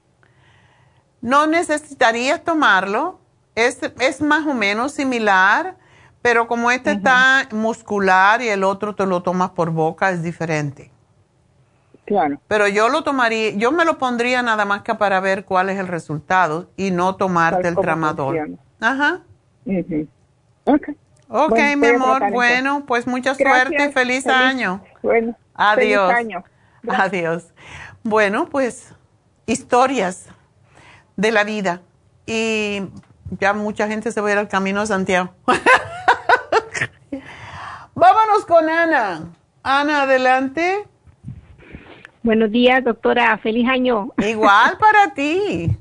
[1.47, 3.19] necesitarías tomarlo.
[3.55, 5.77] Es, es más o menos similar,
[6.21, 10.91] pero como este está muscular y el otro te lo tomas por boca, es diferente.
[12.05, 12.39] Claro.
[12.49, 15.79] Pero yo lo tomaría, yo me lo pondría nada más que para ver cuál es
[15.79, 18.59] el resultado y no tomarte Tal el funciona.
[18.81, 19.21] Ajá.
[19.65, 20.09] Ujú.
[20.65, 20.89] Ok.
[21.31, 22.19] Ok, Bueno, mi amor.
[22.19, 23.49] tratar Bueno, pues mucha Gracias.
[23.69, 23.93] suerte.
[23.93, 24.83] Feliz, Feliz- año.
[25.03, 26.13] Bueno, Adiós.
[26.13, 26.45] feliz año.
[26.87, 27.47] Adiós.
[28.03, 28.93] Bueno, pues
[29.47, 30.27] historias
[31.17, 31.83] de la vida.
[32.27, 32.83] Y
[33.41, 35.31] ya mucha gente se va a ir al camino de Santiago.
[37.95, 39.33] Vámonos con Ana.
[39.63, 40.85] Ana, adelante.
[42.23, 43.37] Buenos días, doctora.
[43.39, 44.09] Feliz año.
[44.19, 45.77] Igual para ti.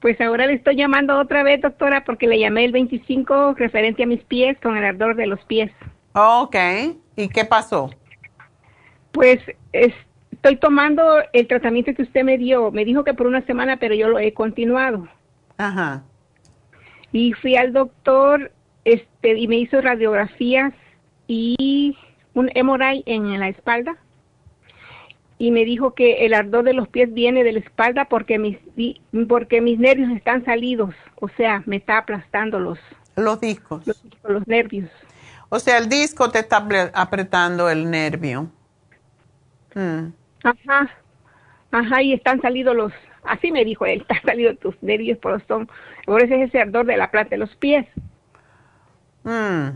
[0.00, 4.06] Pues ahora le estoy llamando otra vez, doctora, porque le llamé el 25 referente a
[4.06, 5.70] mis pies con el ardor de los pies.
[6.14, 6.56] Ok.
[7.16, 7.90] ¿Y qué pasó?
[9.12, 9.40] Pues
[9.72, 9.92] es-
[10.40, 11.02] estoy tomando
[11.34, 12.70] el tratamiento que usted me dio.
[12.72, 15.06] Me dijo que por una semana, pero yo lo he continuado.
[15.58, 16.02] Ajá.
[17.12, 18.50] Y fui al doctor
[18.84, 20.72] este, y me hizo radiografías
[21.26, 21.96] y
[22.32, 23.96] un MRI en la espalda.
[25.36, 28.56] Y me dijo que el ardor de los pies viene de la espalda porque mis,
[29.28, 30.94] porque mis nervios están salidos.
[31.20, 32.78] O sea, me está aplastando los,
[33.16, 33.86] Los discos.
[33.86, 34.88] los, los nervios.
[35.50, 38.50] O sea, el disco te está apre- apretando el nervio.
[39.74, 40.12] Mm.
[40.42, 40.90] Ajá,
[41.70, 42.92] ajá, y están salidos los,
[43.24, 45.68] así me dijo él, están salidos tus nervios por los son,
[46.06, 47.86] por eso es ese ardor de la planta de los pies.
[49.24, 49.70] Mm.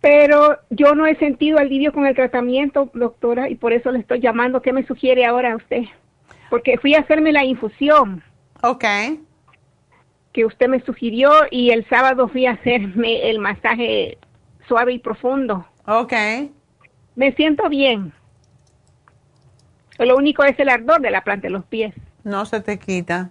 [0.00, 4.20] Pero yo no he sentido alivio con el tratamiento, doctora, y por eso le estoy
[4.20, 4.60] llamando.
[4.60, 5.84] ¿Qué me sugiere ahora a usted?
[6.50, 8.22] Porque fui a hacerme la infusión.
[8.62, 8.84] Ok.
[10.32, 14.18] Que usted me sugirió y el sábado fui a hacerme el masaje
[14.68, 15.66] suave y profundo.
[15.86, 16.12] Ok.
[17.16, 18.12] Me siento bien.
[19.98, 21.94] Lo único es el ardor de la planta de los pies.
[22.24, 23.30] No se te quita.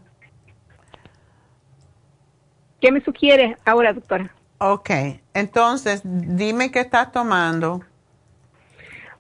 [2.80, 4.34] ¿Qué me sugiere ahora, doctora?
[4.60, 4.90] Ok.
[5.34, 7.81] Entonces, dime qué estás tomando.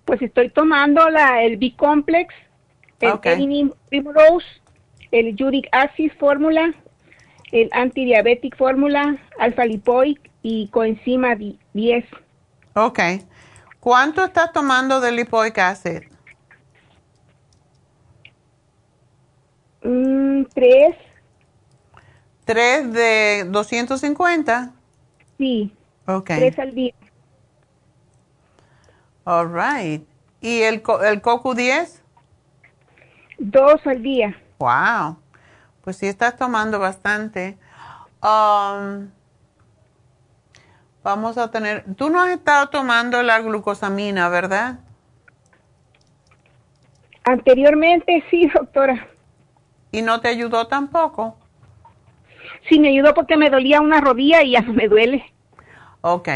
[0.05, 2.33] Pues estoy tomando la, el B-Complex,
[2.99, 3.25] el Ok.
[3.25, 4.45] Elimine Primrose,
[5.11, 6.73] el Uric Acid Fórmula,
[7.51, 12.05] el Antidiabetic Fórmula, Alpha Lipoic y Coenzima di- 10.
[12.75, 12.99] Ok.
[13.79, 16.03] ¿Cuánto estás tomando de lipoic acid?
[19.83, 20.95] Mm, tres,
[22.45, 24.73] ¿Tres de 250?
[25.37, 25.71] sí,
[26.07, 26.31] Ok.
[26.35, 26.93] tres al día.
[29.25, 30.05] All right.
[30.41, 32.01] ¿Y el, el CoQ10?
[33.37, 34.35] Dos al día.
[34.59, 35.17] Wow.
[35.81, 37.57] Pues sí estás tomando bastante.
[38.21, 39.09] Um,
[41.03, 41.85] vamos a tener...
[41.95, 44.79] Tú no has estado tomando la glucosamina, ¿verdad?
[47.23, 49.07] Anteriormente sí, doctora.
[49.93, 51.37] ¿Y no te ayudó tampoco?
[52.67, 55.31] Sí, me ayudó porque me dolía una rodilla y ya no me duele.
[56.01, 56.29] Ok.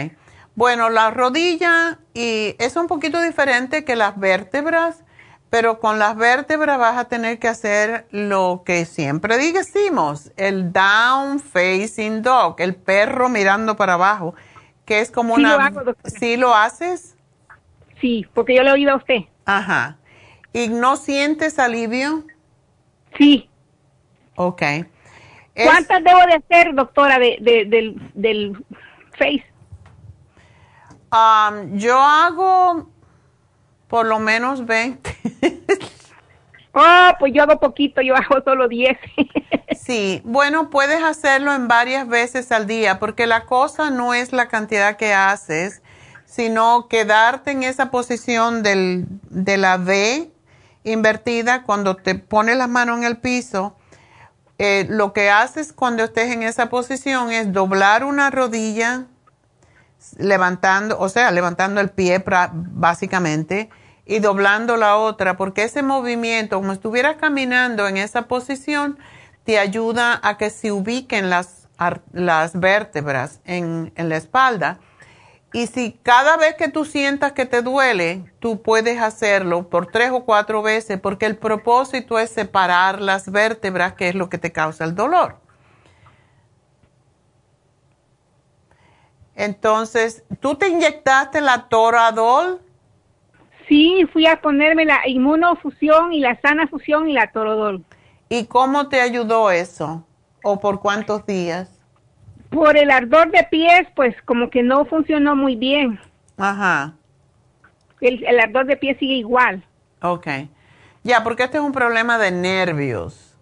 [0.54, 5.04] Bueno, la rodilla y es un poquito diferente que las vértebras,
[5.50, 11.40] pero con las vértebras vas a tener que hacer lo que siempre decimos, el down
[11.40, 14.36] facing dog, el perro mirando para abajo,
[14.86, 15.56] que es como Sí una...
[15.56, 16.20] lo hago, doctora.
[16.20, 17.16] ¿Sí lo haces?
[18.02, 19.22] Sí, porque yo le he oído a usted.
[19.46, 19.98] Ajá.
[20.54, 22.24] ¿Y no sientes alivio?
[23.18, 23.50] Sí.
[24.36, 24.62] Ok.
[24.62, 28.66] Es- ¿Cuántas debo de hacer, doctora, de, de- del, del
[29.18, 29.44] face?
[31.12, 32.90] Um, yo hago
[33.88, 35.16] por lo menos 20.
[36.80, 38.96] Oh, pues yo hago poquito, yo hago solo 10.
[39.76, 44.48] sí, bueno, puedes hacerlo en varias veces al día, porque la cosa no es la
[44.48, 45.82] cantidad que haces,
[46.26, 50.30] sino quedarte en esa posición del, de la V
[50.92, 53.76] invertida cuando te pones las manos en el piso.
[54.60, 59.06] Eh, lo que haces cuando estés en esa posición es doblar una rodilla,
[60.18, 62.24] levantando, o sea, levantando el pie
[62.54, 63.70] básicamente
[64.06, 68.98] y doblando la otra, porque ese movimiento, como estuvieras caminando en esa posición,
[69.44, 71.68] te ayuda a que se ubiquen las,
[72.14, 74.80] las vértebras en, en la espalda.
[75.58, 80.12] Y si cada vez que tú sientas que te duele, tú puedes hacerlo por tres
[80.12, 84.52] o cuatro veces, porque el propósito es separar las vértebras, que es lo que te
[84.52, 85.38] causa el dolor.
[89.34, 92.62] Entonces, ¿tú te inyectaste la Toradol?
[93.68, 97.84] Sí, fui a ponerme la inmunofusión y la sana fusión y la torodol.
[98.30, 100.06] ¿Y cómo te ayudó eso?
[100.44, 101.77] ¿O por cuántos días?
[102.50, 106.00] Por el ardor de pies, pues como que no funcionó muy bien.
[106.38, 106.94] Ajá.
[108.00, 109.64] El, el ardor de pies sigue igual.
[110.02, 110.28] Ok.
[111.04, 113.36] Ya, porque este es un problema de nervios.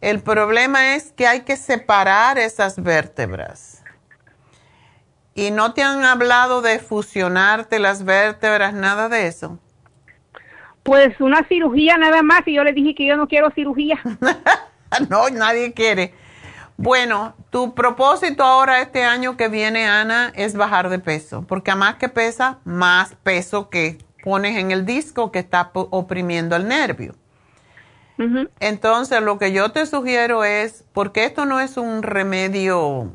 [0.00, 3.82] El problema es que hay que separar esas vértebras.
[5.34, 9.58] ¿Y no te han hablado de fusionarte las vértebras, nada de eso?
[10.82, 14.00] Pues una cirugía nada más y yo le dije que yo no quiero cirugía.
[15.10, 16.14] no, nadie quiere.
[16.82, 21.76] Bueno, tu propósito ahora este año que viene, Ana, es bajar de peso, porque a
[21.76, 27.14] más que pesa, más peso que pones en el disco que está oprimiendo el nervio.
[28.60, 33.12] Entonces, lo que yo te sugiero es, porque esto no es un remedio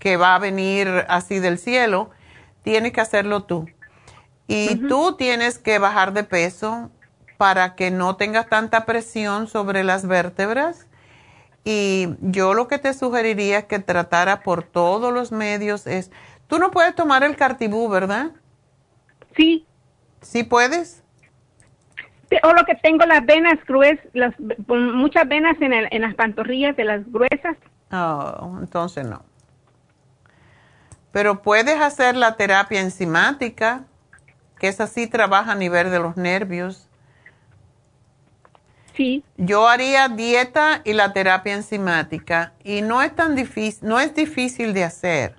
[0.00, 2.10] que va a venir así del cielo,
[2.64, 3.68] tienes que hacerlo tú.
[4.48, 6.90] Y tú tienes que bajar de peso
[7.36, 10.88] para que no tengas tanta presión sobre las vértebras.
[11.64, 16.10] Y yo lo que te sugeriría es que tratara por todos los medios es,
[16.46, 18.32] tú no puedes tomar el cartibú, ¿verdad?
[19.34, 19.66] Sí.
[20.20, 21.02] ¿Sí puedes?
[22.42, 24.34] O lo que tengo las venas gruesas, las,
[24.68, 27.56] muchas venas en, en las pantorrillas de las gruesas.
[27.90, 29.22] Oh, entonces no.
[31.12, 33.84] Pero puedes hacer la terapia enzimática
[34.58, 36.88] que es así, trabaja a nivel de los nervios.
[38.96, 39.24] Sí.
[39.36, 44.72] Yo haría dieta y la terapia enzimática y no es tan difícil, no es difícil
[44.72, 45.36] de hacer.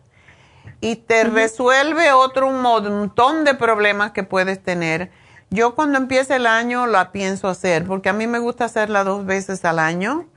[0.81, 5.09] Y te resuelve otro montón de problemas que puedes tener.
[5.49, 9.25] Yo cuando empiece el año la pienso hacer porque a mí me gusta hacerla dos
[9.25, 10.27] veces al año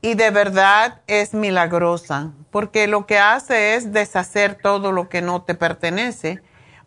[0.00, 5.42] y de verdad es milagrosa porque lo que hace es deshacer todo lo que no
[5.42, 6.42] te pertenece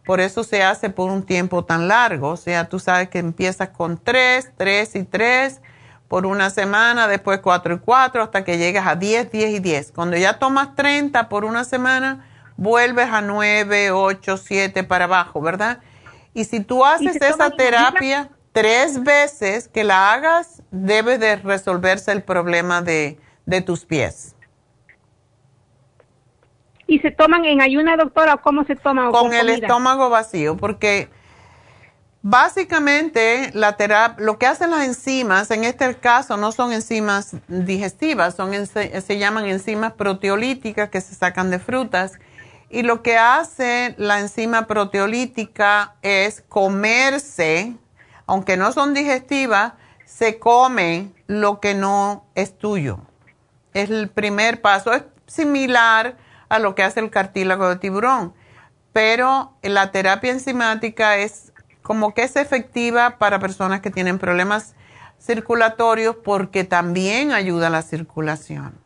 [0.06, 2.30] por eso se hace por un tiempo tan largo.
[2.30, 5.62] O sea, tú sabes que empiezas con tres, tres y tres
[6.08, 9.92] por una semana, después cuatro y cuatro, hasta que llegas a diez, diez y diez.
[9.92, 12.28] Cuando ya tomas 30 por una semana,
[12.58, 15.80] vuelves a nueve, ocho, siete para abajo, ¿verdad?
[16.34, 22.24] Y si tú haces esa terapia tres veces, que la hagas, debe de resolverse el
[22.24, 24.35] problema de, de tus pies.
[26.88, 29.12] ¿Y se toman en ayuna, doctora, o cómo se toman?
[29.12, 31.10] Con, el estómago vacío, porque
[32.22, 38.36] básicamente la terapia, lo que hacen las enzimas, en este caso no son enzimas digestivas,
[38.36, 42.20] son se llaman enzimas proteolíticas que se sacan de frutas.
[42.70, 47.74] Y lo que hace la enzima proteolítica es comerse,
[48.28, 49.74] aunque no son digestivas,
[50.06, 53.00] se come lo que no es tuyo.
[53.74, 54.94] Es el primer paso.
[54.94, 56.18] Es similar
[56.50, 58.34] a lo que hace el cartílago de tiburón.
[58.94, 64.76] Pero la terapia enzimática es como que es efectiva para personas que tienen problemas
[65.20, 68.86] circulatorios porque también ayuda a la circulación.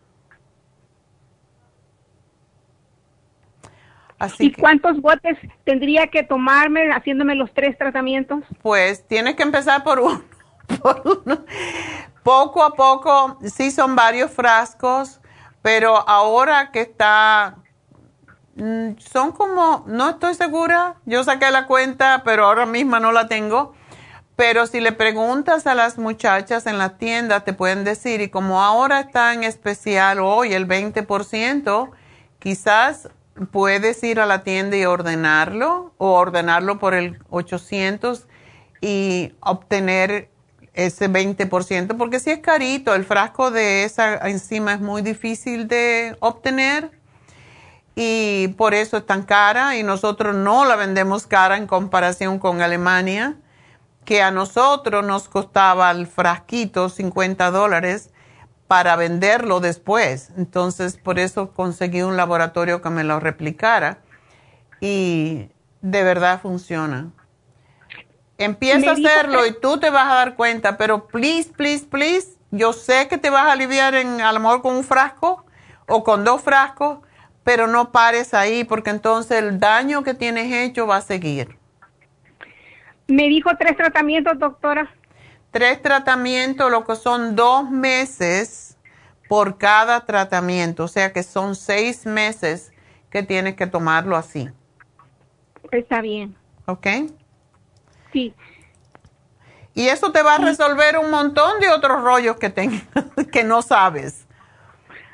[4.38, 8.44] ¿Y cuántos botes tendría que tomarme haciéndome los tres tratamientos?
[8.61, 10.22] Pues tienes que empezar por uno.
[10.84, 11.45] Por uno.
[12.22, 15.18] Poco a poco, sí son varios frascos
[15.61, 17.57] pero ahora que está,
[18.56, 23.27] mm, son como, no estoy segura, yo saqué la cuenta, pero ahora misma no la
[23.27, 23.73] tengo.
[24.36, 28.61] Pero si le preguntas a las muchachas en la tienda, te pueden decir, y como
[28.61, 31.91] ahora está en especial hoy el 20%,
[32.40, 33.10] quizás
[33.52, 38.27] puedes ir a la tienda y ordenarlo o ordenarlo por el 800
[38.80, 40.30] y obtener
[40.73, 46.15] ese 20%, porque si es carito, el frasco de esa enzima es muy difícil de
[46.19, 46.91] obtener
[47.95, 52.61] y por eso es tan cara y nosotros no la vendemos cara en comparación con
[52.61, 53.35] Alemania,
[54.05, 58.11] que a nosotros nos costaba el frasquito 50 dólares
[58.67, 60.29] para venderlo después.
[60.37, 63.99] Entonces, por eso conseguí un laboratorio que me lo replicara
[64.79, 65.49] y
[65.81, 67.11] de verdad funciona.
[68.39, 72.71] Empieza a hacerlo y tú te vas a dar cuenta, pero please, please, please, yo
[72.71, 75.45] sé que te vas a aliviar en, a lo mejor con un frasco
[75.87, 76.99] o con dos frascos,
[77.43, 81.57] pero no pares ahí porque entonces el daño que tienes hecho va a seguir.
[83.07, 84.89] Me dijo tres tratamientos, doctora.
[85.51, 88.77] Tres tratamientos, lo que son dos meses
[89.27, 92.71] por cada tratamiento, o sea que son seis meses
[93.09, 94.49] que tienes que tomarlo así.
[95.71, 96.37] Está bien.
[96.67, 96.87] ¿Ok?
[98.11, 98.34] Sí.
[99.73, 102.84] Y eso te va a resolver un montón de otros rollos que, tengas
[103.31, 104.27] que no sabes.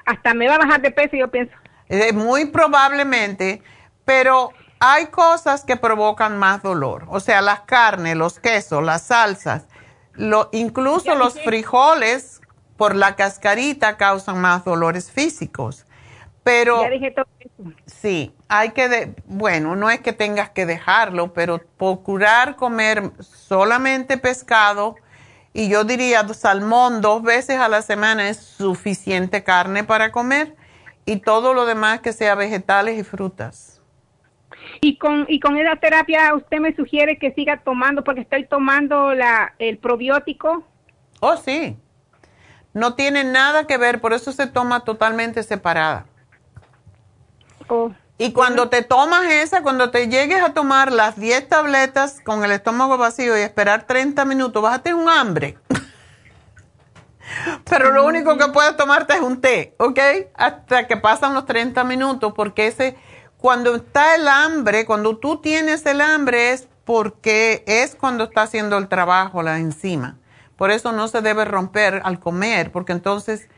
[0.06, 1.56] Hasta me va a bajar de peso, yo pienso.
[1.90, 3.62] Eh, muy probablemente,
[4.06, 7.06] pero hay cosas que provocan más dolor.
[7.10, 9.68] O sea, las carnes, los quesos, las salsas,
[10.14, 12.42] lo, incluso los frijoles
[12.78, 15.86] por la cascarita causan más dolores físicos.
[16.44, 17.72] Pero ya dije todo eso.
[18.02, 24.18] Sí, hay que, de, bueno, no es que tengas que dejarlo, pero procurar comer solamente
[24.18, 24.96] pescado
[25.54, 30.56] y yo diría salmón dos veces a la semana es suficiente carne para comer
[31.06, 33.82] y todo lo demás que sea vegetales y frutas.
[34.82, 39.14] Y con, y con esa terapia usted me sugiere que siga tomando porque estoy tomando
[39.14, 40.66] la, el probiótico.
[41.22, 41.78] Oh, sí.
[42.74, 46.06] No tiene nada que ver, por eso se toma totalmente separada.
[47.68, 47.92] Oh.
[48.18, 52.52] Y cuando te tomas esa, cuando te llegues a tomar las 10 tabletas con el
[52.52, 55.58] estómago vacío y esperar 30 minutos, vas a tener un hambre.
[57.70, 60.00] Pero lo único que puedes tomarte es un té, ¿ok?
[60.36, 62.96] Hasta que pasan los 30 minutos, porque ese,
[63.38, 68.78] cuando está el hambre, cuando tú tienes el hambre es porque es cuando está haciendo
[68.78, 70.18] el trabajo la enzima.
[70.56, 73.50] Por eso no se debe romper al comer, porque entonces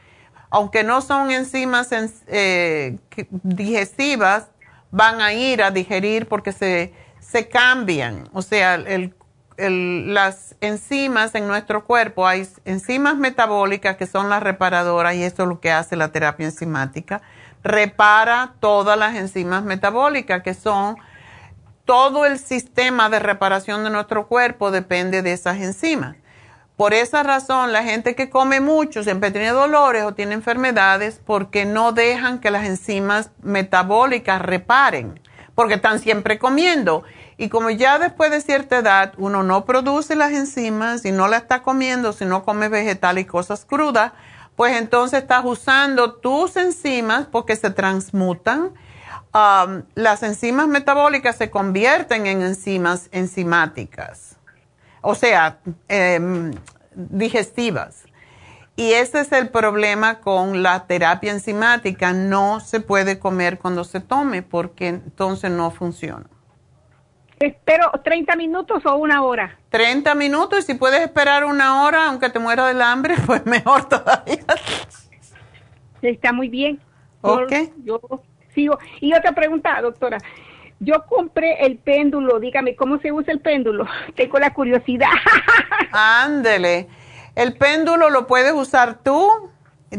[0.50, 1.90] aunque no son enzimas
[2.28, 2.98] eh,
[3.32, 4.48] digestivas,
[4.92, 8.30] van a ir a digerir porque se, se cambian.
[8.34, 9.14] O sea, el,
[9.58, 15.50] las enzimas en nuestro cuerpo, hay enzimas metabólicas que son las reparadoras y eso es
[15.50, 17.22] lo que hace la terapia enzimática.
[17.64, 20.98] Repara todas las enzimas metabólicas que son
[21.86, 26.18] todo el sistema de reparación de nuestro cuerpo depende de esas enzimas.
[26.78, 31.66] Por esa razón, la gente que come mucho siempre tiene dolores o tiene enfermedades porque
[31.66, 35.20] no dejan que las enzimas metabólicas reparen,
[35.56, 37.04] porque están siempre comiendo.
[37.36, 41.38] Y como ya después de cierta edad uno no produce las enzimas y no la
[41.38, 44.12] está comiendo, si no come vegetal y cosas crudas,
[44.56, 48.74] pues entonces estás usando tus enzimas porque se transmutan.
[49.34, 54.37] Um, las enzimas metabólicas se convierten en enzimas enzimáticas
[55.02, 56.52] o sea, em,
[56.94, 58.06] digestivas.
[58.76, 62.14] Y ese es el problema con la terapia enzimática.
[62.14, 66.28] No se puede comer cuando se tome porque entonces no funciona.
[67.40, 69.58] ¿Espero 30 minutos o una hora?
[69.70, 73.90] 30 minutos y si puedes esperar una hora, aunque te muera del hambre, pues mejor
[73.90, 74.46] todavía.
[76.02, 76.80] Está muy bien.
[77.22, 77.54] Ok.
[77.84, 78.00] yo
[78.54, 78.78] sigo.
[79.02, 80.18] Y otra pregunta, doctora.
[80.80, 83.88] Yo compré el péndulo, dígame, ¿cómo se usa el péndulo?
[84.16, 85.10] Tengo la curiosidad.
[85.92, 86.88] Ándele.
[87.36, 89.30] El péndulo lo puedes usar tú.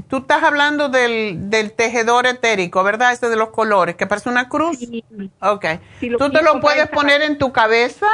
[0.08, 3.12] Tú estás hablando del, del tejedor etérico, ¿verdad?
[3.12, 4.78] Ese de los colores, que parece una cruz.
[4.78, 5.02] Sí.
[5.40, 5.64] Ok.
[6.02, 8.06] Lo tú te lo puedes poner en tu cabeza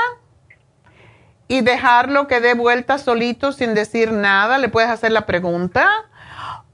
[1.48, 4.58] y dejarlo que dé vuelta solito sin decir nada.
[4.58, 5.88] Le puedes hacer la pregunta.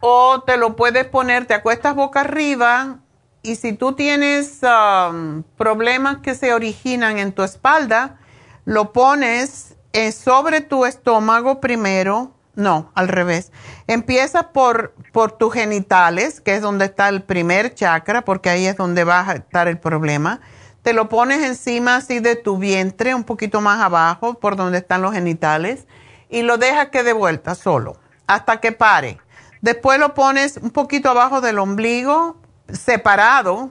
[0.00, 2.98] O te lo puedes poner, te acuestas boca arriba
[3.42, 8.18] y si tú tienes um, problemas que se originan en tu espalda,
[8.64, 12.32] lo pones eh, sobre tu estómago primero.
[12.56, 13.52] No, al revés.
[13.86, 18.76] Empieza por, por tus genitales, que es donde está el primer chakra, porque ahí es
[18.76, 20.40] donde va a estar el problema.
[20.82, 25.00] Te lo pones encima así de tu vientre, un poquito más abajo, por donde están
[25.00, 25.86] los genitales,
[26.28, 27.96] y lo dejas que dé vuelta solo,
[28.26, 29.18] hasta que pare.
[29.62, 32.39] Después lo pones un poquito abajo del ombligo,
[32.72, 33.70] separado,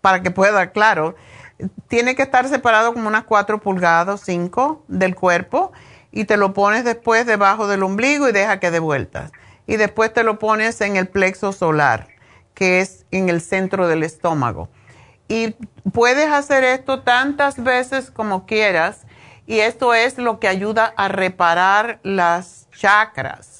[0.00, 1.16] para que pueda, claro.
[1.88, 5.72] Tiene que estar separado como unas 4 pulgadas, 5 del cuerpo,
[6.12, 9.32] y te lo pones después debajo del ombligo y deja que dé vueltas.
[9.66, 12.08] Y después te lo pones en el plexo solar,
[12.54, 14.68] que es en el centro del estómago.
[15.28, 15.56] Y
[15.92, 19.06] puedes hacer esto tantas veces como quieras,
[19.46, 23.55] y esto es lo que ayuda a reparar las chakras.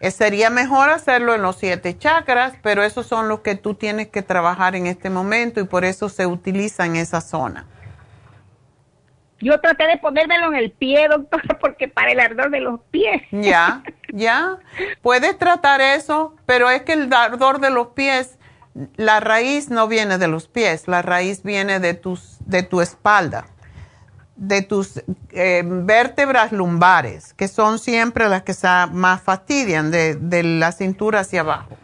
[0.00, 4.08] Eh, Sería mejor hacerlo en los siete chakras, pero esos son los que tú tienes
[4.08, 7.66] que trabajar en este momento y por eso se utiliza en esa zona.
[9.42, 13.22] Yo traté de ponérmelo en el pie, doctora, porque para el ardor de los pies.
[13.30, 13.82] Ya,
[14.12, 14.58] ya.
[15.02, 18.38] Puedes tratar eso, pero es que el ardor de los pies,
[18.96, 23.46] la raíz no viene de los pies, la raíz viene de, tus, de tu espalda,
[24.40, 25.02] de tus
[25.32, 28.54] eh, vértebras lumbares, que son siempre las que
[28.90, 31.76] más fastidian, de, de la cintura hacia abajo.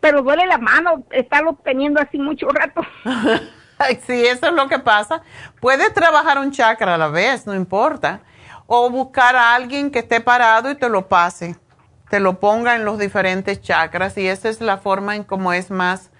[0.00, 2.82] Pero duele la mano estarlo teniendo así mucho rato.
[4.06, 5.22] sí, eso es lo que pasa.
[5.62, 8.20] Puedes trabajar un chakra a la vez, no importa.
[8.66, 11.56] O buscar a alguien que esté parado y te lo pase,
[12.10, 15.70] te lo ponga en los diferentes chakras y esa es la forma en cómo es
[15.70, 16.10] más,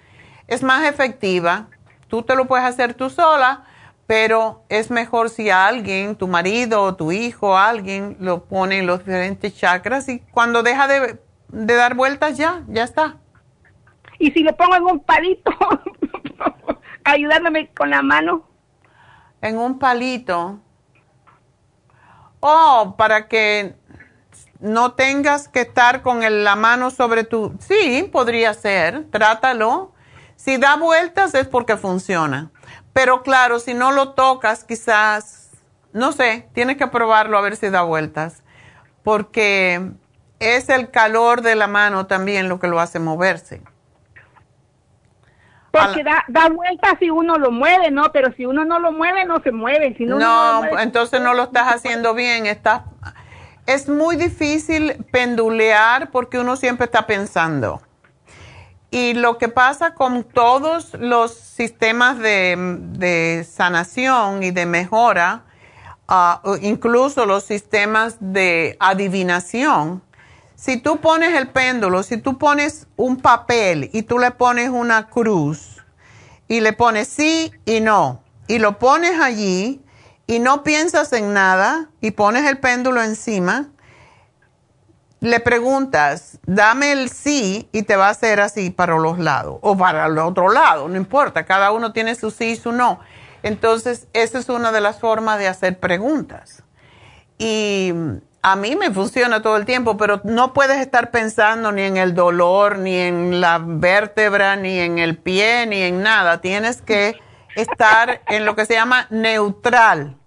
[0.47, 1.67] es más efectiva.
[2.07, 3.65] Tú te lo puedes hacer tú sola,
[4.09, 9.05] pero es mejor si alguien, tu marido o tu hijo, alguien lo pone en los
[9.05, 11.19] diferentes chakras y cuando deja de,
[11.49, 13.17] de dar vueltas ya, ya está.
[14.17, 15.51] Y si lo pongo en un palito,
[17.03, 18.47] ayudándome con la mano.
[19.43, 20.59] En un palito.
[22.39, 23.75] Oh, para que
[24.59, 27.55] no tengas que estar con la mano sobre tu...
[27.59, 29.93] Sí, podría ser, trátalo.
[30.35, 32.49] Si da vueltas es porque funciona.
[32.99, 35.51] Pero claro, si no lo tocas, quizás,
[35.93, 38.43] no sé, tienes que probarlo a ver si da vueltas.
[39.03, 39.91] Porque
[40.39, 43.61] es el calor de la mano también lo que lo hace moverse.
[45.71, 48.11] Porque da, da vueltas si uno lo mueve, ¿no?
[48.11, 49.95] Pero si uno no lo mueve, no se mueve.
[49.97, 52.47] Si no, entonces no lo estás haciendo bien.
[52.47, 52.81] Estás,
[53.65, 57.81] es muy difícil pendulear porque uno siempre está pensando.
[58.91, 65.43] Y lo que pasa con todos los sistemas de, sanación y de mejora,
[66.07, 70.01] ah, incluso los sistemas de adivinación,
[70.55, 75.07] si tú pones el péndulo, si tú pones un papel y tú le pones una
[75.07, 75.77] cruz
[76.49, 79.81] y le pones sí y no, y lo pones allí
[80.27, 83.69] y no piensas en nada y pones el péndulo encima,
[85.21, 89.77] le preguntas, dame el sí y te va a hacer así para los lados o
[89.77, 92.99] para el otro lado, no importa, cada uno tiene su sí y su no.
[93.43, 96.63] Entonces, esa es una de las formas de hacer preguntas.
[97.37, 97.93] Y
[98.41, 102.13] a mí me funciona todo el tiempo, pero no puedes estar pensando ni en el
[102.13, 106.41] dolor, ni en la vértebra, ni en el pie, ni en nada.
[106.41, 107.17] Tienes que
[107.55, 110.18] estar en lo que se llama neutral.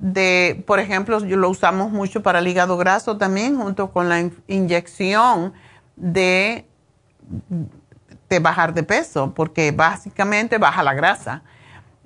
[0.00, 5.52] de, por ejemplo, lo usamos mucho para el hígado graso también, junto con la inyección
[5.96, 6.66] de,
[8.30, 11.42] de bajar de peso, porque básicamente baja la grasa.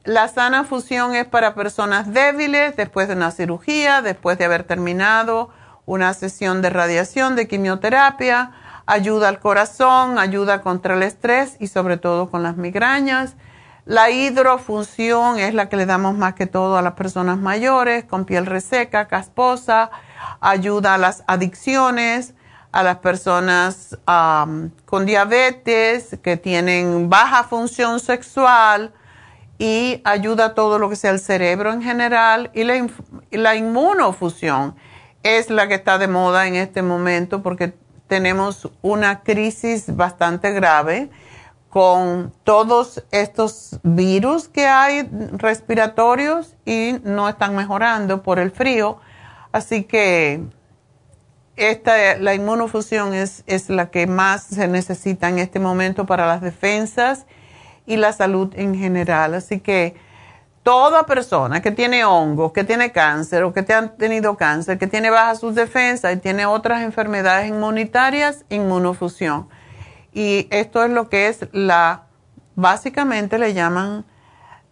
[0.02, 5.50] La sana fusión es para personas débiles después de una cirugía, después de haber terminado
[5.86, 8.50] una sesión de radiación, de quimioterapia,
[8.86, 13.36] ayuda al corazón, ayuda contra el estrés y sobre todo con las migrañas
[13.86, 18.24] la hidrofunción es la que le damos más que todo a las personas mayores con
[18.24, 19.90] piel reseca, casposa,
[20.40, 22.34] ayuda a las adicciones,
[22.72, 28.94] a las personas con diabetes que tienen baja función sexual
[29.58, 32.50] y ayuda a todo lo que sea el cerebro en general.
[32.54, 32.86] Y la,
[33.30, 34.74] la inmunofusión
[35.22, 37.74] es la que está de moda en este momento porque
[38.08, 41.10] tenemos una crisis bastante grave
[41.74, 49.00] con todos estos virus que hay respiratorios y no están mejorando por el frío.
[49.50, 50.44] Así que
[51.56, 56.42] esta, la inmunofusión es, es la que más se necesita en este momento para las
[56.42, 57.26] defensas
[57.86, 59.34] y la salud en general.
[59.34, 59.96] Así que
[60.62, 64.86] toda persona que tiene hongos, que tiene cáncer o que te han tenido cáncer, que
[64.86, 69.48] tiene baja sus defensas y tiene otras enfermedades inmunitarias, inmunofusión.
[70.14, 72.04] Y esto es lo que es la,
[72.54, 74.06] básicamente le llaman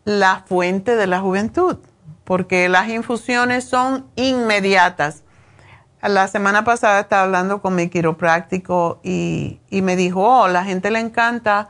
[0.04, 1.78] la fuente de la juventud,
[2.24, 5.24] porque las infusiones son inmediatas.
[6.00, 10.90] La semana pasada estaba hablando con mi quiropráctico y, y me dijo, oh, la gente
[10.92, 11.68] le encanta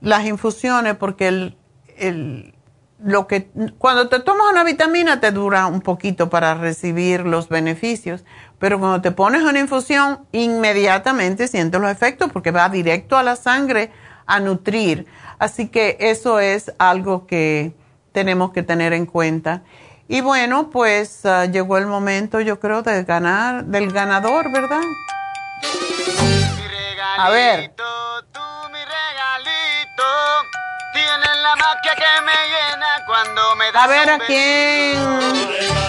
[0.00, 1.56] las infusiones porque el,
[1.96, 2.55] el
[2.98, 8.24] lo que cuando te tomas una vitamina te dura un poquito para recibir los beneficios,
[8.58, 13.36] pero cuando te pones una infusión inmediatamente sientes los efectos porque va directo a la
[13.36, 13.90] sangre
[14.26, 15.06] a nutrir.
[15.38, 17.74] Así que eso es algo que
[18.12, 19.62] tenemos que tener en cuenta.
[20.08, 24.80] Y bueno, pues ah, llegó el momento, yo creo, de ganar, del ganador, ¿verdad?
[27.18, 27.74] A ver.
[33.74, 34.98] A ver a quién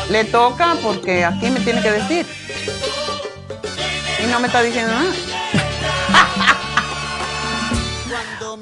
[0.09, 2.25] le toca, porque aquí me tiene que decir.
[4.23, 5.13] Y no me está diciendo nada.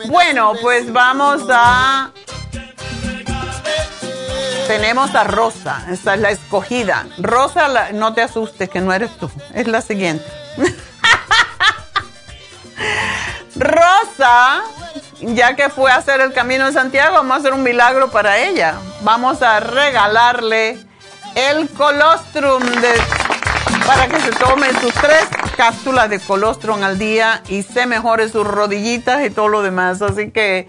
[0.07, 2.11] bueno, pues vamos a...
[4.67, 7.05] Tenemos a Rosa, esta es la escogida.
[7.19, 10.25] Rosa, no te asustes que no eres tú, es la siguiente.
[13.55, 14.63] Rosa
[15.21, 18.37] ya que fue a hacer el camino de Santiago, vamos a hacer un milagro para
[18.37, 18.75] ella.
[19.01, 20.77] Vamos a regalarle
[21.35, 22.63] el colostrum
[23.85, 25.25] para que se tome sus tres
[25.55, 30.01] cápsulas de colostrum al día y se mejore sus rodillitas y todo lo demás.
[30.01, 30.67] Así que,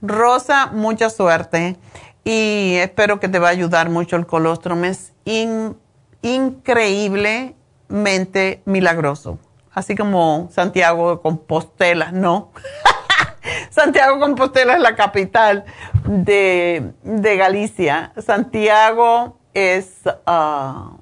[0.00, 1.76] Rosa, mucha suerte
[2.24, 4.84] y espero que te va a ayudar mucho el colostrum.
[4.84, 5.12] Es
[6.22, 9.38] increíblemente milagroso.
[9.78, 12.50] Así como Santiago de Compostela, ¿no?
[13.70, 15.66] Santiago Compostela es la capital
[16.04, 18.12] de, Galicia.
[18.16, 20.96] Santiago es ah,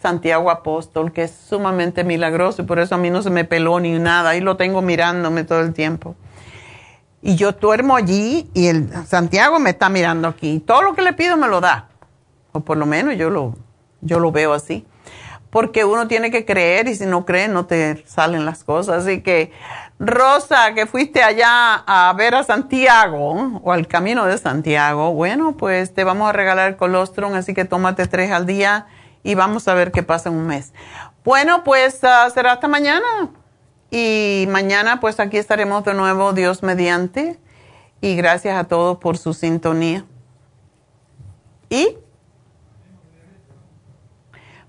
[0.00, 3.78] Santiago Apóstol, que es sumamente milagroso y por eso a mí no se me peló
[3.80, 4.30] ni nada.
[4.30, 6.16] Ahí lo tengo mirándome todo el tiempo.
[7.20, 10.58] Y yo duermo allí y el Santiago me está mirando aquí.
[10.58, 11.90] Todo lo que le pido me lo da.
[12.52, 13.56] O por lo menos yo lo,
[14.00, 14.86] yo lo veo así.
[15.54, 19.04] Porque uno tiene que creer y si no cree no te salen las cosas.
[19.04, 19.52] Así que
[20.00, 25.94] Rosa, que fuiste allá a ver a Santiago o al camino de Santiago, bueno, pues
[25.94, 28.88] te vamos a regalar colostrum, así que tómate tres al día
[29.22, 30.72] y vamos a ver qué pasa en un mes.
[31.24, 33.30] Bueno, pues ah, será hasta mañana.
[33.92, 37.38] Y mañana pues aquí estaremos de nuevo, Dios mediante.
[38.00, 40.04] Y gracias a todos por su sintonía.
[41.70, 41.96] Y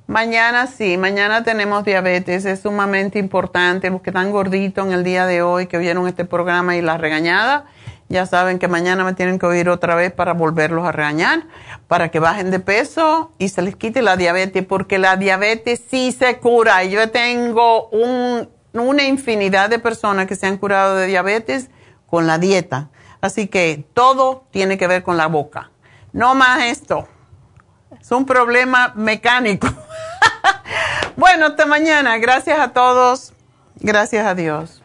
[0.07, 3.89] Mañana sí, mañana tenemos diabetes, es sumamente importante.
[3.89, 6.97] Los que están gorditos en el día de hoy, que vieron este programa y la
[6.97, 7.65] regañada,
[8.07, 11.45] ya saben que mañana me tienen que oír otra vez para volverlos a regañar,
[11.87, 16.11] para que bajen de peso y se les quite la diabetes, porque la diabetes sí
[16.11, 16.83] se cura.
[16.83, 21.71] Yo tengo una infinidad de personas que se han curado de diabetes
[22.05, 22.89] con la dieta.
[23.21, 25.71] Así que todo tiene que ver con la boca.
[26.13, 27.07] No más esto.
[27.99, 29.67] Es un problema mecánico.
[31.15, 32.17] bueno, hasta mañana.
[32.17, 33.33] Gracias a todos.
[33.79, 34.81] Gracias a Dios.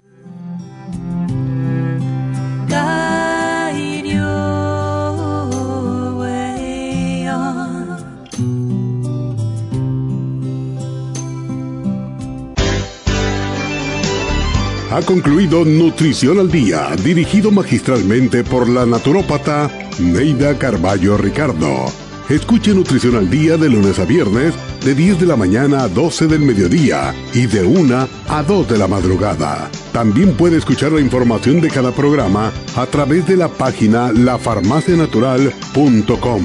[14.93, 19.71] Ha concluido Nutrición al Día, dirigido magistralmente por la naturópata
[20.01, 22.10] Neida Carballo Ricardo.
[22.31, 24.55] Escuche Nutrición al Día de lunes a viernes
[24.85, 28.79] de 10 de la mañana a 12 del mediodía y de 1 a 2 de
[28.79, 29.69] la madrugada.
[29.93, 36.43] También puede escuchar la información de cada programa a través de la página lafarmacianatural.com.